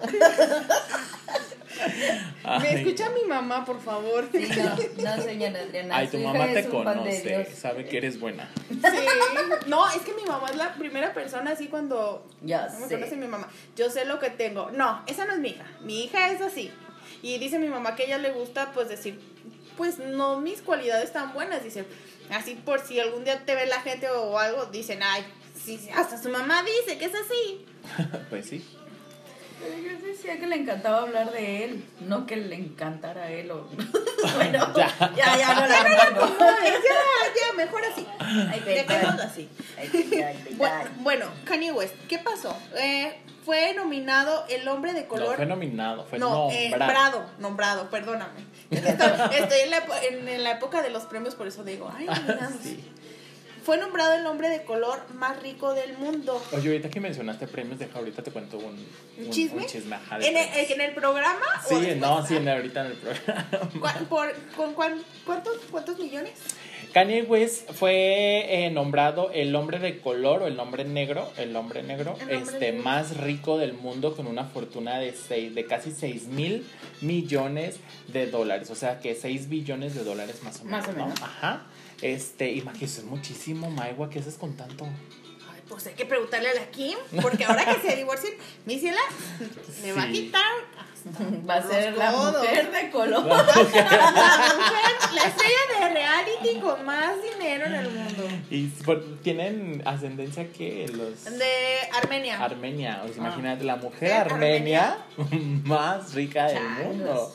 Me 2.45 2.69
Ay, 2.69 2.77
escucha 2.77 3.11
mi 3.11 3.25
mamá, 3.29 3.64
por 3.64 3.81
favor. 3.81 4.29
Sí, 4.31 4.49
no, 4.57 5.17
no, 5.17 5.23
señora 5.23 5.61
Adriana. 5.61 5.97
Ay, 5.97 6.09
tu 6.09 6.19
mamá 6.19 6.47
te 6.53 6.69
conoce, 6.69 7.47
sabe 7.55 7.85
que 7.85 7.97
eres 7.99 8.21
buena. 8.21 8.49
Sí. 8.71 8.79
No, 9.67 9.90
es 9.90 10.03
que 10.03 10.14
mi 10.14 10.25
mamá 10.25 10.49
es 10.51 10.57
la 10.57 10.75
primera 10.75 11.12
persona 11.12 11.51
así 11.53 11.67
cuando 11.69 12.27
Ya 12.43 12.69
no 12.69 12.81
me 12.81 12.88
sé. 12.88 12.95
conoce 12.95 13.17
mi 13.17 13.27
mamá. 13.27 13.49
Yo 13.77 13.90
sé 13.90 14.05
lo 14.05 14.19
que 14.21 14.31
tengo. 14.31 14.71
No, 14.71 15.03
esa 15.07 15.25
no 15.25 15.33
es 15.33 15.40
mi 15.40 15.51
hija. 15.51 15.64
Mi 15.83 16.05
hija 16.05 16.31
es 16.31 16.40
así. 16.40 16.71
Y 17.23 17.38
dice 17.38 17.59
mi 17.59 17.69
mamá 17.69 17.97
que 17.97 18.05
a 18.05 18.07
ella 18.07 18.19
le 18.19 18.33
gusta 18.33 18.73
pues 18.73 18.88
decir, 18.88 19.19
pues 19.77 19.99
no 19.99 20.40
mis 20.40 20.62
cualidades 20.62 21.12
tan 21.12 21.33
buenas, 21.35 21.64
dice. 21.64 21.85
Así 22.31 22.55
por 22.55 22.81
si 22.81 22.99
algún 23.01 23.25
día 23.25 23.45
te 23.45 23.55
ve 23.55 23.67
la 23.67 23.81
gente 23.81 24.09
o 24.11 24.39
algo, 24.39 24.67
dicen, 24.67 25.03
ay, 25.03 25.25
sí, 25.55 25.89
hasta 25.95 26.21
su 26.21 26.29
mamá 26.29 26.63
dice 26.63 26.99
que 26.99 27.05
es 27.07 27.13
así. 27.15 27.67
pues 28.31 28.47
sí. 28.47 28.65
Pero 29.61 29.79
yo 29.79 30.07
decía 30.07 30.39
que 30.39 30.47
le 30.47 30.57
encantaba 30.57 31.03
hablar 31.03 31.33
de 31.33 31.65
él, 31.65 31.85
no 32.01 32.27
que 32.27 32.37
le 32.37 32.57
encantara 32.57 33.25
a 33.25 33.31
él. 33.31 33.51
O... 33.51 33.65
bueno, 34.37 34.73
Ya. 34.77 35.13
ya, 35.17 35.39
ya, 35.39 35.55
no 35.55 35.67
la 35.67 36.11
No, 36.11 36.37
ya, 36.39 36.73
ya, 36.73 37.53
mejor 37.57 37.83
así. 37.85 38.07
Ay. 38.19 38.61
Dejémoslo 38.61 39.23
así. 39.23 39.49
Bueno, 41.01 41.27
Kanye 41.45 41.73
West, 41.73 41.95
¿qué 42.09 42.19
pasó? 42.19 42.57
Eh, 42.77 43.21
fue 43.45 43.75
nominado 43.75 44.47
el 44.49 44.67
hombre 44.69 44.93
de 44.95 45.03
No 45.03 45.09
color. 45.09 45.37
fue 45.37 45.47
nominado, 45.47 46.07
fue 46.07 46.19
no, 46.19 46.51
eh, 46.51 46.71
nombrado. 46.71 47.19
nombrado, 47.19 47.31
nombrado, 47.38 47.90
perdóname. 47.90 48.40
Estoy, 48.71 49.11
estoy 49.38 49.61
en, 49.64 49.71
la, 49.71 49.83
en- 50.11 50.29
en 50.29 50.43
la 50.45 50.53
época 50.53 50.83
de 50.83 50.90
los 50.90 51.05
premios, 51.05 51.35
por 51.35 51.47
eso 51.47 51.62
digo, 51.64 51.90
ay, 51.95 52.07
nominados. 52.07 52.55
Sí. 52.62 52.83
Fue 53.64 53.79
nombrado 53.79 54.12
el 54.12 54.27
hombre 54.27 54.51
de 54.51 54.62
color 54.64 55.01
más 55.14 55.40
rico 55.43 55.73
del 55.73 55.97
mundo. 55.97 56.43
Oye, 56.53 56.69
ahorita 56.69 56.90
que 56.90 57.01
mencionaste 57.01 57.47
premios, 57.47 57.79
deja 57.79 57.99
ahorita 57.99 58.23
te 58.23 58.31
cuento 58.31 58.59
un, 58.59 58.64
¿Un 59.19 59.25
un- 59.25 59.31
chisme? 59.31 59.62
un 59.62 59.67
chisme, 59.67 59.97
ajá, 59.97 60.19
de 60.19 60.27
¿En 60.29 60.37
el, 60.37 60.71
en 60.71 60.81
el 60.83 60.95
programa? 60.95 61.47
Sí, 61.67 61.95
no, 61.97 62.27
sí, 62.27 62.37
en- 62.37 62.47
ahorita 62.47 62.81
en 62.83 62.87
el 62.88 62.93
programa. 62.99 63.49
¿Cuá- 63.81 63.95
por- 64.11 64.35
¿Con 64.55 64.75
cuán- 64.75 65.03
cuántos, 65.25 65.57
cuántos 65.71 65.99
millones? 65.99 66.35
Kanye 66.92 67.23
West 67.23 67.70
fue 67.73 68.47
eh, 68.66 68.70
nombrado 68.70 69.31
el 69.33 69.55
hombre 69.57 69.79
de 69.79 70.01
color 70.01 70.42
o 70.42 70.47
el 70.47 70.59
hombre 70.59 70.85
negro, 70.85 71.31
el 71.37 71.55
hombre 71.57 71.83
negro, 71.83 72.16
El 72.29 72.38
este 72.38 72.73
negro. 72.73 72.83
más 72.85 73.16
rico 73.16 73.59
del 73.59 73.73
mundo 73.73 74.14
con 74.14 74.27
una 74.27 74.44
fortuna 74.44 74.99
de 74.99 75.12
seis, 75.12 75.55
de 75.55 75.66
casi 75.66 75.92
6 75.92 76.29
mil 76.29 76.66
millones 77.01 77.79
de 78.12 78.27
dólares, 78.27 78.70
o 78.70 78.75
sea 78.75 79.01
que 79.01 79.14
6 79.14 79.49
billones 79.49 79.94
de 79.94 80.05
dólares 80.05 80.42
más 80.42 80.61
o 80.61 80.64
menos. 80.64 80.87
Más 80.87 80.94
o 80.94 80.99
¿no? 80.99 81.14
Ajá. 81.23 81.66
Este, 82.03 82.53
imagínate, 82.53 82.85
es 82.85 83.05
muchísimo, 83.05 83.70
Maigua, 83.70 84.11
¿qué 84.11 84.18
haces 84.18 84.37
con 84.37 84.57
tanto? 84.57 84.87
Pues 85.68 85.87
hay 85.87 85.94
que 85.94 86.05
preguntarle 86.05 86.50
a 86.50 86.55
la 86.55 86.70
Kim, 86.70 86.96
porque 87.22 87.44
ahora 87.44 87.64
que 87.64 87.88
se 87.88 87.96
divorcien, 87.96 88.35
mi 88.66 88.79
ciela 88.79 89.00
me 89.83 89.92
va 89.92 90.03
a 90.05 90.09
quitar 90.11 90.44
Va 91.48 91.57
a 91.57 91.62
ser 91.68 91.96
la 91.98 92.12
mujer 92.12 92.70
de 92.72 92.90
color. 92.90 93.27
la 93.27 93.44
mujer, 93.44 93.85
la 95.14 95.24
estrella 95.27 95.59
de 95.81 95.88
reality 95.92 96.61
con 96.61 96.85
más 96.87 97.16
dinero 97.22 97.66
en 97.66 97.74
el 97.74 97.90
mundo. 97.90 98.29
Y 98.50 98.70
tienen 99.22 99.83
ascendencia 99.85 100.50
que 100.50 100.88
los 100.88 101.24
De 101.38 101.53
Armenia. 101.92 102.42
Armenia, 102.42 103.03
o 103.05 103.09
sea, 103.09 103.16
imagínate 103.18 103.64
la 103.64 103.77
mujer 103.77 104.12
armenia 104.12 104.96
más 105.64 106.14
rica 106.14 106.46
del 106.46 106.62
mundo. 106.62 107.35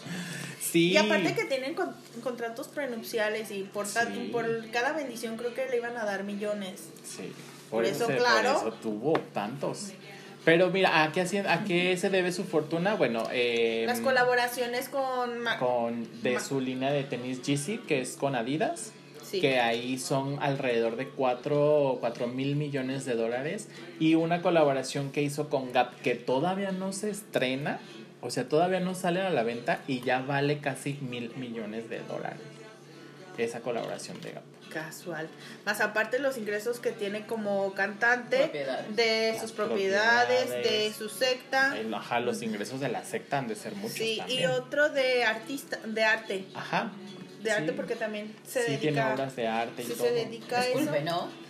Sí. 0.60 0.92
Y 0.94 0.98
aparte 0.98 1.36
que 1.36 1.46
tienen 1.46 1.74
con- 1.76 1.96
contratos 2.24 2.68
prenupciales 2.70 3.52
y 3.52 3.64
por, 3.64 3.86
Sí. 3.88 4.30
por 4.32 4.70
cada 4.72 4.94
bendición 4.94 5.38
creo 5.38 5.54
que 5.54 5.68
le 5.68 5.78
iban 5.78 5.96
a 5.98 6.06
dar 6.06 6.24
millones. 6.24 6.90
Sí, 7.04 7.32
Por 7.70 7.86
eso, 7.86 8.08
claro. 8.08 8.60
Por 8.60 8.68
eso 8.70 8.78
tuvo 8.82 9.14
tantos. 9.34 9.92
Pero 10.46 10.70
mira, 10.70 11.04
¿a 11.04 11.12
qué, 11.12 11.22
¿a 11.48 11.64
qué 11.66 11.96
se 11.98 12.10
debe 12.10 12.32
su 12.32 12.44
fortuna? 12.46 12.96
Bueno, 12.96 13.24
eh, 13.32 13.84
Las 13.86 14.00
colaboraciones 14.00 14.90
con... 14.90 15.44
Con 15.60 16.08
de 16.24 16.34
Ma- 16.36 16.40
su 16.40 16.62
línea 16.62 16.92
de 16.92 17.04
tenis 17.04 17.42
Yeezy, 17.44 17.80
que 17.80 18.02
es 18.02 18.16
con 18.16 18.36
Adidas, 18.36 18.94
Sí. 19.22 19.42
que 19.42 19.60
ahí 19.60 20.00
son 20.00 20.42
alrededor 20.42 20.96
de 20.96 21.08
4 21.10 22.00
mil 22.34 22.56
millones 22.56 23.06
de 23.06 23.14
dólares. 23.16 23.68
Y 24.00 24.16
una 24.16 24.42
colaboración 24.42 25.12
que 25.12 25.22
hizo 25.22 25.50
con 25.50 25.72
Gap, 25.72 25.94
que 26.02 26.16
todavía 26.16 26.72
no 26.72 26.94
se 26.94 27.12
estrena, 27.12 27.80
o 28.22 28.32
sea, 28.32 28.50
todavía 28.50 28.80
no 28.80 28.96
sale 28.96 29.22
a 29.22 29.30
la 29.30 29.44
venta 29.44 29.82
y 29.88 30.00
ya 30.02 30.22
vale 30.22 30.58
casi 30.60 30.94
mil 31.02 31.32
millones 31.36 31.90
de 31.92 32.00
dólares. 32.00 32.40
Esa 33.38 33.60
colaboración 33.60 34.20
de 34.22 34.32
Gap. 34.32 34.44
Casual. 34.70 35.28
Más 35.66 35.82
aparte 35.82 36.20
los 36.20 36.38
ingresos 36.38 36.80
que 36.80 36.92
tiene 36.92 37.26
como 37.26 37.74
cantante 37.74 38.38
Propiedades. 38.38 38.96
de 38.96 39.30
Las 39.34 39.42
sus 39.42 39.52
propiedades, 39.52 40.46
propiedades. 40.46 40.92
de 40.92 40.94
su 40.98 41.10
secta. 41.10 41.78
El- 41.78 41.94
Ajá, 41.94 42.20
los 42.20 42.42
ingresos 42.42 42.80
de 42.80 42.90
la 42.90 43.04
secta 43.04 43.40
han 43.40 43.48
de 43.48 43.56
ser 43.56 43.74
muchos 43.76 43.98
Sí, 43.98 44.22
y 44.28 44.46
otro 44.46 44.90
de 44.90 45.24
artista, 45.24 45.78
de 45.86 46.04
arte. 46.04 46.46
Ajá. 46.54 46.92
De 47.42 47.50
sí. 47.50 47.56
arte 47.56 47.74
porque 47.74 47.96
también 47.96 48.36
se 48.48 48.60
sí, 48.62 48.66
dedica... 48.72 48.82
tiene 48.82 49.04
obras 49.14 49.36
de 49.36 49.48
arte 49.48 49.82
y 49.82 49.86
sí 49.86 49.94
todo. 49.94 50.04
se 50.08 50.12
dedica 50.14 50.60
a 50.60 50.68
eso. 50.68 50.92
¿no? 51.04 51.50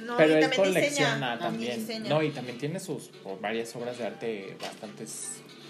No, 0.00 0.16
Pero 0.16 0.32
y 0.32 0.34
él 0.34 0.40
también 0.40 0.62
colecciona 0.62 1.14
diseña. 1.34 1.38
también. 1.38 2.02
No, 2.08 2.22
y 2.24 2.30
también 2.30 2.58
tiene 2.58 2.80
sus 2.80 3.10
varias 3.40 3.74
obras 3.76 3.98
de 3.98 4.06
arte 4.06 4.56
bastante 4.60 5.04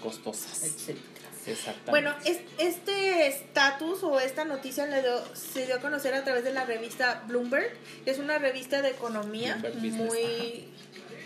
costosas. 0.01 0.63
Etcétera. 0.63 1.12
Exactamente. 1.47 1.91
Bueno, 1.91 2.13
es- 2.25 2.41
este 2.57 3.27
estatus 3.27 4.03
o 4.03 4.19
esta 4.19 4.45
noticia 4.45 4.85
le 4.85 5.01
dio- 5.01 5.35
se 5.35 5.65
dio 5.65 5.75
a 5.75 5.79
conocer 5.79 6.13
a 6.13 6.23
través 6.23 6.43
de 6.43 6.53
la 6.53 6.65
revista 6.65 7.23
Bloomberg. 7.27 7.71
Es 8.05 8.19
una 8.19 8.37
revista 8.37 8.81
de 8.81 8.89
economía 8.89 9.57
Business, 9.57 9.93
muy 9.93 10.65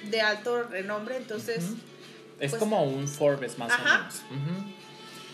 de 0.09 0.21
alto 0.21 0.63
renombre, 0.63 1.17
entonces 1.17 1.63
es 2.39 2.51
pues- 2.51 2.59
como 2.59 2.83
un 2.83 3.07
Forbes 3.07 3.57
más 3.57 3.71
Ajá. 3.71 4.09
o 4.29 4.33
menos. 4.33 4.73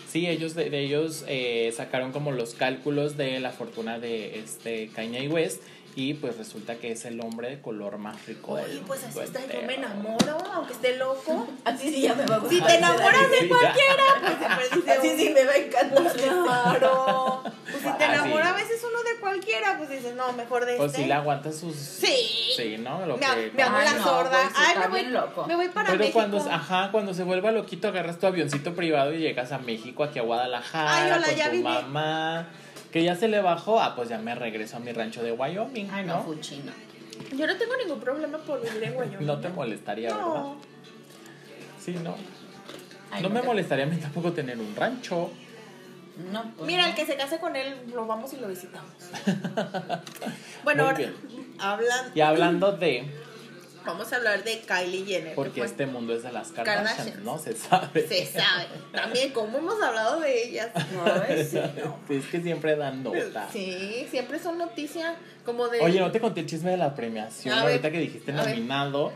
Sí, 0.09 0.27
ellos 0.27 0.53
de, 0.53 0.69
de 0.69 0.79
ellos 0.81 1.23
eh, 1.27 1.73
sacaron 1.75 2.11
como 2.11 2.31
los 2.31 2.53
cálculos 2.53 3.17
de 3.17 3.39
la 3.39 3.51
fortuna 3.51 3.97
de 3.97 4.37
este 4.39 4.89
Kanye 4.89 5.27
West 5.27 5.63
y 5.95 6.15
pues 6.15 6.37
resulta 6.37 6.75
que 6.75 6.91
es 6.91 7.05
el 7.05 7.19
hombre 7.21 7.49
de 7.49 7.61
color 7.61 7.97
más 7.97 8.25
rico 8.25 8.55
del 8.55 8.79
pues 8.79 9.03
así 9.03 9.19
está, 9.19 9.39
yo 9.39 9.45
entero. 9.45 9.67
me 9.67 9.75
enamoro, 9.75 10.37
aunque 10.53 10.73
esté 10.73 10.97
loco. 10.97 11.47
Así 11.65 11.89
sí 11.93 12.01
ya 12.01 12.15
me 12.15 12.25
va 12.25 12.37
a 12.37 12.39
Si 12.41 12.45
gustar. 12.59 12.67
te 12.67 12.75
enamoras 12.77 13.29
de 13.31 13.47
cualquiera, 13.47 14.03
pues 14.21 14.37
siempre 14.39 14.65
dice 14.75 14.91
Así 14.91 15.09
sí 15.17 15.29
me 15.33 15.45
va 15.45 15.51
a 15.51 15.57
encantar. 15.57 16.13
Claro. 16.13 17.43
Pues 17.43 17.77
si 17.83 17.91
te 17.97 18.03
Ah, 18.03 18.13
enamora 18.13 18.49
a 18.49 18.57
sí. 18.57 18.63
veces 18.63 18.85
uno 18.89 19.03
de 19.03 19.19
cualquiera, 19.19 19.77
pues 19.77 19.89
dices, 19.89 20.15
no, 20.15 20.33
mejor 20.33 20.65
de 20.65 20.77
Pues 20.77 20.91
este. 20.91 21.03
si 21.03 21.07
le 21.07 21.13
aguanta 21.13 21.51
sus... 21.51 21.75
Sí. 21.75 22.15
Sí, 22.55 22.77
¿no? 22.79 23.05
Lo 23.05 23.17
Me, 23.17 23.25
que... 23.25 23.51
me 23.55 23.63
hago 23.63 23.77
la 23.79 23.93
no, 23.93 24.03
sorda. 24.03 24.47
sí 24.49 24.53
Ay, 24.55 24.77
me 24.79 24.87
voy, 24.87 25.03
loco. 25.05 25.45
me 25.47 25.55
voy 25.55 25.69
para 25.69 25.87
Pero 25.87 25.99
México. 25.99 26.13
cuando, 26.19 26.37
ajá, 26.51 26.89
cuando 26.91 27.13
se 27.13 27.23
vuelva 27.23 27.51
loquito, 27.51 27.87
agarras 27.87 28.19
tu 28.19 28.27
avioncito 28.27 28.73
privado 28.75 29.13
y 29.13 29.19
llegas 29.19 29.51
a 29.51 29.59
México, 29.59 30.03
aquí 30.03 30.19
a 30.19 30.23
Guadalajara, 30.23 30.95
Ay, 30.95 31.11
hola, 31.11 31.25
con 31.27 31.35
ya 31.35 31.45
tu 31.45 31.51
vine. 31.51 31.63
mamá. 31.63 32.47
Que 32.93 33.03
ya 33.03 33.15
se 33.15 33.27
le 33.27 33.41
bajó, 33.41 33.81
ah, 33.81 33.95
pues 33.95 34.07
ya 34.09 34.19
me 34.19 34.35
regreso 34.35 34.77
a 34.77 34.79
mi 34.79 34.91
rancho 34.93 35.23
de 35.23 35.31
Wyoming, 35.31 35.89
Ay, 35.91 36.05
no, 36.05 36.17
¿no? 36.17 36.23
fuchino. 36.23 36.71
Yo 37.35 37.47
no 37.47 37.57
tengo 37.57 37.75
ningún 37.75 37.99
problema 37.99 38.37
por 38.37 38.61
vivir 38.61 38.83
en 38.83 38.95
Wyoming. 38.95 39.25
No 39.25 39.39
te 39.39 39.49
molestaría, 39.49 40.09
¿verdad? 40.09 40.25
No. 40.25 40.55
Sí, 41.79 41.95
no. 42.03 42.15
Ay, 43.11 43.23
no 43.23 43.29
me 43.29 43.39
te- 43.41 43.45
molestaría 43.47 43.85
a 43.85 43.87
mí 43.87 43.97
tampoco 43.97 44.31
tener 44.31 44.59
un 44.59 44.75
rancho. 44.75 45.31
No, 46.31 46.43
pues 46.55 46.67
Mira, 46.67 46.83
no. 46.83 46.89
el 46.89 46.95
que 46.95 47.05
se 47.07 47.15
case 47.17 47.39
con 47.39 47.55
él, 47.55 47.73
lo 47.91 48.05
vamos 48.05 48.31
y 48.33 48.37
lo 48.37 48.47
visitamos. 48.47 48.91
bueno, 50.63 50.83
Muy 50.83 50.91
ahora, 50.91 50.97
bien. 50.97 51.15
hablan, 51.59 52.11
Y 52.13 52.21
hablando 52.21 52.71
de, 52.73 53.11
vamos 53.85 54.11
a 54.13 54.15
hablar 54.17 54.43
de 54.43 54.59
Kylie 54.61 55.05
Jenner. 55.05 55.29
que 55.29 55.35
porque 55.35 55.61
fue- 55.61 55.65
este 55.65 55.85
mundo 55.85 56.13
es 56.15 56.23
de 56.23 56.31
las 56.31 56.51
Kardashians. 56.51 57.19
¿no? 57.19 57.37
Se 57.37 57.53
sabe. 57.55 58.07
Se 58.07 58.25
sabe. 58.25 58.65
También, 58.91 59.31
como 59.31 59.57
hemos 59.57 59.81
hablado 59.81 60.19
de 60.19 60.47
ellas. 60.47 60.69
Sí, 61.49 61.59
no. 61.83 61.99
Es 62.15 62.25
que 62.27 62.41
siempre 62.41 62.75
dan 62.75 63.03
nota. 63.03 63.49
Sí, 63.51 64.07
siempre 64.09 64.39
son 64.39 64.57
noticias 64.57 65.15
como 65.45 65.67
de... 65.67 65.79
Oye, 65.81 65.99
no 65.99 66.11
te 66.11 66.19
conté 66.19 66.41
el 66.41 66.45
chisme 66.47 66.71
de 66.71 66.77
la 66.77 66.95
premiación, 66.95 67.53
A 67.53 67.63
ver, 67.63 67.71
ahorita 67.73 67.91
que 67.91 67.99
dijiste 67.99 68.31
nominado, 68.31 69.11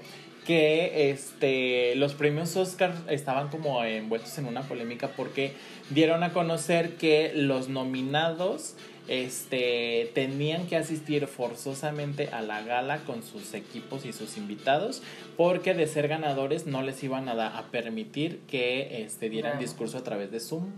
que 0.45 1.09
este 1.11 1.95
los 1.95 2.13
premios 2.13 2.55
Oscar 2.55 2.93
estaban 3.09 3.49
como 3.49 3.83
envueltos 3.83 4.37
en 4.37 4.45
una 4.45 4.61
polémica 4.61 5.09
porque 5.09 5.53
dieron 5.89 6.23
a 6.23 6.31
conocer 6.31 6.95
que 6.95 7.33
los 7.35 7.67
nominados 7.67 8.75
este 9.07 10.11
tenían 10.13 10.67
que 10.67 10.75
asistir 10.77 11.27
forzosamente 11.27 12.29
a 12.31 12.41
la 12.41 12.61
gala 12.61 12.99
con 13.05 13.23
sus 13.23 13.53
equipos 13.53 14.05
y 14.05 14.13
sus 14.13 14.37
invitados 14.37 15.01
porque 15.37 15.73
de 15.73 15.87
ser 15.87 16.07
ganadores 16.07 16.65
no 16.65 16.81
les 16.81 17.01
iban 17.03 17.29
a, 17.29 17.57
a 17.57 17.63
permitir 17.71 18.39
que 18.47 19.03
este 19.03 19.29
dieran 19.29 19.59
discurso 19.59 19.97
a 19.97 20.03
través 20.03 20.31
de 20.31 20.39
Zoom. 20.39 20.71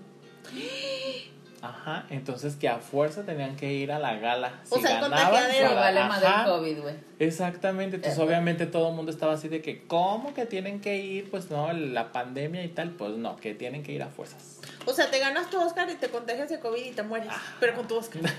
Ajá, 1.61 2.05
entonces 2.09 2.55
que 2.55 2.69
a 2.69 2.77
fuerza 2.77 3.25
tenían 3.25 3.57
que 3.57 3.73
ir 3.73 3.91
a 3.91 3.99
la 3.99 4.15
gala. 4.17 4.61
O 4.69 4.77
Si 4.77 4.82
sea, 4.82 4.95
el 4.95 5.01
ganaban, 5.01 5.43
para- 5.51 5.73
vale 5.75 5.99
más 6.05 6.21
del. 6.21 6.53
COVID, 6.53 6.82
güey. 6.84 6.95
Exactamente, 7.19 7.97
entonces 7.97 8.17
obviamente 8.17 8.65
todo 8.65 8.89
el 8.91 8.95
mundo 8.95 9.11
estaba 9.11 9.34
así 9.34 9.49
de 9.49 9.61
que, 9.61 9.84
¿cómo 9.86 10.34
que 10.34 10.45
tienen 10.45 10.80
que 10.80 10.95
ir? 10.99 11.30
Pues 11.30 11.51
no, 11.51 11.73
la 11.73 12.13
pandemia 12.13 12.63
y 12.63 12.69
tal, 12.69 12.91
pues 12.91 13.11
no, 13.17 13.36
que 13.36 13.53
tienen 13.55 13.84
que 13.84 13.91
ir 13.91 14.01
a 14.03 14.07
fuerzas. 14.07 14.59
O 14.86 14.93
sea, 14.93 15.10
te 15.12 15.20
ganas 15.20 15.49
tu 15.49 15.60
Oscar 15.62 15.89
y 15.89 15.95
te 15.95 16.10
contagias 16.10 16.49
de 16.49 16.60
COVID 16.60 16.84
y 16.84 16.91
te 16.91 17.03
mueres. 17.03 17.32
Pero 17.60 17.76
con 17.76 17.88
tu 17.88 17.95
Oscar. 17.97 18.22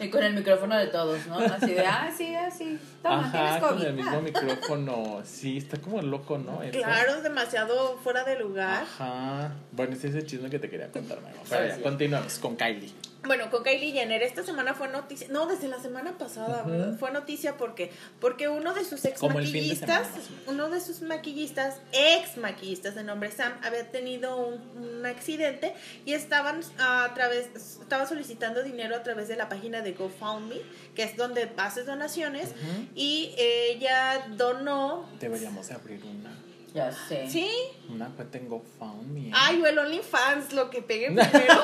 Y 0.00 0.10
con 0.10 0.22
el 0.22 0.34
micrófono 0.34 0.76
de 0.76 0.88
todos, 0.88 1.26
¿no? 1.28 1.38
Así 1.38 1.72
de, 1.74 1.86
ah, 1.86 2.10
sí, 2.16 2.34
así. 2.34 2.78
Toma, 3.02 3.20
Ajá, 3.20 3.30
tienes 3.32 3.62
con 3.62 3.82
el 3.86 3.92
mismo 3.94 4.16
Ah. 4.18 4.20
micrófono, 4.20 5.22
sí, 5.24 5.56
está 5.58 5.76
como 5.78 6.02
loco, 6.02 6.38
¿no? 6.38 6.60
Eso. 6.62 6.76
Claro, 6.78 7.14
es 7.14 7.22
demasiado 7.22 7.96
fuera 7.98 8.24
de 8.24 8.36
lugar. 8.38 8.82
Ajá, 8.82 9.52
bueno, 9.70 9.94
ese 9.94 10.08
es 10.08 10.14
el 10.16 10.26
chisme 10.26 10.50
que 10.50 10.58
te 10.58 10.68
quería 10.68 10.90
contar, 10.90 11.20
Memo. 11.22 11.42
Pero 11.48 11.66
ya, 11.68 11.76
Sí. 11.76 11.82
continuamos 11.82 12.38
con 12.38 12.56
Kylie. 12.56 12.92
Bueno, 13.24 13.50
con 13.50 13.62
Kylie 13.62 13.92
Jenner, 13.92 14.22
esta 14.22 14.42
semana 14.42 14.74
fue 14.74 14.88
noticia, 14.88 15.28
no, 15.30 15.46
desde 15.46 15.68
la 15.68 15.80
semana 15.80 16.18
pasada. 16.18 16.64
Fue 16.98 17.10
noticia 17.12 17.56
porque 17.56 17.90
porque 18.20 18.48
uno 18.48 18.74
de 18.74 18.84
sus 18.84 19.04
ex 19.04 19.20
Como 19.20 19.38
de 19.38 19.46
maquillistas, 19.46 20.08
uno 20.46 20.68
de 20.68 20.80
sus 20.80 21.02
maquillistas, 21.02 21.80
ex 21.92 22.36
maquillistas 22.36 22.94
de 22.94 23.04
nombre 23.04 23.30
Sam, 23.30 23.52
había 23.62 23.90
tenido 23.90 24.36
un, 24.36 24.60
un 24.76 25.06
accidente 25.06 25.74
y 26.04 26.14
estaban 26.14 26.60
a 26.78 27.12
través 27.14 27.48
estaba 27.80 28.06
solicitando 28.06 28.62
dinero 28.62 28.96
a 28.96 29.02
través 29.02 29.28
de 29.28 29.36
la 29.36 29.48
página 29.48 29.82
de 29.82 29.92
GoFundMe, 29.92 30.60
que 30.94 31.04
es 31.04 31.16
donde 31.16 31.50
haces 31.56 31.86
donaciones 31.86 32.50
y 32.94 33.34
ella 33.38 34.26
donó 34.36 35.08
Deberíamos 35.20 35.68
de 35.68 35.74
abrir 35.74 36.04
una, 36.04 36.34
Ya 36.74 36.90
sé. 36.90 37.28
Sí, 37.28 37.50
una 37.90 38.08
cuenta 38.08 38.38
en 38.38 38.48
GoFundMe. 38.48 39.28
¿eh? 39.28 39.32
ay, 39.34 39.60
o 39.60 39.66
el 39.66 39.78
OnlyFans, 39.78 40.52
lo 40.54 40.70
que 40.70 40.80
pegue 40.80 41.06
primero. 41.12 41.62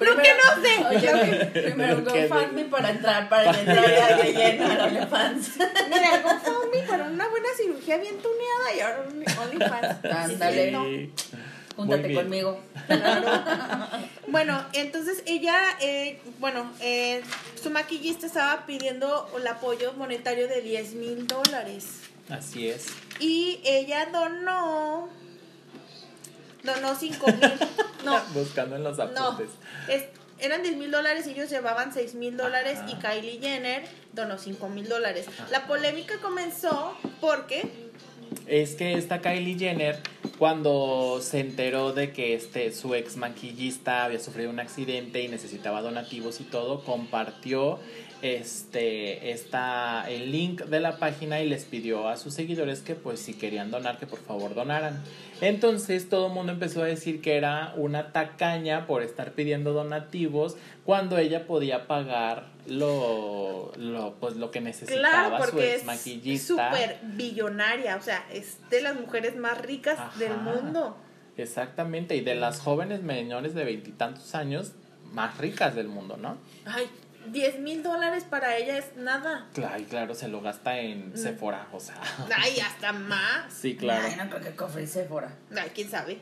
Lo 0.00 0.16
que 0.16 0.30
no 0.34 0.62
sé. 0.62 0.84
Oye, 0.96 1.46
primero 1.46 2.00
Lo 2.00 2.12
que 2.12 2.28
GoFundMe 2.28 2.64
para 2.66 2.90
entrar, 2.90 3.28
para 3.30 3.58
entrar 3.58 3.84
a 3.84 4.16
que 4.22 4.32
llenar 4.32 4.80
OnlyFans. 4.88 5.56
Mira, 5.88 6.16
el 6.16 6.22
GoFundMe 6.22 6.82
para 6.86 7.04
una 7.04 7.28
buena 7.28 7.48
cirugía 7.56 7.96
bien 7.96 8.18
tuneada 8.18 8.74
y 8.76 8.80
ahora 8.80 9.04
OnlyFans. 9.42 10.04
Ándale. 10.04 10.70
Sí, 10.70 11.12
Júntate 11.76 12.14
conmigo. 12.14 12.60
Bueno, 14.26 14.62
entonces 14.74 15.22
ella, 15.24 15.62
eh, 15.80 16.20
bueno, 16.38 16.70
eh, 16.80 17.22
su 17.62 17.70
maquillista 17.70 18.26
estaba 18.26 18.66
pidiendo 18.66 19.30
el 19.34 19.46
apoyo 19.46 19.94
monetario 19.94 20.46
de 20.46 20.60
10 20.60 20.94
mil 20.94 21.26
dólares. 21.26 22.09
Así 22.30 22.68
es. 22.68 22.86
Y 23.18 23.60
ella 23.64 24.06
donó, 24.12 25.08
donó 26.62 26.94
5 26.94 27.26
mil. 27.26 27.40
No, 28.04 28.18
Buscando 28.32 28.76
en 28.76 28.82
los 28.84 28.96
no, 28.96 29.04
apuntes. 29.04 29.50
es- 29.88 30.04
eran 30.38 30.62
10 30.62 30.76
mil 30.78 30.90
dólares 30.90 31.26
y 31.26 31.32
ellos 31.32 31.50
llevaban 31.50 31.92
6 31.92 32.14
mil 32.14 32.34
dólares 32.34 32.78
y 32.88 32.94
Kylie 32.94 33.38
Jenner 33.42 33.82
donó 34.14 34.38
5 34.38 34.70
mil 34.70 34.88
dólares. 34.88 35.26
La 35.50 35.66
polémica 35.66 36.14
comenzó 36.22 36.96
porque 37.20 37.90
Es 38.46 38.74
que 38.74 38.94
esta 38.94 39.20
Kylie 39.20 39.58
Jenner, 39.58 39.98
cuando 40.38 41.20
se 41.22 41.40
enteró 41.40 41.92
de 41.92 42.14
que 42.14 42.32
este, 42.34 42.72
su 42.72 42.94
ex 42.94 43.16
maquillista 43.18 44.04
había 44.06 44.18
sufrido 44.18 44.48
un 44.48 44.60
accidente 44.60 45.20
y 45.20 45.28
necesitaba 45.28 45.82
donativos 45.82 46.40
y 46.40 46.44
todo, 46.44 46.84
compartió 46.84 47.78
este, 48.22 49.30
esta, 49.30 50.08
el 50.10 50.30
link 50.32 50.62
de 50.64 50.80
la 50.80 50.98
página 50.98 51.40
y 51.40 51.48
les 51.48 51.64
pidió 51.64 52.08
a 52.08 52.16
sus 52.16 52.34
seguidores 52.34 52.80
que 52.80 52.94
pues 52.94 53.20
si 53.20 53.34
querían 53.34 53.70
donar, 53.70 53.98
que 53.98 54.06
por 54.06 54.18
favor 54.20 54.54
donaran. 54.54 55.02
Entonces 55.40 56.08
todo 56.08 56.26
el 56.26 56.32
mundo 56.32 56.52
empezó 56.52 56.82
a 56.82 56.86
decir 56.86 57.20
que 57.22 57.36
era 57.36 57.72
una 57.76 58.12
tacaña 58.12 58.86
por 58.86 59.02
estar 59.02 59.32
pidiendo 59.32 59.72
donativos 59.72 60.56
cuando 60.84 61.16
ella 61.18 61.46
podía 61.46 61.86
pagar 61.86 62.48
lo, 62.66 63.72
lo, 63.76 64.14
pues, 64.20 64.36
lo 64.36 64.50
que 64.50 64.60
necesitaba 64.60 65.00
Claro, 65.00 65.44
su 65.44 65.50
porque 65.50 65.74
es 65.76 65.84
maquillista. 65.84 66.70
súper 66.72 66.98
billonaria, 67.02 67.96
o 67.96 68.02
sea, 68.02 68.26
es 68.32 68.58
de 68.68 68.82
las 68.82 69.00
mujeres 69.00 69.36
más 69.36 69.58
ricas 69.62 69.98
Ajá. 69.98 70.18
del 70.18 70.36
mundo. 70.36 70.96
Exactamente, 71.36 72.16
y 72.16 72.20
de 72.20 72.34
las 72.34 72.60
jóvenes 72.60 73.02
menores 73.02 73.54
de 73.54 73.64
veintitantos 73.64 74.34
años 74.34 74.72
más 75.14 75.38
ricas 75.38 75.74
del 75.74 75.88
mundo, 75.88 76.16
¿no? 76.18 76.36
Ay, 76.66 76.86
10 77.32 77.60
mil 77.60 77.82
dólares 77.82 78.24
para 78.28 78.56
ella 78.56 78.78
es 78.78 78.96
nada. 78.96 79.46
Claro, 79.54 79.80
y 79.80 79.84
claro, 79.84 80.14
se 80.14 80.28
lo 80.28 80.40
gasta 80.40 80.78
en 80.78 81.12
Mm. 81.12 81.16
Sephora, 81.16 81.68
o 81.72 81.80
sea. 81.80 82.00
Ay, 82.36 82.58
hasta 82.66 82.92
más. 82.92 83.52
Sí, 83.52 83.76
claro. 83.76 84.06
Ay, 84.08 84.16
no 84.16 84.28
creo 84.30 84.40
que 84.42 84.56
cofre 84.56 84.82
y 84.82 84.86
Sephora. 84.86 85.32
Ay, 85.56 85.70
quién 85.74 85.88
sabe. 85.90 86.14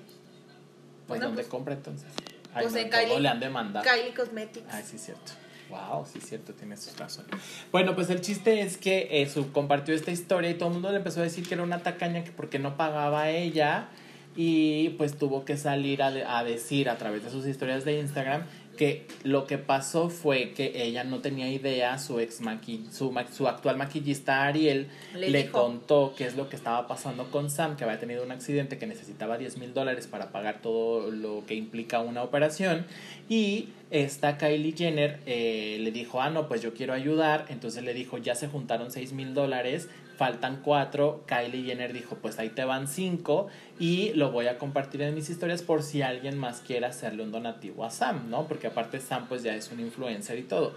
Pues 1.07 1.21
bueno, 1.21 1.27
¿dónde 1.27 1.43
pues- 1.43 1.49
compra 1.51 1.75
entonces? 1.75 2.09
Ay, 2.55 2.63
pues 2.65 2.73
no, 2.75 2.79
en 2.81 2.91
todo 2.91 3.01
Kylie- 3.01 3.21
le 3.21 3.29
han 3.29 3.41
demandado. 3.41 3.85
Kylie 3.87 4.15
Cosmetics. 4.15 4.67
Ay, 4.73 4.83
sí, 4.87 4.99
cierto. 4.99 5.33
Wow, 5.71 6.07
sí, 6.11 6.19
cierto, 6.21 6.55
tienes 6.55 6.81
sus 6.83 6.97
razones. 6.97 7.31
Bueno, 7.71 7.95
pues 7.95 8.09
el 8.09 8.23
chiste 8.23 8.63
es 8.63 8.79
que 8.79 9.09
eh, 9.23 9.29
su, 9.29 9.53
compartió 9.53 9.95
esta 9.95 10.11
historia 10.11 10.49
y 10.51 10.55
todo 10.55 10.69
el 10.69 10.75
mundo 10.75 10.91
le 10.91 10.97
empezó 10.97 11.21
a 11.21 11.25
decir 11.25 11.47
que 11.47 11.53
era 11.55 11.63
una 11.63 11.81
tacaña 11.83 12.25
que 12.25 12.33
porque 12.33 12.59
no 12.59 12.79
pagaba 12.79 13.23
a 13.25 13.31
ella 13.31 13.89
y 14.35 14.91
pues 14.91 15.19
tuvo 15.19 15.45
que 15.45 15.59
salir 15.59 16.03
a, 16.03 16.11
de- 16.11 16.25
a 16.25 16.43
decir 16.43 16.89
a 16.89 16.97
través 16.97 17.23
de 17.23 17.31
sus 17.31 17.47
historias 17.47 17.85
de 17.85 17.99
Instagram 18.01 18.45
que 18.79 19.07
lo 19.25 19.47
que 19.47 19.59
pasó 19.59 20.09
fue 20.09 20.53
que 20.53 20.83
ella 20.85 21.05
no 21.05 21.19
tenía 21.19 21.51
idea, 21.51 21.99
su 21.99 22.19
ex 22.21 22.41
maqui, 22.41 22.87
su, 22.91 23.13
ma- 23.13 23.31
su 23.31 23.47
actual 23.47 23.77
maquillista 23.77 24.45
Ariel 24.47 24.89
Le 25.13 25.51
contó 25.51 26.15
qué 26.17 26.25
es 26.27 26.37
lo 26.37 26.49
que 26.49 26.57
estaba 26.57 26.87
pasando 26.87 27.31
con 27.31 27.51
Sam, 27.51 27.77
que 27.77 27.85
había 27.85 27.99
tenido 28.01 28.23
un 28.25 28.31
accidente 28.31 28.79
que 28.79 28.87
necesitaba 28.87 29.37
10 29.37 29.59
mil 29.59 29.75
dólares 29.75 30.07
para 30.07 30.31
pagar 30.33 30.63
todo 30.63 31.11
lo 31.11 31.45
que 31.47 31.55
implica 31.55 32.01
una 32.01 32.23
operación. 32.23 32.87
Y 33.29 33.69
esta 33.91 34.39
Kylie 34.39 34.73
Jenner 34.77 35.19
eh, 35.27 35.79
le 35.81 35.91
dijo, 35.91 36.23
ah, 36.23 36.31
no, 36.31 36.49
pues 36.49 36.63
yo 36.63 36.73
quiero 36.73 36.95
ayudar. 36.95 37.47
Entonces 37.49 37.83
le 37.85 37.93
dijo, 37.93 38.17
ya 38.19 38.35
se 38.35 38.49
juntaron 38.49 38.91
6 38.91 39.13
mil 39.13 39.35
dólares, 39.35 39.89
faltan 40.19 40.61
4. 40.63 41.25
Kylie 41.27 41.65
Jenner 41.65 41.93
dijo, 41.93 42.17
pues 42.17 42.39
ahí 42.41 42.51
te 42.51 42.65
van 42.65 42.89
5 42.89 43.47
y 43.79 44.13
lo 44.15 44.33
voy 44.33 44.49
a 44.49 44.59
compartir 44.59 45.01
en 45.03 45.15
mis 45.15 45.31
historias 45.31 45.63
por 45.63 45.85
si 45.85 46.03
alguien 46.03 46.37
más 46.37 46.61
quiere 46.61 46.87
hacerle 46.87 47.23
un 47.23 47.31
donativo 47.31 47.85
a 47.85 47.91
Sam, 47.91 48.29
¿no? 48.29 48.49
Porque 48.49 48.67
aparte 48.67 49.01
Sam 49.01 49.27
pues 49.29 49.45
ya 49.45 49.55
es 49.55 49.71
un 49.71 49.79
influencer 49.79 50.37
y 50.39 50.43
todo. 50.43 50.75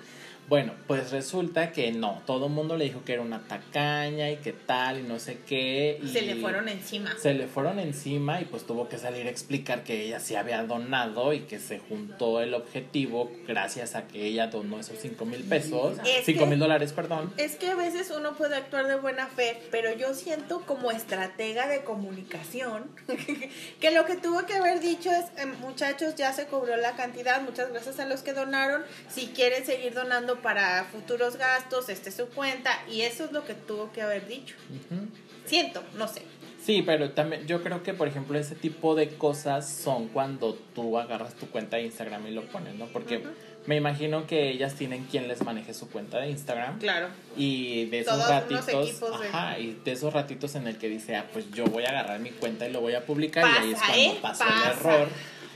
Bueno, 0.50 0.74
pues 0.86 1.12
resulta 1.12 1.72
que 1.72 1.94
no, 1.94 2.22
todo 2.26 2.48
el 2.48 2.52
mundo 2.52 2.76
le 2.76 2.84
dijo 2.84 3.06
que 3.06 3.14
era 3.14 3.22
una 3.22 3.40
tacaña 3.48 4.30
y 4.32 4.36
que 4.36 4.52
tal 4.52 5.00
y 5.00 5.04
no 5.04 5.18
sé 5.18 5.40
qué. 5.48 5.98
Y 6.04 6.10
Se 6.10 6.22
le 6.24 6.36
fueron 6.36 6.68
encima. 6.68 7.16
Se 7.18 7.34
le 7.34 7.48
fueron 7.48 7.80
encima 7.80 8.42
y 8.42 8.46
pues 8.46 8.66
tuvo 8.68 8.90
que 8.90 8.98
salir 8.98 9.28
a 9.28 9.30
explicar 9.30 9.86
que 9.86 10.02
ella 10.06 10.20
sí 10.20 10.36
había 10.36 10.62
donado 10.64 11.32
y 11.32 11.42
que 11.42 11.58
se 11.58 11.80
juntó 11.80 12.42
el 12.42 12.54
objetivo 12.54 13.32
gracias 13.48 13.96
a 13.96 14.08
que 14.10 14.26
ella 14.26 14.48
donó 14.48 14.78
esos 14.82 14.98
5 15.00 15.26
mil 15.26 15.42
pesos, 15.44 15.98
Es 16.06 16.26
5 16.26 16.40
que- 16.42 16.46
mil 16.46 16.60
dólares, 16.60 16.92
perdón. 16.92 17.34
Es 17.38 17.56
que 17.56 17.68
a 17.70 17.76
veces 17.76 18.12
uno 18.16 18.34
puede 18.34 18.58
actuar 18.58 18.88
de 18.88 18.96
buena 18.98 19.28
fe, 19.28 19.58
pero 19.72 19.96
yo 19.96 20.14
siento 20.14 20.64
como 20.66 20.92
estratega 20.92 21.70
de 21.70 21.84
comunicación 21.86 22.92
que 23.80 23.92
lo 23.92 24.06
que 24.06 24.16
tuvo 24.18 24.46
que 24.46 24.56
haber 24.56 24.82
dicho 24.82 25.10
es, 25.12 25.26
eh, 25.42 25.46
muchachos, 25.62 26.16
ya 26.16 26.34
se 26.34 26.48
cobró 26.48 26.76
la 26.76 26.92
cantidad, 26.98 27.42
muchas 27.42 27.70
gracias 27.72 28.00
a 28.00 28.06
los 28.06 28.22
que 28.22 28.34
donaron, 28.34 28.84
si 29.10 29.28
quieren 29.28 29.66
seguir 29.66 29.94
donando 29.94 30.31
para 30.40 30.86
futuros 30.86 31.38
gastos, 31.38 31.90
este 31.90 32.10
es 32.10 32.16
su 32.16 32.28
cuenta, 32.28 32.72
y 32.90 33.02
eso 33.02 33.26
es 33.26 33.32
lo 33.32 33.46
que 33.46 33.54
tuvo 33.54 33.92
que 33.92 34.02
haber 34.02 34.28
dicho. 34.28 34.56
Siento, 35.46 35.84
no 35.98 36.08
sé. 36.08 36.22
Sí, 36.64 36.84
pero 36.86 37.10
también 37.12 37.48
yo 37.48 37.64
creo 37.64 37.82
que, 37.82 37.94
por 37.94 38.08
ejemplo, 38.08 38.38
ese 38.38 38.54
tipo 38.56 38.94
de 38.94 39.10
cosas 39.10 39.68
son 39.68 40.08
cuando 40.10 40.54
tú 40.76 41.00
agarras 41.00 41.34
tu 41.34 41.48
cuenta 41.48 41.78
de 41.78 41.84
Instagram 41.84 42.28
y 42.28 42.32
lo 42.32 42.44
pones, 42.44 42.76
¿no? 42.76 42.86
Porque 42.86 43.24
me 43.66 43.76
imagino 43.78 44.28
que 44.28 44.50
ellas 44.52 44.76
tienen 44.76 45.06
quien 45.06 45.28
les 45.28 45.44
maneje 45.44 45.74
su 45.74 45.90
cuenta 45.90 46.20
de 46.20 46.30
Instagram. 46.30 46.78
Claro. 46.78 47.08
Y 47.36 47.86
de 47.86 48.02
esos 48.02 48.14
Todos 48.14 48.30
ratitos, 48.30 48.68
de- 48.68 49.28
ajá, 49.28 49.58
y 49.58 49.80
de 49.84 49.92
esos 49.92 50.14
ratitos 50.14 50.54
en 50.54 50.68
el 50.68 50.78
que 50.78 50.88
dice, 50.88 51.16
ah, 51.16 51.26
pues 51.34 51.50
yo 51.52 51.66
voy 51.66 51.84
a 51.86 51.90
agarrar 51.90 52.20
mi 52.20 52.30
cuenta 52.30 52.68
y 52.68 52.72
lo 52.72 52.80
voy 52.80 52.94
a 52.94 53.06
publicar 53.08 53.44
y 53.44 53.64
ahí 53.64 53.72
es 53.72 53.80
Pasa, 53.80 53.88
cuando 53.94 54.12
¿eh? 54.14 54.20
pasó 54.22 54.44
Pasa. 54.46 54.72
el 54.72 54.78
error. 54.78 55.08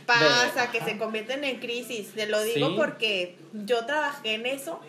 Pasa 0.05 0.71
que 0.71 0.81
se 0.81 0.97
convierten 0.97 1.43
en 1.43 1.59
crisis. 1.59 2.11
Te 2.13 2.27
lo 2.27 2.41
digo 2.43 2.69
Sí. 2.69 2.73
porque 2.77 3.35
yo 3.53 3.85
trabajé 3.85 4.35
en 4.35 4.45
eso, 4.45 4.79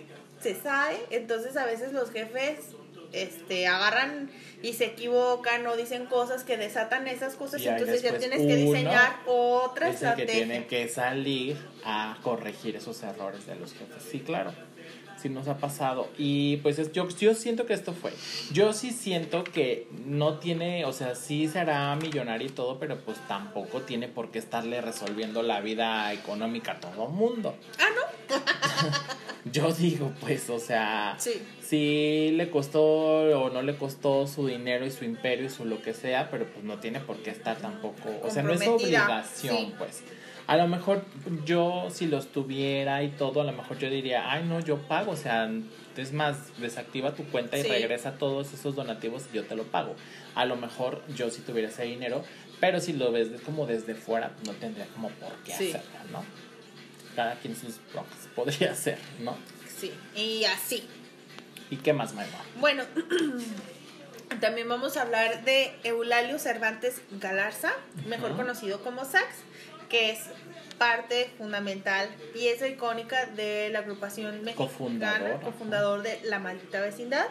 se 0.41 0.55
sabe. 0.55 0.97
Entonces 1.11 1.57
a 1.57 1.65
veces 1.67 1.93
los 1.93 2.11
jefes 2.11 2.59
este 3.13 3.67
agarran 3.67 4.31
y 4.63 4.73
se 4.75 4.87
equivocan 4.87 5.67
o 5.67 5.77
dicen 5.77 6.07
cosas 6.07 6.45
que 6.45 6.57
desatan 6.57 7.07
esas 7.09 7.35
cosas. 7.35 7.63
Y 7.63 7.69
entonces 7.69 8.03
ya 8.03 8.19
tienes 8.19 8.41
que 8.41 8.57
diseñar 8.57 9.21
otra 9.27 9.89
es 9.89 10.03
el 10.03 10.15
que 10.15 10.23
estrategia. 10.23 10.45
tiene 10.45 10.67
que 10.67 10.89
salir 10.89 11.57
a 11.85 12.19
corregir 12.23 12.77
esos 12.77 13.03
errores 13.03 13.47
de 13.47 13.55
los 13.57 13.73
jefes. 13.73 14.03
Sí, 14.11 14.21
claro. 14.21 14.53
Sí 15.21 15.29
nos 15.31 15.49
ha 15.49 15.57
pasado. 15.59 16.09
Y 16.19 16.59
pues 16.59 16.79
es- 16.79 16.93
yo, 16.93 17.09
yo 17.09 17.35
siento 17.35 17.65
que 17.67 17.73
esto 17.75 17.93
fue. 17.95 18.13
Yo 18.53 18.73
sí 18.73 18.91
siento 18.93 19.45
que 19.45 19.87
no 20.05 20.39
tiene, 20.39 20.85
o 20.85 20.93
sea, 20.93 21.15
sí 21.15 21.49
será 21.49 21.97
millonario 21.97 22.47
y 22.49 22.51
todo, 22.51 22.79
pero 22.79 22.99
pues 23.01 23.17
tampoco 23.27 23.81
tiene 23.83 24.09
por 24.09 24.31
qué 24.31 24.39
estarle 24.39 24.81
resolviendo 24.81 25.43
la 25.43 25.61
vida 25.61 26.13
económica 26.13 26.73
a 26.73 26.81
todo 26.81 27.09
mundo. 27.09 27.55
Ah, 27.79 27.87
¿no? 27.95 28.37
Yo 29.53 29.73
digo, 29.73 30.13
pues, 30.21 30.51
o 30.51 30.59
sea, 30.59 31.15
Sí. 31.19 31.41
sí 31.63 32.33
le 32.35 32.51
costó 32.51 32.83
o 32.83 33.49
no 33.51 33.63
le 33.63 33.77
costó 33.77 34.27
su 34.27 34.47
dinero 34.49 34.85
y 34.85 34.91
su 34.91 35.05
imperio 35.05 35.47
y 35.47 35.51
su 35.51 35.65
lo 35.65 35.81
que 35.83 35.95
sea, 35.95 36.31
pero 36.31 36.47
pues 36.47 36.65
no 36.65 36.79
tiene 36.79 36.99
por 37.01 37.17
qué 37.19 37.31
estar 37.31 37.57
tampoco, 37.57 38.11
o 38.25 38.31
sea, 38.31 38.43
no 38.43 38.53
es 38.53 38.67
obligación, 38.67 39.57
sí. 39.57 39.75
pues. 39.79 40.03
A 40.47 40.57
lo 40.57 40.69
mejor 40.69 41.05
yo 41.45 41.89
si 41.91 42.07
los 42.07 42.29
tuviera 42.29 43.03
y 43.03 43.09
todo, 43.09 43.41
a 43.41 43.45
lo 43.45 43.53
mejor 43.53 43.79
yo 43.79 43.91
diría, 43.91 44.31
ay 44.31 44.45
no, 44.45 44.61
yo 44.61 44.79
pago, 44.87 45.11
o 45.13 45.17
sea, 45.17 45.51
es 45.97 46.13
más, 46.13 46.57
desactiva 46.61 47.15
tu 47.15 47.25
cuenta 47.25 47.59
y 47.59 47.63
Sí. 47.63 47.69
regresa 47.69 48.13
todos 48.19 48.53
esos 48.53 48.77
donativos 48.77 49.25
y 49.33 49.37
yo 49.37 49.45
te 49.45 49.57
lo 49.57 49.65
pago. 49.65 49.97
A 50.37 50.45
lo 50.45 50.55
mejor 50.57 51.03
yo 51.17 51.31
si 51.31 51.41
tuviera 51.43 51.69
ese 51.69 51.83
dinero, 51.85 52.23
pero 52.61 52.81
si 52.81 52.93
lo 52.93 53.11
ves 53.11 53.33
de- 53.33 53.39
como 53.39 53.67
desde 53.67 53.95
fuera, 53.97 54.31
no 54.47 54.53
tendría 54.53 54.87
como 54.87 55.09
por 55.11 55.33
qué 55.45 55.53
Sí. 55.53 55.69
hacerlo, 55.71 55.91
¿no? 56.13 56.25
Cada 57.17 57.35
quien 57.41 57.57
sus 57.57 57.81
broncas 57.93 58.29
podría 58.37 58.75
ser, 58.75 58.99
¿no? 59.21 59.37
Sí. 59.77 59.93
Y 60.15 60.45
así. 60.45 60.85
¿Y 61.71 61.77
qué 61.79 61.93
más, 61.93 62.15
Maima? 62.15 62.39
Bueno, 62.61 62.85
también 64.41 64.69
vamos 64.69 64.97
a 64.97 65.03
hablar 65.03 65.45
de 65.45 65.73
Eulalio 65.85 66.39
Cervantes 66.39 67.01
Galarza, 67.13 67.73
mejor 68.07 68.37
conocido 68.37 68.81
como 68.83 69.05
Sax, 69.05 69.25
que 69.89 70.11
es 70.11 70.19
parte 70.79 71.31
fundamental, 71.39 72.09
pieza 72.35 72.69
icónica 72.69 73.27
de 73.27 73.71
la 73.71 73.79
agrupación 73.81 74.45
mexicana, 74.45 74.57
Cofundador, 74.57 75.41
cofundador 75.41 76.03
de 76.03 76.21
La 76.25 76.39
Maldita 76.39 76.81
Vecindad. 76.81 77.27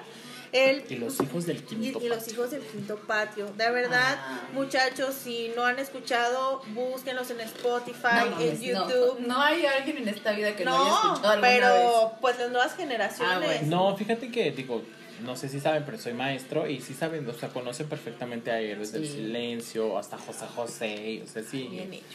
Él 0.52 0.84
Y 0.90 0.96
los 0.96 1.20
hijos 1.20 1.46
del 1.46 1.58
y, 1.58 1.62
quinto 1.62 2.00
y 2.02 2.08
los 2.08 2.20
patio. 2.20 2.34
hijos 2.34 2.52
del 2.52 2.62
quinto 2.62 2.96
patio. 3.06 3.46
De 3.58 3.70
verdad, 3.72 4.16
Ah. 4.18 4.42
muchachos, 4.54 5.14
si 5.14 5.52
no 5.56 5.66
han 5.66 5.80
escuchado, 5.80 6.62
búsquenlos 6.68 7.30
en 7.32 7.42
Spotify, 7.42 8.30
No, 8.32 8.40
en 8.40 8.54
no. 8.56 8.62
YouTube. 8.90 9.20
No, 9.28 9.42
hay 9.42 9.66
alguien 9.66 9.98
en 9.98 10.08
esta 10.08 10.32
vida 10.32 10.56
que 10.56 10.64
no, 10.64 10.72
haya 10.76 10.84
No, 10.90 10.96
escuchado 11.14 11.30
alguna 11.34 11.50
vez. 11.50 11.60
pero 11.60 12.12
pues 12.22 12.40
las 12.40 12.52
nuevas 12.52 12.76
generaciones. 12.76 13.34
Ah, 13.36 13.40
bueno. 13.44 13.68
No, 13.92 13.98
fíjate 13.98 14.32
que, 14.32 14.52
digo, 14.52 14.82
no 15.24 15.36
sé 15.36 15.50
si 15.50 15.60
saben, 15.60 15.84
pero 15.86 15.98
soy 15.98 16.14
maestro 16.14 16.68
y 16.70 16.80
sí 16.80 16.94
saben, 16.94 17.28
o 17.28 17.34
sea, 17.34 17.50
conocen 17.50 17.88
perfectamente 17.90 18.50
a 18.50 18.60
Héroes 18.62 18.94
del. 18.94 19.06
Silencio, 19.06 19.98
hasta 19.98 20.18
José 20.18 20.46
José, 20.56 20.96
y, 21.12 21.22
o 21.22 21.28
sea, 21.28 21.44
sí. 21.44 21.68
Bien 21.70 21.94
hecho. 21.94 22.06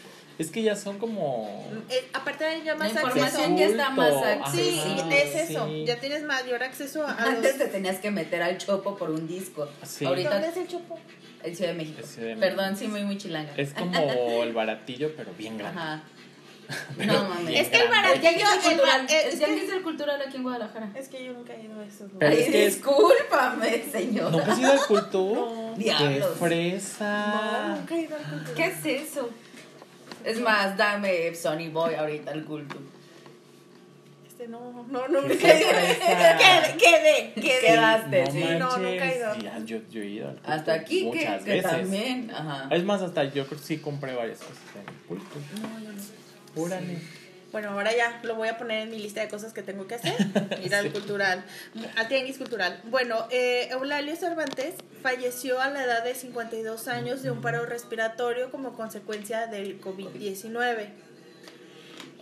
Es 0.41 0.51
que 0.51 0.62
ya 0.62 0.74
son 0.74 0.99
como... 0.99 1.49
Eh, 1.91 2.09
aparte 2.14 2.45
de 2.45 2.64
ya 2.64 2.74
más 2.74 2.93
La 2.95 3.01
acceso. 3.03 3.18
información 3.18 3.57
ya 3.59 3.66
está 3.66 3.91
más 3.91 4.12
accesible. 4.14 4.72
Sí, 4.82 5.01
Ajá, 5.01 5.14
es 5.16 5.51
eso. 5.51 5.66
sí. 5.66 5.84
Ya 5.86 6.01
tienes 6.01 6.22
mayor 6.24 6.62
acceso 6.62 7.07
a 7.07 7.12
Antes 7.12 7.59
los... 7.59 7.59
te 7.59 7.68
tenías 7.68 7.99
que 7.99 8.11
meter 8.11 8.43
al 8.43 8.57
chopo 8.59 8.97
por 8.97 9.11
un 9.11 9.28
disco. 9.28 9.68
Sí. 9.84 10.05
Ahorita 10.07 10.30
¿Dónde 10.30 10.49
es 10.49 10.57
el 10.57 10.66
chopo? 10.68 10.99
en 11.43 11.57
Ciudad 11.57 11.72
de 11.72 11.76
México. 11.78 12.01
Ciudad 12.07 12.28
de 12.28 12.36
México. 12.36 12.57
Perdón, 12.57 12.76
sí, 12.76 12.88
muy, 12.88 13.03
muy 13.05 13.18
chilanga. 13.18 13.53
Es 13.57 13.74
como 13.74 14.43
el 14.43 14.53
baratillo, 14.55 15.14
pero 15.16 15.30
bien 15.36 15.59
grande. 15.59 15.78
Ajá. 15.78 16.03
Pero 16.97 17.12
No 17.14 17.28
mames. 17.28 17.61
Es 17.62 17.68
que 17.68 17.78
el 17.78 17.88
baratillo- 17.91 18.28
El 18.28 18.59
el 18.59 18.62
cultural, 18.62 19.01
el 19.11 19.28
es 19.32 19.38
Tianguis 19.38 19.64
que- 19.64 19.70
del 19.72 19.82
cultural 19.82 20.22
aquí 20.24 20.36
en 20.36 20.43
Guadalajara. 20.45 20.93
Es 20.95 21.09
que 21.09 21.24
yo 21.24 21.32
nunca 21.32 21.53
he 21.53 21.62
ido 21.64 21.80
a 21.80 21.84
esos 21.84 22.12
lugares. 22.12 22.38
es 22.38 22.47
que- 22.53 22.66
discúlpame, 22.66 23.84
señora. 23.91 24.30
¿Nunca 24.30 24.53
has 24.53 24.59
ido 24.61 24.72
al 24.72 24.86
culto? 24.86 25.57
No. 25.70 25.74
¡Qué 25.76 25.82
Diablos. 25.84 26.36
fresa! 26.38 27.66
No, 27.68 27.76
nunca 27.76 27.95
he 27.97 28.01
ido 28.03 28.16
al 28.16 28.22
cultural. 28.22 28.55
¿Qué 28.55 28.64
es 28.66 29.03
eso? 29.09 29.30
Es 30.24 30.40
más, 30.40 30.76
dame 30.76 31.34
Sony 31.34 31.70
Boy 31.72 31.94
ahorita 31.94 32.30
al 32.32 32.44
culto. 32.44 32.76
Este, 34.26 34.48
no, 34.48 34.86
no, 34.90 35.08
no, 35.08 35.22
Qué. 35.28 35.36
Quedé, 35.38 36.76
quedé, 36.78 37.32
quedé. 37.34 37.60
Quedaste, 37.60 38.24
No 38.24 38.30
sí. 38.32 38.38
manches, 38.38 38.58
No, 38.58 38.78
nunca 38.78 39.12
he 39.12 39.16
ido. 39.18 39.34
ya, 39.36 39.58
yo, 39.64 39.78
yo 39.90 40.02
he 40.02 40.06
ido 40.06 40.28
al 40.28 40.34
culto 40.36 40.50
Hasta 40.52 40.72
aquí 40.74 41.00
que, 41.00 41.06
muchas 41.06 41.42
que 41.44 41.50
veces. 41.52 41.70
también. 41.70 42.30
Ajá. 42.30 42.68
Es 42.74 42.84
más, 42.84 43.02
hasta 43.02 43.24
yo 43.24 43.46
creo 43.46 43.58
que 43.60 43.66
sí 43.66 43.78
compré 43.78 44.14
varias 44.14 44.38
cosas 44.38 44.56
en 44.74 44.88
el 44.94 45.00
culto. 45.02 45.36
No, 45.60 45.80
yo 45.84 45.92
no. 45.92 46.62
Órale. 46.62 46.98
Bueno, 47.53 47.70
ahora 47.70 47.94
ya 47.94 48.20
lo 48.22 48.36
voy 48.36 48.48
a 48.48 48.57
poner 48.59 48.82
en 48.82 48.90
mi 48.90 48.98
lista 48.98 49.20
de 49.20 49.28
cosas 49.28 49.53
que 49.53 49.62
tengo 49.62 49.86
que 49.86 49.96
hacer. 49.96 50.14
Ir 50.64 50.74
al 50.74 50.92
cultural, 50.92 51.44
al 51.96 52.09
tianguis 52.09 52.38
cultural. 52.38 52.80
Bueno, 52.84 53.26
eh, 53.30 53.68
Eulalio 53.70 54.14
Cervantes 54.16 54.74
falleció 55.03 55.61
a 55.61 55.68
la 55.68 55.84
edad 55.84 56.05
de 56.05 56.14
52 56.14 56.88
años 56.88 57.22
de 57.22 57.30
un 57.30 57.40
paro 57.40 57.66
respiratorio 57.66 58.51
como 58.51 58.74
consecuencia 58.74 59.46
del 59.46 59.80
COVID-19. 59.80 60.88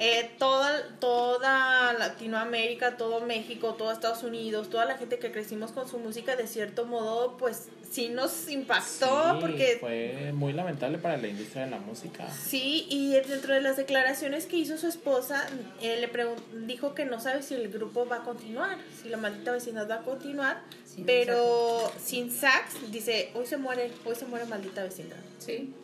Eh, 0.00 0.30
toda, 0.38 0.80
toda 1.00 1.92
Latinoamérica, 1.92 2.96
todo 2.96 3.20
México, 3.20 3.74
todo 3.74 3.90
Estados 3.90 4.22
Unidos, 4.22 4.70
toda 4.70 4.84
la 4.84 4.96
gente 4.96 5.18
que 5.18 5.32
crecimos 5.32 5.72
con 5.72 5.88
su 5.88 5.98
música, 5.98 6.36
de 6.36 6.46
cierto 6.46 6.86
modo, 6.86 7.36
pues 7.36 7.66
sí 7.90 8.08
nos 8.08 8.48
impactó 8.48 8.86
Sí, 9.34 9.38
porque 9.40 9.76
fue 9.80 10.30
muy 10.34 10.52
lamentable 10.52 10.98
para 10.98 11.16
la 11.16 11.26
industria 11.26 11.64
de 11.64 11.72
la 11.72 11.78
música. 11.80 12.28
Sí, 12.30 12.86
y 12.88 13.10
dentro 13.28 13.54
de 13.54 13.60
las 13.60 13.76
declaraciones 13.76 14.46
que 14.46 14.56
hizo 14.56 14.78
su 14.78 14.86
esposa, 14.86 15.44
eh, 15.82 15.98
le 16.00 16.66
dijo 16.66 16.94
que 16.94 17.04
no 17.04 17.20
sabe 17.20 17.42
si 17.42 17.54
el 17.54 17.68
grupo 17.68 18.06
va 18.06 18.16
a 18.18 18.22
continuar, 18.22 18.78
si 19.02 19.08
la 19.08 19.16
maldita 19.16 19.50
vecindad 19.50 19.90
va 19.90 19.96
a 19.96 20.02
continuar, 20.02 20.62
Sin 20.84 21.06
pero 21.06 21.90
sin 22.00 22.30
sax, 22.30 22.92
dice, 22.92 23.32
hoy 23.34 23.46
se 23.46 23.56
muere, 23.56 23.90
hoy 24.04 24.14
se 24.14 24.26
muere 24.26 24.46
maldita 24.46 24.84
vecindad, 24.84 25.16
Sí. 25.40 25.74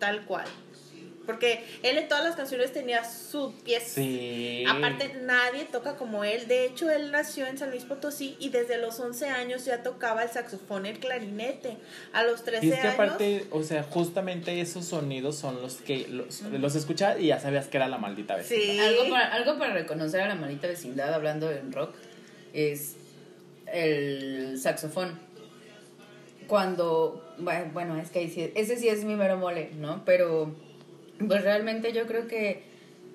tal 0.00 0.24
cual. 0.24 0.46
Porque 1.24 1.64
él 1.84 1.98
en 1.98 2.08
todas 2.08 2.24
las 2.24 2.34
canciones 2.34 2.72
tenía 2.72 3.04
su 3.04 3.54
pieza. 3.64 3.86
Sí. 3.94 4.64
Aparte, 4.68 5.14
nadie 5.22 5.64
toca 5.70 5.94
como 5.96 6.24
él. 6.24 6.48
De 6.48 6.64
hecho, 6.66 6.90
él 6.90 7.12
nació 7.12 7.46
en 7.46 7.58
San 7.58 7.70
Luis 7.70 7.84
Potosí 7.84 8.36
y 8.40 8.48
desde 8.48 8.78
los 8.78 8.98
11 8.98 9.28
años 9.28 9.64
ya 9.64 9.82
tocaba 9.84 10.24
el 10.24 10.30
saxofón, 10.30 10.84
el 10.84 10.98
clarinete. 10.98 11.76
A 12.12 12.24
los 12.24 12.42
13 12.42 12.66
Y 12.66 12.70
es 12.70 12.74
que 12.74 12.80
años... 12.88 12.94
aparte, 12.94 13.46
o 13.50 13.62
sea, 13.62 13.84
justamente 13.84 14.60
esos 14.60 14.84
sonidos 14.86 15.36
son 15.36 15.62
los 15.62 15.76
que 15.76 16.08
los, 16.08 16.42
los 16.42 16.74
escuchas 16.74 17.18
y 17.20 17.26
ya 17.28 17.38
sabías 17.38 17.68
que 17.68 17.76
era 17.76 17.86
la 17.88 17.98
maldita 17.98 18.34
vez. 18.36 18.46
Sí. 18.46 18.78
Algo 18.80 19.08
para, 19.08 19.32
algo 19.32 19.58
para 19.58 19.74
reconocer 19.74 20.22
a 20.22 20.28
la 20.28 20.34
maldita 20.34 20.66
vecindad, 20.66 21.14
hablando 21.14 21.50
en 21.52 21.72
rock, 21.72 21.94
es 22.52 22.96
el 23.72 24.58
saxofón. 24.60 25.18
Cuando, 26.46 27.34
bueno, 27.38 27.70
bueno, 27.72 27.96
es 27.98 28.10
que 28.10 28.18
ahí 28.18 28.28
sí- 28.28 28.52
ese 28.54 28.76
sí 28.76 28.88
es 28.88 29.04
mi 29.04 29.14
mero 29.14 29.36
mole, 29.38 29.70
¿no? 29.78 30.04
Pero, 30.04 30.54
pues 31.26 31.42
realmente 31.42 31.92
yo 31.92 32.06
creo 32.06 32.26
que 32.28 32.62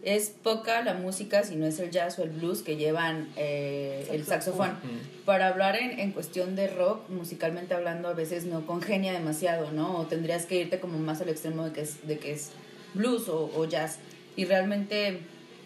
es 0.04 0.30
poca 0.30 0.82
la 0.84 0.94
música, 0.94 1.44
si 1.44 1.56
no 1.56 1.66
es 1.66 1.80
el 1.80 1.90
jazz 1.92 2.18
o 2.20 2.24
el 2.24 2.30
blues, 2.30 2.62
que 2.62 2.78
llevan 2.78 3.28
eh, 3.36 4.08
el 4.12 4.26
saxofón. 4.26 4.70
Ujú. 4.70 5.24
Para 5.26 5.48
hablar 5.50 5.76
en, 5.76 6.00
en 6.00 6.12
cuestión 6.12 6.56
de 6.56 6.68
rock, 6.68 7.10
musicalmente 7.10 7.74
hablando, 7.74 8.08
a 8.08 8.14
veces 8.14 8.46
no 8.46 8.66
congenia 8.66 9.12
demasiado, 9.12 9.72
¿no? 9.72 9.98
O 9.98 10.06
tendrías 10.06 10.46
que 10.46 10.62
irte 10.62 10.80
como 10.80 10.98
más 11.00 11.20
al 11.22 11.30
extremo 11.30 11.66
de 11.66 11.72
que 11.74 11.82
es, 11.82 12.08
de 12.08 12.20
que 12.20 12.32
es 12.32 12.52
blues 12.94 13.28
o, 13.28 13.52
o 13.56 13.66
jazz. 13.66 13.98
Y 14.36 14.46
realmente, 14.46 15.20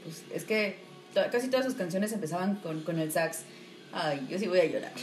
pues 0.03 0.23
es 0.33 0.45
que 0.45 0.77
to- 1.13 1.21
casi 1.31 1.49
todas 1.49 1.65
sus 1.65 1.75
canciones 1.75 2.11
empezaban 2.13 2.55
con, 2.55 2.81
con 2.83 2.97
el 2.99 3.11
sax. 3.11 3.41
Ay, 3.93 4.25
yo 4.29 4.37
sí 4.39 4.47
voy 4.47 4.59
a 4.59 4.65
llorar. 4.65 4.91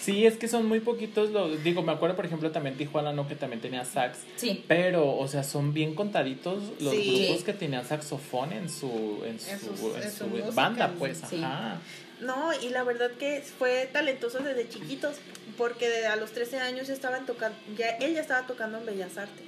Sí, 0.00 0.24
es 0.24 0.36
que 0.38 0.48
son 0.48 0.64
muy 0.66 0.80
poquitos 0.80 1.30
los. 1.30 1.62
Digo, 1.62 1.82
me 1.82 1.92
acuerdo, 1.92 2.16
por 2.16 2.24
ejemplo, 2.24 2.50
también 2.50 2.76
Tijuana, 2.78 3.12
¿no? 3.12 3.28
Que 3.28 3.34
también 3.34 3.60
tenía 3.60 3.84
sax. 3.84 4.18
Sí. 4.36 4.64
Pero, 4.66 5.14
o 5.18 5.28
sea, 5.28 5.42
son 5.44 5.74
bien 5.74 5.94
contaditos 5.94 6.62
los 6.80 6.94
Sí. 6.94 7.26
grupos 7.26 7.44
que 7.44 7.52
tenían 7.52 7.84
saxofón 7.86 8.52
en 8.54 8.70
su, 8.70 9.22
en 9.26 9.38
su, 9.38 9.94
En 9.96 10.10
su 10.10 10.26
música. 10.28 10.50
banda, 10.54 10.94
pues. 10.98 11.20
Sí. 11.28 11.42
Ajá. 11.44 11.78
No, 12.20 12.52
y 12.62 12.70
la 12.70 12.84
verdad 12.84 13.10
que 13.18 13.42
fue 13.58 13.86
talentoso 13.92 14.38
desde 14.38 14.66
chiquitos, 14.68 15.16
porque 15.58 15.90
de- 15.90 16.06
a 16.06 16.16
los 16.16 16.30
13 16.32 16.58
años 16.58 16.86
ya 16.88 16.94
estaban 16.94 17.26
tocando, 17.26 17.58
ya, 17.76 17.88
él 18.00 18.14
ya 18.14 18.22
estaba 18.22 18.46
tocando 18.46 18.78
en 18.78 18.86
Bellas 18.86 19.18
Artes. 19.18 19.44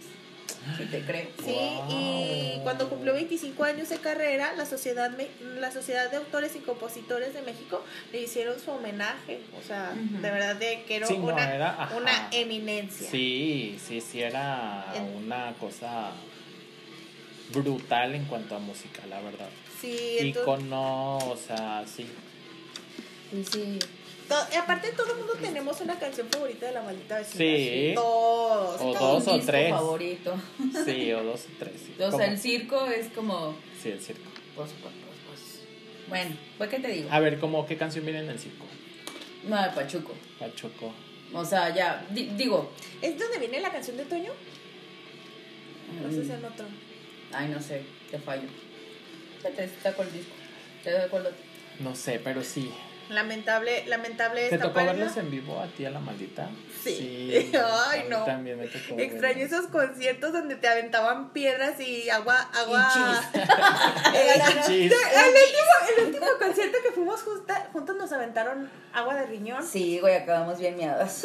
Sí, 0.77 0.85
te 0.87 1.01
creo. 1.03 1.27
Sí, 1.43 1.57
y 1.89 2.61
cuando 2.63 2.89
cumplió 2.89 3.15
25 3.15 3.65
años 3.65 3.89
de 3.89 3.97
carrera, 3.99 4.53
la 4.57 4.67
sociedad, 4.67 5.11
Me- 5.17 5.29
la 5.59 5.71
sociedad 5.73 6.11
de 6.11 6.19
Autores 6.19 6.55
y 6.55 6.59
Compositores 6.59 7.33
de 7.35 7.43
México 7.43 7.83
le 8.13 8.21
hicieron 8.23 8.61
su 8.61 8.71
homenaje, 8.71 9.41
o 9.59 9.67
sea, 9.67 9.93
de 9.95 10.31
verdad 10.31 10.57
de 10.57 10.85
que 10.87 10.97
era 10.97 11.07
Sí, 11.07 11.17
no, 11.19 11.25
una, 11.33 11.55
era- 11.55 11.89
una 11.97 12.29
eminencia. 12.33 13.11
Sí, 13.11 13.79
sí, 13.87 14.01
sí, 14.01 14.21
era 14.21 14.85
En- 14.95 15.25
una 15.25 15.55
cosa 15.59 16.11
brutal 17.53 18.15
en 18.15 18.25
cuanto 18.27 18.55
a 18.55 18.59
música, 18.59 19.05
la 19.09 19.21
verdad. 19.21 19.49
Sí, 19.81 20.17
entonces, 20.19 20.43
Icono, 20.55 21.17
o 21.19 21.37
sea, 21.37 21.85
sí. 21.87 22.07
Sí, 23.33 23.45
sí. 23.51 23.79
Y 24.53 24.57
aparte 24.57 24.93
todo 24.93 25.13
el 25.13 25.19
mundo 25.19 25.33
tenemos 25.41 25.81
una 25.81 25.99
canción 25.99 26.29
favorita 26.29 26.67
de 26.67 26.73
la 26.73 26.83
maldita 26.83 27.19
vecindad. 27.19 27.39
Sí. 27.57 27.93
Todos. 27.95 28.81
O 28.81 28.93
todos. 28.93 29.25
dos 29.25 29.35
o 29.43 29.47
tres. 29.47 29.71
favorito. 29.71 30.35
Sí, 30.85 31.13
o 31.15 31.23
dos 31.25 31.41
o 31.47 31.49
tres. 31.59 31.73
Sí, 31.85 31.95
O 31.99 32.05
¿Cómo? 32.07 32.17
sea, 32.19 32.27
el 32.27 32.39
circo 32.39 32.87
es 32.87 33.09
como. 33.09 33.57
Sí, 33.83 33.91
el 33.91 34.01
circo. 34.01 34.23
Pues, 34.57 34.71
pues, 34.83 34.95
pues, 34.95 35.17
pues. 35.29 36.09
Bueno, 36.09 36.37
pues, 36.59 36.71
¿qué 36.71 36.79
te 36.81 36.89
digo? 36.89 37.09
A 37.11 37.21
ver, 37.21 37.39
¿cómo 37.39 37.67
qué 37.67 37.77
canción 37.77 38.05
viene 38.05 38.21
en 38.21 38.31
el 38.31 38.39
circo? 38.39 38.65
No, 39.49 39.63
de 39.63 39.71
Pachuco. 39.71 40.15
Pachoco. 40.39 40.93
O 41.33 41.45
sea, 41.45 41.75
ya, 41.75 42.05
di- 42.11 42.31
digo. 42.37 42.73
¿Es 43.01 43.19
donde 43.19 43.39
viene 43.39 43.61
la 43.61 43.71
canción 43.73 43.97
de 43.97 44.05
Toño? 44.05 44.33
No 46.03 46.11
sé 46.11 46.25
si 46.25 46.33
en 46.33 46.45
otro. 46.45 46.67
Ay, 47.33 47.49
no 47.49 47.61
sé, 47.61 47.83
te 48.11 48.19
fallo. 48.19 48.49
Ya 49.43 49.51
te 49.51 49.69
saco 49.83 50.03
el 50.03 50.13
disco. 50.13 50.33
Te 50.85 50.91
doy 50.93 51.01
acuerdo. 51.03 51.31
No 51.79 51.95
sé, 51.95 52.21
pero 52.23 52.43
sí. 52.45 52.71
Lamentable, 53.11 53.85
lamentable 53.87 54.49
¿Te 54.49 54.55
esta 54.55 54.67
tocó 54.69 54.75
pérdida. 54.77 54.93
verlos 54.93 55.17
en 55.17 55.31
vivo 55.31 55.61
a 55.61 55.67
ti, 55.67 55.85
a 55.85 55.91
la 55.91 55.99
maldita? 56.01 56.49
Sí. 56.83 57.51
Ay, 57.89 58.05
no. 58.09 58.25
También 58.25 58.59
me 58.59 58.67
tocó. 58.69 58.99
Extraño 59.01 59.39
verlos. 59.41 59.53
esos 59.53 59.67
conciertos 59.67 60.33
donde 60.33 60.55
te 60.57 60.69
aventaban 60.69 61.31
piedras 61.33 61.79
y 61.81 62.09
agua, 62.09 62.49
agua. 62.55 62.89
chis. 62.93 63.43
Eh, 64.15 64.33
el, 64.35 64.41
último, 64.41 64.95
el 65.99 66.05
último 66.07 66.27
concierto 66.39 66.79
que 66.83 66.93
fuimos 66.93 67.23
justa- 67.23 67.69
juntos 67.73 67.97
nos 67.97 68.13
aventaron 68.13 68.71
agua 68.93 69.15
de 69.15 69.27
riñón. 69.27 69.65
Sí, 69.67 69.99
güey, 70.01 70.15
acabamos 70.17 70.59
bien 70.59 70.77
miadas. 70.77 71.25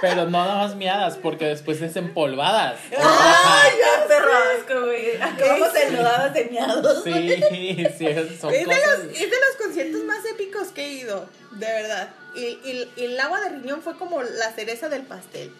Pero 0.00 0.24
no 0.24 0.30
nada 0.44 0.56
más 0.56 0.74
miadas, 0.76 1.16
porque 1.16 1.46
después 1.46 1.80
es 1.80 1.96
empolvadas. 1.96 2.78
¡Ay, 2.98 3.70
ya, 3.78 4.06
perro 4.06 4.30
asco, 4.58 4.84
güey! 4.86 5.16
Acabamos 5.20 5.74
enlodadas 5.74 6.34
de 6.34 6.44
miados. 6.46 7.02
Sí, 7.04 7.42
sí, 7.96 8.06
es- 8.06 8.38
son 8.40 8.52
Es 8.52 8.60
de, 8.60 8.64
cosas. 8.66 8.98
los, 9.04 9.12
es 9.14 9.20
de 9.20 9.36
los 9.36 9.56
conciertos 9.62 10.02
más 10.56 10.68
épicos 10.68 10.74
que 10.74 10.86
he 10.86 10.92
ido, 10.94 11.28
de 11.52 11.66
verdad. 11.66 12.10
Y, 12.34 12.40
y- 12.40 12.90
y 12.96 13.04
el 13.04 13.20
agua 13.20 13.40
de 13.40 13.50
riñón 13.50 13.82
fue 13.82 13.96
como 13.96 14.22
la 14.22 14.52
cereza 14.52 14.88
del 14.88 15.02
pastel. 15.02 15.50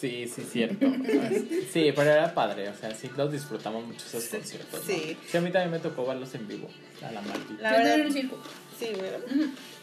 Sí, 0.00 0.30
sí, 0.34 0.46
cierto. 0.50 0.86
Sí, 1.72 1.92
pero 1.94 2.10
era 2.10 2.32
padre, 2.34 2.68
o 2.68 2.74
sea, 2.76 2.94
sí 2.94 3.10
los 3.16 3.30
disfrutamos 3.30 3.84
mucho 3.86 4.04
esos 4.06 4.24
conciertos. 4.24 4.80
¿no? 4.80 4.86
sí. 4.86 5.16
Sí, 5.30 5.36
a 5.36 5.40
mí 5.40 5.50
también 5.50 5.70
me 5.70 5.78
tocó 5.78 6.06
verlos 6.06 6.34
en 6.34 6.48
vivo, 6.48 6.68
a 7.06 7.12
la 7.12 7.20
maldita. 7.20 7.62
La 7.62 7.72
verdad, 7.72 7.94
el 8.00 8.12
circo. 8.12 8.38
sí, 8.78 8.88
güey. 8.96 9.10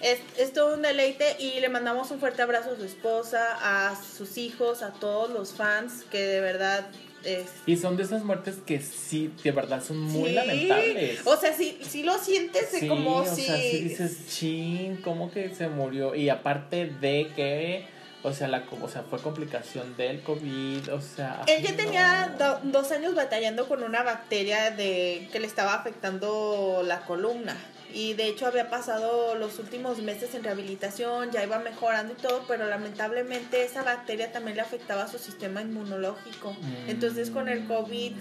Es, 0.02 0.20
es 0.38 0.54
todo 0.54 0.74
un 0.76 0.82
deleite 0.82 1.36
y 1.40 1.60
le 1.60 1.70
mandamos 1.70 2.10
un 2.12 2.20
fuerte 2.20 2.42
abrazo 2.42 2.72
a 2.72 2.76
su 2.76 2.84
esposa, 2.84 3.90
a 3.90 3.96
sus 3.96 4.38
hijos, 4.38 4.82
a 4.82 4.92
todos 4.92 5.30
los 5.32 5.54
fans 5.54 6.04
que 6.12 6.22
de 6.24 6.42
verdad 6.42 6.88
es 7.28 7.46
Y 7.66 7.76
son 7.78 7.98
de 7.98 8.04
esas 8.04 8.24
muertes 8.24 8.56
que 8.66 8.80
sí, 8.82 9.32
de 9.44 9.52
verdad 9.52 9.84
son 9.84 10.00
muy 10.00 10.30
Sí. 10.30 10.36
lamentables. 10.36 11.20
O 11.26 11.36
sea, 11.38 11.54
sí, 11.54 11.78
sí 11.82 12.04
lo 12.04 12.18
sientes 12.18 12.70
Sí, 12.72 12.88
como 12.88 13.18
o 13.18 13.26
si. 13.26 13.44
sea, 13.44 13.58
sí 13.58 13.78
dices, 13.84 14.18
chin, 14.30 14.98
¿cómo 15.04 15.30
que 15.32 15.54
se 15.54 15.68
murió? 15.68 16.16
Y 16.16 16.30
aparte 16.30 16.86
de 17.02 17.32
que, 17.36 17.86
o 18.24 18.34
sea, 18.34 18.48
la, 18.48 18.64
o 18.82 18.88
sea, 18.90 19.04
fue 19.04 19.20
complicación 19.20 19.96
del 19.98 20.22
COVID, 20.22 20.94
o 20.94 21.02
sea... 21.02 21.42
Él 21.48 21.64
ya 21.64 21.76
tenía 21.76 22.36
do- 22.40 22.60
dos 22.64 22.92
años 22.92 23.14
batallando 23.16 23.68
con 23.68 23.84
una 23.84 24.04
bacteria 24.04 24.72
de 24.72 25.30
que 25.32 25.40
le 25.40 25.48
estaba 25.48 25.74
afectando 25.76 26.82
la 26.86 27.02
columna. 27.02 27.56
Y 27.94 28.14
de 28.14 28.28
hecho 28.28 28.46
había 28.46 28.70
pasado 28.70 29.36
los 29.36 29.60
últimos 29.60 30.00
meses 30.00 30.36
en 30.36 30.44
rehabilitación, 30.44 31.32
ya 31.32 31.44
iba 31.44 31.60
mejorando 31.60 32.14
y 32.14 32.16
todo, 32.16 32.44
pero 32.48 32.68
lamentablemente 32.68 33.64
esa 33.64 33.84
bacteria 33.84 34.32
también 34.32 34.58
le 34.58 34.62
afectaba 34.62 35.04
a 35.04 35.08
su 35.08 35.18
sistema 35.18 35.62
inmunológico. 35.62 36.52
Mm. 36.54 36.90
Entonces 36.90 37.30
con 37.30 37.50
el 37.50 37.66
COVID 37.66 38.14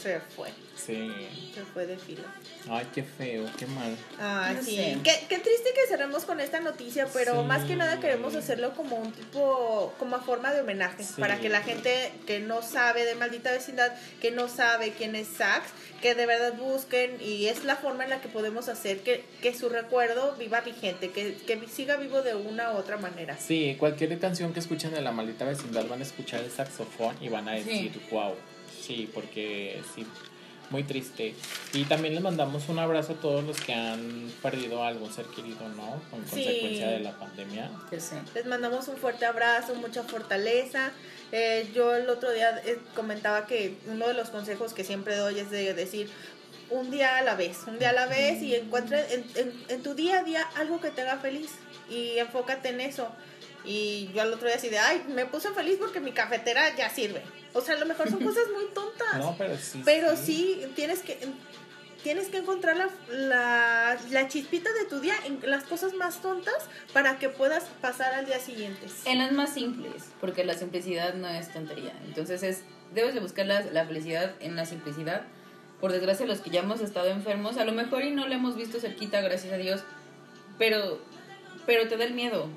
se 0.00 0.20
fue, 0.20 0.48
Sí. 0.76 1.10
se 1.54 1.62
fue 1.62 1.86
de 1.86 1.96
fila. 1.98 2.22
Ay, 2.70 2.86
qué 2.94 3.02
feo, 3.02 3.44
qué 3.58 3.66
mal. 3.66 3.94
Ah, 4.18 4.52
No 4.54 4.62
sí. 4.62 4.76
Qué, 5.04 5.12
qué 5.28 5.38
triste 5.38 5.70
que 5.74 5.86
cerremos 5.88 6.24
con 6.24 6.40
esta 6.40 6.60
noticia, 6.60 7.06
pero 7.12 7.40
Sí. 7.42 7.46
más 7.46 7.64
que 7.64 7.76
nada 7.76 8.00
queremos 8.00 8.34
hacerlo 8.34 8.72
como 8.74 8.96
un 8.96 9.12
tipo, 9.12 9.92
como 9.98 10.16
a 10.16 10.20
forma 10.22 10.52
de 10.52 10.62
homenaje, 10.62 11.02
Sí. 11.04 11.20
para 11.20 11.38
que 11.38 11.48
la 11.48 11.62
gente 11.62 12.12
que 12.26 12.40
no 12.40 12.62
sabe 12.62 13.04
de 13.04 13.14
maldita 13.14 13.52
vecindad, 13.52 13.92
que 14.20 14.30
no 14.30 14.48
sabe 14.48 14.92
quién 14.96 15.14
es 15.16 15.28
Sax, 15.28 15.66
que 16.00 16.14
de 16.14 16.24
verdad 16.24 16.54
busquen 16.54 17.18
y 17.20 17.46
es 17.46 17.64
la 17.64 17.76
forma 17.76 18.04
en 18.04 18.10
la 18.10 18.20
que 18.22 18.28
podemos 18.28 18.68
hacer 18.68 19.00
que, 19.00 19.24
que 19.42 19.54
su 19.54 19.68
recuerdo 19.68 20.34
viva 20.36 20.62
vigente, 20.62 21.10
que, 21.10 21.34
que 21.46 21.60
siga 21.68 21.96
vivo 21.96 22.22
de 22.22 22.34
una 22.34 22.72
u 22.72 22.76
otra 22.76 22.96
manera. 22.96 23.36
Sí, 23.38 23.76
cualquier 23.78 24.18
canción 24.18 24.54
que 24.54 24.60
escuchen 24.60 24.92
de 24.94 25.02
la 25.02 25.12
maldita 25.12 25.44
vecindad 25.44 25.86
van 25.88 26.00
a 26.00 26.04
escuchar 26.04 26.40
el 26.42 26.50
saxofón 26.50 27.16
y 27.20 27.28
van 27.28 27.48
a 27.48 27.52
decir, 27.52 27.92
wow. 28.10 28.34
Sí, 28.90 29.08
porque 29.14 29.80
sí, 29.94 30.04
muy 30.70 30.82
triste. 30.82 31.34
Y 31.72 31.84
también 31.84 32.14
les 32.14 32.22
mandamos 32.24 32.68
un 32.68 32.80
abrazo 32.80 33.12
a 33.12 33.16
todos 33.16 33.44
los 33.44 33.60
que 33.60 33.72
han 33.72 34.32
perdido 34.42 34.82
a 34.82 34.88
algún 34.88 35.12
ser 35.12 35.26
querido, 35.26 35.68
¿no? 35.76 36.02
Con 36.10 36.24
Sí. 36.26 36.30
consecuencia 36.44 36.88
de 36.90 37.00
la 37.00 37.12
pandemia. 37.16 37.70
Sé. 37.98 38.16
Les 38.34 38.46
mandamos 38.46 38.88
un 38.88 38.96
fuerte 38.96 39.26
abrazo, 39.26 39.76
mucha 39.76 40.02
fortaleza. 40.02 40.90
Eh, 41.30 41.70
yo 41.72 41.94
el 41.94 42.08
otro 42.08 42.32
día 42.32 42.60
eh, 42.64 42.78
comentaba 42.96 43.46
que 43.46 43.76
uno 43.86 44.08
de 44.08 44.14
los 44.14 44.30
consejos 44.30 44.74
que 44.74 44.82
siempre 44.82 45.14
doy 45.16 45.38
es 45.38 45.50
de 45.50 45.72
decir 45.74 46.10
un 46.70 46.90
día 46.90 47.18
a 47.18 47.22
la 47.22 47.36
vez, 47.36 47.58
un 47.68 47.78
día 47.78 47.90
a 47.90 47.92
la 47.92 48.06
vez 48.06 48.42
y 48.42 48.56
encuentra 48.56 49.00
en, 49.08 49.24
en- 49.36 49.64
en 49.68 49.82
tu 49.84 49.94
día 49.94 50.18
a 50.20 50.22
día 50.24 50.42
algo 50.56 50.80
que 50.80 50.90
te 50.90 51.02
haga 51.02 51.18
feliz 51.18 51.50
y 51.88 52.18
enfócate 52.18 52.70
en 52.70 52.80
eso. 52.80 53.08
Y 53.64 54.10
yo 54.14 54.22
al 54.22 54.32
otro 54.32 54.46
día 54.48 54.56
así 54.56 54.68
de, 54.68 54.78
ay, 54.78 55.04
me 55.14 55.26
puse 55.26 55.50
feliz 55.50 55.76
porque 55.78 56.00
mi 56.00 56.12
cafetera 56.12 56.74
ya 56.76 56.88
sirve. 56.90 57.22
O 57.52 57.60
sea, 57.60 57.74
a 57.74 57.78
lo 57.78 57.86
mejor 57.86 58.08
son 58.10 58.22
cosas 58.22 58.44
muy 58.54 58.66
tontas. 58.74 59.18
No, 59.18 59.34
pero 59.36 59.56
sí. 59.56 59.82
Pero 59.84 60.16
sí, 60.16 60.62
tienes 60.76 61.00
que 61.00 61.18
tienes 62.02 62.28
que 62.28 62.38
encontrar 62.38 62.78
la, 62.78 62.88
la, 63.10 63.98
la 64.10 64.26
chispita 64.28 64.72
de 64.72 64.86
tu 64.86 65.00
día 65.00 65.14
en 65.26 65.38
las 65.50 65.64
cosas 65.64 65.92
más 65.92 66.22
tontas 66.22 66.54
para 66.94 67.18
que 67.18 67.28
puedas 67.28 67.64
pasar 67.82 68.14
al 68.14 68.24
día 68.24 68.38
siguiente. 68.40 68.86
En 69.04 69.18
las 69.18 69.32
más 69.32 69.52
simples, 69.52 70.04
porque 70.18 70.44
la 70.44 70.54
simplicidad 70.54 71.12
no 71.12 71.28
es 71.28 71.52
tontería. 71.52 71.92
Entonces 72.06 72.42
es, 72.42 72.62
debes 72.94 73.12
de 73.12 73.20
buscar 73.20 73.44
la, 73.44 73.60
la 73.60 73.84
felicidad 73.84 74.32
en 74.40 74.56
la 74.56 74.64
simplicidad. 74.64 75.24
Por 75.78 75.92
desgracia, 75.92 76.24
los 76.24 76.40
que 76.40 76.48
ya 76.48 76.60
hemos 76.60 76.80
estado 76.80 77.08
enfermos, 77.08 77.58
a 77.58 77.64
lo 77.66 77.72
mejor 77.72 78.02
y 78.02 78.10
no 78.12 78.26
le 78.26 78.36
hemos 78.36 78.56
visto 78.56 78.80
cerquita, 78.80 79.20
gracias 79.20 79.52
a 79.52 79.56
Dios, 79.58 79.82
pero, 80.58 81.00
pero 81.66 81.86
te 81.88 81.96
da 81.98 82.04
el 82.04 82.14
miedo. 82.14 82.48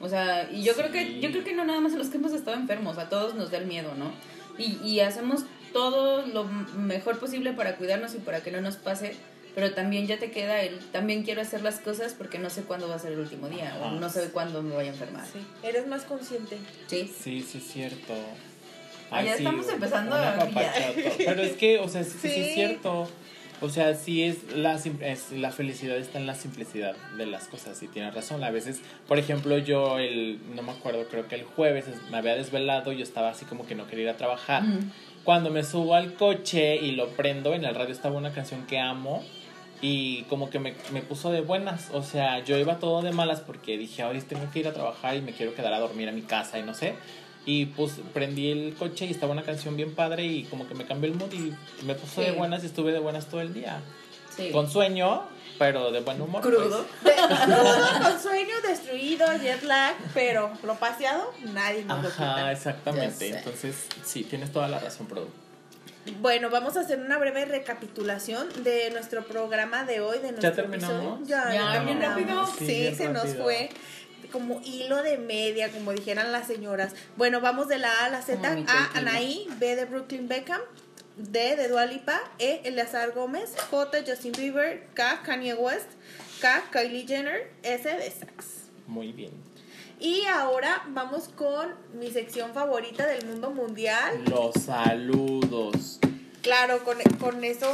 O 0.00 0.08
sea, 0.08 0.48
y 0.50 0.62
yo 0.64 0.74
creo 0.74 0.90
que, 0.92 1.04
Sí. 1.04 1.20
yo 1.20 1.30
creo 1.30 1.44
que 1.44 1.54
no 1.54 1.64
nada 1.64 1.80
más 1.80 1.94
a 1.94 1.98
los 1.98 2.08
que 2.08 2.16
hemos 2.18 2.32
estado 2.32 2.56
enfermos, 2.56 2.98
a 2.98 3.08
todos 3.08 3.34
nos 3.34 3.50
da 3.52 3.58
el 3.58 3.66
miedo, 3.66 3.94
¿no? 3.96 4.12
Y, 4.58 4.78
y 4.86 5.00
hacemos 5.00 5.42
todo 5.72 6.26
lo 6.26 6.44
mejor 6.44 7.18
posible 7.18 7.52
para 7.52 7.76
cuidarnos 7.76 8.14
y 8.14 8.18
para 8.18 8.40
que 8.40 8.50
no 8.50 8.60
nos 8.60 8.76
pase, 8.76 9.14
pero 9.54 9.72
también 9.74 10.06
ya 10.06 10.18
te 10.18 10.30
queda 10.30 10.62
el, 10.62 10.78
también 10.90 11.22
quiero 11.24 11.42
hacer 11.42 11.62
las 11.62 11.78
cosas 11.80 12.14
porque 12.14 12.38
no 12.38 12.48
sé 12.50 12.62
cuándo 12.62 12.88
va 12.88 12.94
a 12.96 12.98
ser 12.98 13.12
el 13.12 13.18
último 13.20 13.48
día, 13.48 13.76
o 13.80 13.84
Ajá. 13.84 13.94
no 13.96 14.08
sé 14.08 14.30
cuándo 14.30 14.62
me 14.62 14.74
voy 14.74 14.86
a 14.86 14.88
enfermar. 14.88 15.24
Sí, 15.26 15.40
eres 15.62 15.86
más 15.86 16.02
consciente. 16.04 16.56
Sí. 16.86 17.12
Sí, 17.22 17.42
sí, 17.48 17.58
es 17.58 17.64
cierto. 17.72 18.14
Ya 19.10 19.34
estamos 19.34 19.66
empezando 19.68 20.14
a. 20.16 20.46
Pero 21.16 21.42
es 21.42 21.52
que, 21.56 21.78
o 21.78 21.88
sea, 21.88 22.04
sí, 22.04 22.10
sí, 22.20 22.28
Sí. 22.28 22.40
es 22.40 22.54
cierto. 22.54 23.08
O 23.60 23.68
sea, 23.68 23.94
sí 23.94 24.22
es 24.22 24.54
la, 24.56 24.74
es 24.74 25.32
la 25.32 25.50
felicidad 25.50 25.96
está 25.96 26.18
en 26.18 26.26
la 26.26 26.34
simplicidad 26.34 26.94
de 27.16 27.26
las 27.26 27.48
cosas. 27.48 27.82
Y 27.82 27.88
tienes 27.88 28.14
razón. 28.14 28.44
A 28.44 28.50
veces, 28.50 28.80
por 29.08 29.18
ejemplo, 29.18 29.58
yo 29.58 29.98
el, 29.98 30.38
no 30.54 30.62
me 30.62 30.72
acuerdo, 30.72 31.06
creo 31.08 31.26
que 31.26 31.34
el 31.34 31.44
jueves 31.44 31.88
es- 31.88 32.10
me 32.10 32.18
había 32.18 32.34
desvelado. 32.36 32.92
Yo 32.92 33.02
estaba 33.02 33.30
así 33.30 33.44
como 33.44 33.66
que 33.66 33.74
no 33.74 33.86
quería 33.86 34.04
ir 34.04 34.10
a 34.10 34.16
trabajar. 34.16 34.62
Cuando 35.24 35.50
me 35.50 35.64
subo 35.64 35.94
al 35.94 36.14
coche 36.14 36.76
y 36.76 36.92
lo 36.92 37.08
prendo, 37.10 37.52
en 37.54 37.64
el 37.64 37.74
radio 37.74 37.92
estaba 37.92 38.16
una 38.16 38.32
canción 38.32 38.64
que 38.66 38.78
amo 38.78 39.22
y 39.82 40.22
como 40.24 40.50
que 40.50 40.58
me, 40.58 40.74
me 40.92 41.02
puso 41.02 41.30
de 41.30 41.40
buenas. 41.40 41.90
O 41.92 42.02
sea, 42.02 42.42
yo 42.44 42.56
iba 42.56 42.78
todo 42.78 43.02
de 43.02 43.12
malas 43.12 43.40
porque 43.40 43.76
dije, 43.76 44.04
hoy 44.04 44.20
tengo 44.22 44.50
que 44.52 44.60
ir 44.60 44.68
a 44.68 44.72
trabajar 44.72 45.16
y 45.16 45.20
me 45.20 45.32
quiero 45.32 45.54
quedar 45.54 45.72
a 45.74 45.80
dormir 45.80 46.08
a 46.08 46.12
mi 46.12 46.22
casa 46.22 46.58
y 46.58 46.62
no 46.62 46.74
sé. 46.74 46.94
Y 47.50 47.64
pues 47.64 47.92
prendí 48.12 48.50
el 48.50 48.74
coche 48.74 49.06
y 49.06 49.10
estaba 49.10 49.32
una 49.32 49.42
canción 49.42 49.74
bien 49.74 49.94
padre 49.94 50.22
y 50.26 50.44
como 50.44 50.68
que 50.68 50.74
me 50.74 50.84
cambió 50.84 51.10
el 51.10 51.16
mood 51.16 51.32
y 51.32 51.54
me 51.86 51.94
puso 51.94 52.20
de 52.20 52.32
Sí. 52.32 52.36
buenas 52.36 52.62
y 52.62 52.66
estuve 52.66 52.92
de 52.92 52.98
buenas 52.98 53.24
todo 53.26 53.40
el 53.40 53.54
día. 53.54 53.80
Sí. 54.36 54.50
Con 54.50 54.70
sueño, 54.70 55.22
pero 55.58 55.90
de 55.90 56.00
buen 56.00 56.20
humor. 56.20 56.42
Crudo. 56.42 56.84
pues. 57.02 57.16
De- 57.16 57.22
crudo, 57.22 58.02
con 58.02 58.20
sueño, 58.20 58.54
destruido, 58.68 59.26
jet 59.40 59.62
lag, 59.62 59.94
pero 60.12 60.50
lo 60.62 60.74
paseado, 60.74 61.32
nadie 61.54 61.86
nos 61.86 62.02
lo 62.02 62.08
Ajá, 62.10 62.34
quita. 62.34 62.52
exactamente. 62.52 63.30
Ya. 63.30 63.38
Entonces, 63.38 63.86
sí, 64.04 64.24
tienes 64.24 64.52
toda 64.52 64.68
la 64.68 64.78
razón, 64.78 65.06
Produ. 65.06 65.28
Bueno, 66.20 66.48
vamos 66.50 66.76
a 66.76 66.80
hacer 66.80 66.98
una 67.00 67.16
breve 67.18 67.44
recapitulación 67.46 68.46
de 68.62 68.90
nuestro 68.90 69.24
programa 69.24 69.84
de 69.84 70.00
hoy, 70.00 70.18
de 70.18 70.32
nuestro 70.32 70.52
terminamos? 70.52 71.20
episodio. 71.20 71.26
Ya, 71.26 71.44
Ya, 71.46 71.54
ya 71.54 71.82
bien 71.84 71.98
terminamos. 71.98 72.48
rápido. 72.50 72.58
Sí, 72.58 72.66
Sí, 72.66 72.80
bien 72.80 72.96
se 72.96 73.08
nos 73.08 73.24
rápido. 73.24 73.44
fue 73.44 73.68
como 74.32 74.60
hilo 74.64 75.02
de 75.02 75.18
media, 75.18 75.70
como 75.70 75.92
dijeran 75.92 76.32
las 76.32 76.46
señoras. 76.46 76.94
Bueno, 77.16 77.40
vamos 77.40 77.68
de 77.68 77.78
la 77.78 77.90
A 78.02 78.04
a 78.06 78.08
la 78.10 78.22
Z. 78.22 78.36
Como 78.36 78.64
A. 78.68 78.90
Anaí. 78.94 79.46
B 79.58 79.76
de 79.76 79.84
Brooklyn 79.84 80.28
Beckham. 80.28 80.60
D 81.16 81.56
de 81.56 81.68
Dua 81.68 81.86
Lipa. 81.86 82.20
E, 82.38 82.60
Eleazar 82.64 83.12
Gómez. 83.12 83.54
J, 83.70 83.98
Justin 84.06 84.32
Bieber. 84.32 84.86
K, 84.94 85.22
Kanye 85.24 85.54
West. 85.54 85.88
K, 86.40 86.64
Kylie 86.72 87.06
Jenner. 87.06 87.50
S 87.62 87.88
de 87.88 88.10
Sax. 88.10 88.70
Muy 88.86 89.12
bien. 89.12 89.32
Y 90.00 90.24
ahora 90.26 90.84
vamos 90.88 91.28
con 91.28 91.74
mi 91.98 92.10
sección 92.10 92.52
favorita 92.54 93.06
del 93.06 93.26
mundo 93.26 93.50
mundial. 93.50 94.24
Los 94.30 94.54
saludos. 94.54 95.98
Claro, 96.48 96.82
con, 96.82 96.98
con 97.20 97.44
eso. 97.44 97.70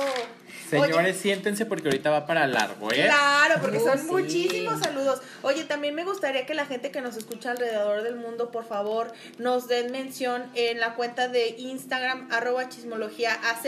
Señores, 0.69 0.97
Oye, 0.97 1.15
siéntense 1.15 1.67
porque 1.67 1.89
ahorita 1.89 2.11
va 2.11 2.27
para 2.27 2.47
largo, 2.49 2.91
¿eh? 2.91 3.05
Claro, 3.05 3.61
porque 3.61 3.79
Oh, 3.79 3.85
son 3.87 3.99
sí. 3.99 4.07
muchísimos 4.07 4.81
saludos. 4.81 5.21
Oye, 5.43 5.63
también 5.65 5.95
me 5.95 6.05
gustaría 6.05 6.45
que 6.47 6.55
la 6.55 6.67
gente 6.67 6.91
que 6.91 7.01
nos 7.01 7.17
escucha 7.17 7.53
alrededor 7.53 8.03
del 8.03 8.17
mundo, 8.17 8.51
por 8.51 8.67
favor, 8.67 9.13
nos 9.39 9.69
den 9.69 9.93
mención 9.93 10.51
en 10.55 10.81
la 10.81 10.95
cuenta 10.95 11.29
de 11.29 11.51
Instagram, 11.51 12.29
arroba 12.33 12.69
chismología 12.69 13.35
AZ, 13.51 13.65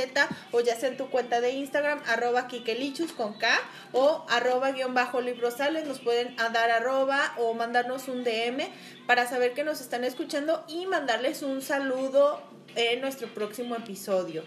o 0.53 0.61
ya 0.61 0.75
sea 0.75 0.89
en 0.89 0.97
tu 0.97 1.09
cuenta 1.09 1.41
de 1.41 1.51
Instagram, 1.53 2.01
arroba 2.07 2.49
kikelichus 2.49 3.13
con 3.13 3.39
K, 3.39 3.49
o 3.93 4.25
arroba 4.29 4.73
guion 4.73 4.95
bajo 4.95 5.21
librosales, 5.21 5.87
nos 5.87 6.01
pueden 6.01 6.35
dar 6.37 6.71
arroba 6.71 7.35
o 7.39 7.55
mandarnos 7.55 8.09
un 8.09 8.25
DM 8.25 8.69
para 9.07 9.29
saber 9.29 9.53
que 9.53 9.63
nos 9.63 9.81
están 9.81 10.03
escuchando 10.03 10.65
y 10.67 10.87
mandarles 10.87 11.43
un 11.43 11.63
saludo 11.63 12.43
en 12.75 13.01
nuestro 13.01 13.29
próximo 13.29 13.75
episodio. 13.77 14.43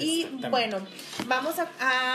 Y 0.00 0.26
bueno, 0.50 0.78
vamos 1.26 1.54
a, 1.58 1.68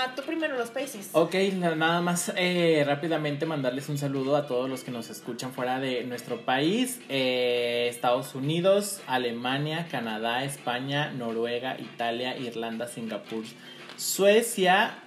a 0.05 0.15
tú 0.15 0.21
primero 0.23 0.57
los 0.57 0.69
países. 0.69 1.09
Ok, 1.13 1.36
na- 1.53 1.75
nada 1.75 2.01
más 2.01 2.31
eh, 2.36 2.83
rápidamente 2.86 3.45
mandarles 3.45 3.88
un 3.89 3.97
saludo 3.97 4.36
a 4.36 4.47
todos 4.47 4.69
los 4.69 4.83
que 4.83 4.91
nos 4.91 5.09
escuchan 5.09 5.51
fuera 5.51 5.79
de 5.79 6.03
nuestro 6.03 6.41
país, 6.41 6.99
eh, 7.09 7.88
Estados 7.89 8.36
Unidos, 8.36 9.01
Alemania, 9.07 9.88
Canadá, 9.89 10.43
España, 10.43 11.11
Noruega, 11.11 11.77
Italia, 11.79 12.38
Irlanda, 12.38 12.88
Singapur, 12.88 13.43
Suecia, 13.97 14.99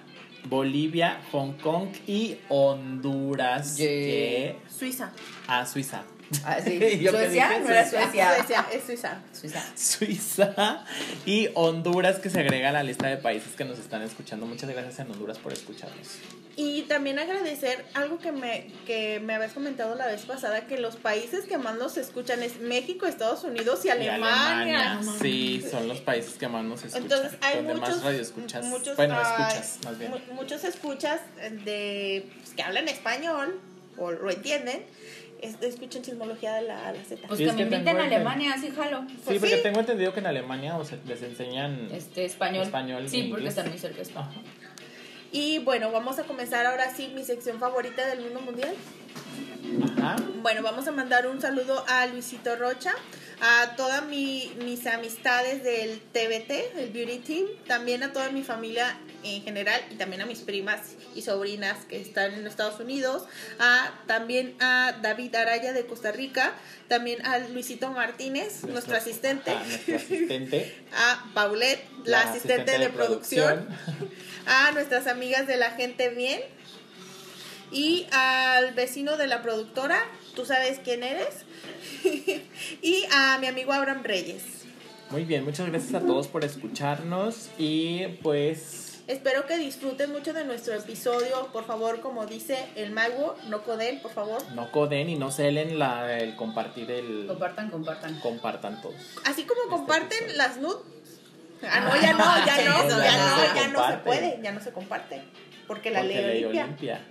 Bolivia, 0.45 1.21
Hong 1.31 1.53
Kong 1.53 1.89
y 2.07 2.37
Honduras, 2.49 3.77
Yeah. 3.77 3.87
que 3.87 4.55
Suiza. 4.69 5.11
a 5.47 5.65
Suiza. 5.65 6.03
Ah, 6.45 6.57
sí. 6.63 6.79
Yo 7.01 7.11
que 7.11 7.17
Suecia, 7.17 7.47
dije 7.49 7.59
no 7.61 7.69
era 7.69 7.89
Suecia. 7.89 8.35
Suecia. 8.35 8.65
Es 8.71 8.83
Suiza. 8.83 9.19
Suiza. 9.33 9.63
Suiza 9.75 10.85
y 11.25 11.49
Honduras 11.55 12.17
que 12.19 12.29
se 12.29 12.39
agrega 12.39 12.69
a 12.69 12.71
la 12.71 12.83
lista 12.83 13.07
de 13.07 13.17
países 13.17 13.53
que 13.55 13.65
nos 13.65 13.79
están 13.79 14.01
escuchando. 14.03 14.45
Muchas 14.45 14.69
gracias 14.69 14.99
en 14.99 15.11
Honduras 15.11 15.37
por 15.39 15.53
escucharnos. 15.53 16.07
Y 16.55 16.81
también 16.83 17.17
agradecer 17.19 17.85
algo 17.93 18.19
que 18.19 18.33
me, 18.33 18.67
que 18.85 19.21
me 19.21 19.33
habías 19.33 19.53
comentado 19.53 19.95
la 19.95 20.07
vez 20.07 20.23
pasada, 20.23 20.67
que 20.67 20.77
los 20.77 20.97
países 20.97 21.45
que 21.45 21.57
más 21.57 21.77
nos 21.77 21.95
escuchan 21.97 22.43
es 22.43 22.59
México, 22.59 23.05
Estados 23.05 23.45
Unidos 23.45 23.85
y 23.85 23.87
Y 23.87 23.91
Alemania. 23.91 24.99
Sí, 25.21 25.65
son 25.71 25.87
los 25.87 26.01
países 26.01 26.33
que 26.33 26.49
más 26.49 26.65
nos 26.65 26.83
escuchan. 26.83 27.03
Entonces 27.03 27.39
hay 27.41 27.55
donde 27.57 27.75
muchos, 27.75 27.89
más 27.95 28.03
radio 28.03 28.21
escuchas. 28.21 28.65
muchos, 28.65 28.97
bueno, 28.97 29.15
ah, 29.17 29.47
escuchas, 29.49 29.79
más 29.85 29.97
bien. 29.97 30.11
mu- 30.11 30.33
muchos 30.35 30.63
escuchas 30.65 31.21
de 31.63 32.25
pues, 32.41 32.53
que 32.53 32.61
hablan 32.61 32.89
español 32.89 33.57
o 33.97 34.11
lo 34.11 34.29
entienden, 34.29 34.83
es- 35.41 35.61
escuchan 35.61 36.01
chismología 36.01 36.55
de 36.55 36.61
la 36.63 36.91
la 36.91 37.03
Z. 37.03 37.27
Pues 37.27 37.39
que 37.39 37.45
me 37.53 37.61
inviten 37.63 37.97
a 37.97 38.03
Alemania, 38.03 38.53
así 38.53 38.69
jalo. 38.71 39.05
Sí, 39.07 39.15
pues 39.25 39.39
porque 39.39 39.57
sí. 39.57 39.63
tengo 39.63 39.79
entendido 39.79 40.13
que 40.13 40.19
en 40.19 40.27
Alemania 40.27 40.77
o 40.77 40.85
sea, 40.85 40.97
les 41.07 41.21
enseñan. 41.23 41.89
Este, 41.91 42.25
español. 42.25 42.63
Español 42.63 43.05
y 43.05 43.09
Sí, 43.09 43.23
porque 43.23 43.41
inglés. 43.43 43.57
están 43.57 43.69
muy 43.69 43.79
cerca 43.79 43.97
de 43.97 44.03
España. 44.03 44.27
Ajá. 44.29 44.41
Y 45.31 45.59
bueno, 45.59 45.91
vamos 45.91 46.17
a 46.17 46.23
comenzar 46.23 46.65
ahora 46.65 46.93
sí 46.95 47.11
mi 47.13 47.23
sección 47.23 47.59
favorita 47.59 48.07
del 48.07 48.21
mundo 48.21 48.41
mundial. 48.41 48.73
Ajá. 49.97 50.15
Bueno, 50.41 50.63
vamos 50.63 50.87
a 50.87 50.91
mandar 50.91 51.27
un 51.27 51.39
saludo 51.39 51.83
a 51.87 52.07
Luisito 52.07 52.55
Rocha, 52.55 52.93
a 53.41 53.75
todas 53.75 54.05
mi- 54.07 54.51
mis 54.63 54.87
amistades 54.87 55.63
del 55.63 55.99
TBT, 55.99 56.71
el 56.81 56.89
Beauty 56.91 57.19
Team, 57.19 57.45
también 57.67 58.01
a 58.03 58.11
toda 58.11 58.31
mi 58.31 58.41
familia 58.43 58.97
en 59.23 59.41
general 59.43 59.81
y 59.91 59.95
también 59.95 60.21
a 60.21 60.25
mis 60.25 60.39
primas 60.39 60.95
y 61.15 61.21
sobrinas 61.21 61.85
que 61.85 61.99
están 61.99 62.33
en 62.33 62.47
Estados 62.47 62.79
Unidos, 62.79 63.23
a, 63.59 63.91
también 64.07 64.55
a 64.59 64.97
David 65.01 65.35
Araya 65.35 65.73
de 65.73 65.85
Costa 65.85 66.11
Rica, 66.11 66.53
también 66.87 67.25
a 67.25 67.39
Luisito 67.39 67.91
Martínez, 67.91 68.63
nuestro, 68.63 68.95
asistente, 68.95 69.51
Ah, 69.51 69.63
nuestro 69.65 69.95
asistente. 69.95 70.75
a 70.93 71.31
Paulette, 71.33 71.83
la, 72.05 72.21
asistente, 72.21 72.77
de, 72.77 72.89
producción, 72.89 73.67
a 74.45 74.71
nuestras 74.71 75.07
amigas 75.07 75.47
de 75.47 75.57
la 75.57 75.71
gente 75.71 76.09
bien. 76.09 76.41
Y 77.71 78.07
al 78.11 78.73
vecino 78.73 79.15
de 79.15 79.27
la 79.27 79.43
productora, 79.43 80.03
tú 80.35 80.43
sabes 80.43 80.79
quién 80.83 81.03
eres, 81.03 81.45
y 82.81 83.05
a 83.11 83.37
mi 83.37 83.45
amigo 83.45 83.73
Abraham 83.73 84.01
Reyes. 84.03 84.59
Muy 85.11 85.23
bien, 85.25 85.43
muchas 85.43 85.67
gracias 85.67 85.95
a 85.95 86.05
todos 86.05 86.27
por 86.27 86.45
escucharnos. 86.45 87.49
Y 87.57 88.07
pues 88.21 88.88
Espero 89.09 89.47
que 89.47 89.57
disfruten 89.57 90.11
mucho 90.11 90.33
de 90.33 90.45
nuestro 90.45 90.75
episodio. 90.75 91.47
Por 91.51 91.65
favor, 91.65 91.99
como 91.99 92.27
dice 92.27 92.67
el 92.75 92.91
mago, 92.91 93.35
no 93.47 93.63
coden, 93.63 93.99
por 94.03 94.11
favor. 94.11 94.39
no 94.53 94.71
coden 94.71 95.09
y 95.09 95.15
no 95.15 95.31
celen 95.31 95.79
la, 95.79 96.15
el 96.19 96.35
compartir 96.35 96.91
el... 96.91 97.25
Compartan, 97.25 97.71
compartan. 97.71 98.19
Compartan 98.19 98.81
todos. 98.83 98.93
Así 99.25 99.45
como 99.45 99.61
Este 99.63 99.75
comparten 99.75 100.17
episodio. 100.25 100.37
las 100.37 100.57
nudes. 100.57 101.21
Ah, 101.63 101.79
no, 101.79 101.99
ya 101.99 102.13
no, 102.13 102.19
ya 102.19 102.25
no, 102.45 102.45
ya 102.45 102.63
ya 102.63 102.69
no, 102.69 102.87
no 102.87 103.03
ya 103.55 103.63
se 103.63 103.67
no 103.69 103.87
se 103.89 103.97
puede, 103.97 104.39
ya 104.43 104.51
no 104.51 104.61
se 104.61 104.71
comparte. 104.73 105.23
Porque 105.65 105.89
la 105.89 106.01
Porque 106.01 106.13
ley 106.15 106.23
ley 106.25 106.43
Olimpia. 106.43 106.63
Olimpia. 106.65 107.07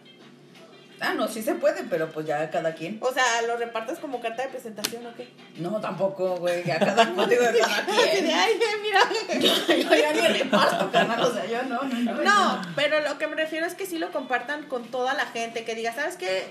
Ah, 1.01 1.15
no, 1.15 1.29
sí 1.29 1.43
se 1.43 1.55
puede, 1.55 1.85
pero 1.85 2.11
pues 2.11 2.27
ya 2.27 2.51
cada 2.51 2.75
quien. 2.75 2.99
O 3.01 3.13
sea, 3.13 3.43
¿lo 3.47 3.57
repartes 3.57 3.99
como 3.99 4.21
carta 4.21 4.43
de 4.43 4.49
presentación 4.49 5.07
o 5.07 5.15
qué? 5.15 5.29
No, 5.59 5.81
tampoco, 5.81 6.37
güey. 6.37 6.65
Ya 6.65 6.79
cada 6.79 7.15
contigo 7.15 7.43
de 7.43 7.59
cada 7.59 7.87
quien. 7.87 8.27
de, 8.27 8.33
ay, 8.35 8.61
mira. 8.83 9.01
Yo 9.77 9.95
ya 9.97 10.13
ni 10.13 10.39
reparto, 10.39 10.91
carnal. 10.91 11.23
O 11.23 11.33
sea, 11.33 11.47
yo 11.47 11.63
no, 11.65 11.83
no, 11.85 12.01
no. 12.15 12.23
No, 12.23 12.63
pero 12.75 13.01
lo 13.01 13.19
que 13.19 13.27
me 13.29 13.37
refiero 13.37 13.67
es 13.67 13.75
que 13.75 13.87
sí 13.87 13.99
lo 13.99 14.11
compartan 14.11 14.65
con 14.65 14.85
toda 14.89 15.15
la 15.15 15.27
gente, 15.27 15.65
que 15.65 15.75
diga, 15.75 15.93
¿sabes 15.93 16.17
qué? 16.17 16.49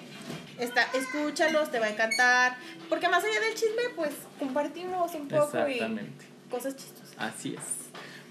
Está, 0.60 0.88
escúchalos, 0.94 1.70
te 1.70 1.80
va 1.80 1.88
a 1.88 1.90
encantar. 1.90 2.56
Porque 2.90 3.10
más 3.10 3.24
allá 3.24 3.40
del 3.42 3.54
chisme, 3.54 3.84
pues 3.96 4.12
compartimos 4.40 5.14
un 5.14 5.28
poco 5.28 5.44
Exactamente. 5.58 6.26
y 6.26 6.50
cosas 6.50 6.76
chistosas. 6.76 7.16
Así 7.18 7.56
es. 7.56 7.64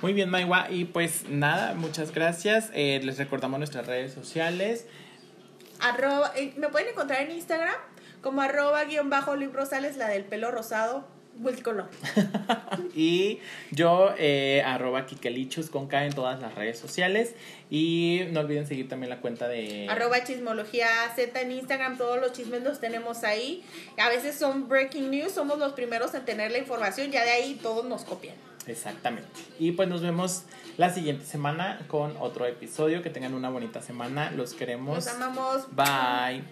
Muy 0.03 0.13
bien, 0.13 0.29
Maiwa. 0.31 0.71
Y 0.71 0.87
pues 0.87 1.29
nada, 1.29 1.75
muchas 1.75 2.13
gracias. 2.13 2.71
Eh, 2.75 3.01
les 3.03 3.19
recordamos 3.19 3.59
nuestras 3.59 3.87
redes 3.87 4.13
sociales. 4.13 4.87
Arroba, 5.81 6.33
eh, 6.37 6.55
me 6.57 6.69
pueden 6.69 6.89
encontrar 6.89 7.23
en 7.23 7.33
Instagram 7.33 7.77
como 8.23 8.41
arroba 8.43 8.85
guion 8.85 9.11
bajo 9.11 9.37
librosales, 9.37 9.97
la 9.97 10.09
del 10.09 10.25
pelo 10.25 10.51
rosado 10.51 11.17
multicolor. 11.39 11.89
Y 12.95 13.41
yo, 13.73 14.15
eh, 14.19 14.63
arroba 14.65 15.05
Kikelichus 15.05 15.69
con 15.69 15.87
K 15.87 16.07
en 16.07 16.15
todas 16.15 16.41
las 16.41 16.55
redes 16.55 16.79
sociales. 16.79 17.35
Y 17.71 18.23
no 18.31 18.41
olviden 18.41 18.67
seguir 18.67 18.89
también 18.89 19.11
la 19.11 19.21
cuenta 19.21 19.49
de... 19.49 19.87
Arroba 19.91 20.25
chismología 20.25 20.89
Z 21.15 21.39
en 21.41 21.53
Instagram, 21.53 21.99
todos 21.99 22.19
los 22.21 22.33
chismes 22.33 22.63
los 22.63 22.81
tenemos 22.81 23.23
ahí. 23.23 23.63
A 23.99 24.09
veces 24.09 24.37
son 24.37 24.69
breaking 24.69 25.11
news, 25.11 25.33
somos 25.33 25.59
los 25.59 25.75
primeros 25.75 26.15
en 26.15 26.25
tener 26.25 26.51
la 26.51 26.59
información, 26.59 27.11
ya 27.11 27.23
de 27.25 27.31
ahí 27.31 27.59
todos 27.63 27.85
nos 27.85 28.05
copian. 28.05 28.37
Exactamente. 28.67 29.29
Y 29.59 29.73
pues 29.73 29.89
nos 29.89 30.03
vemos 30.03 30.43
la 30.77 30.93
siguiente 30.93 31.25
semana 31.25 31.81
con 31.89 32.17
otro 32.19 32.47
episodio. 32.47 33.03
Que 33.03 33.11
tengan 33.11 33.35
una 33.35 33.49
bonita 33.49 33.81
semana. 33.81 34.31
Los 34.31 34.55
queremos. 34.55 34.97
Los 34.97 35.09
amamos. 35.09 35.67
Bye. 35.75 36.43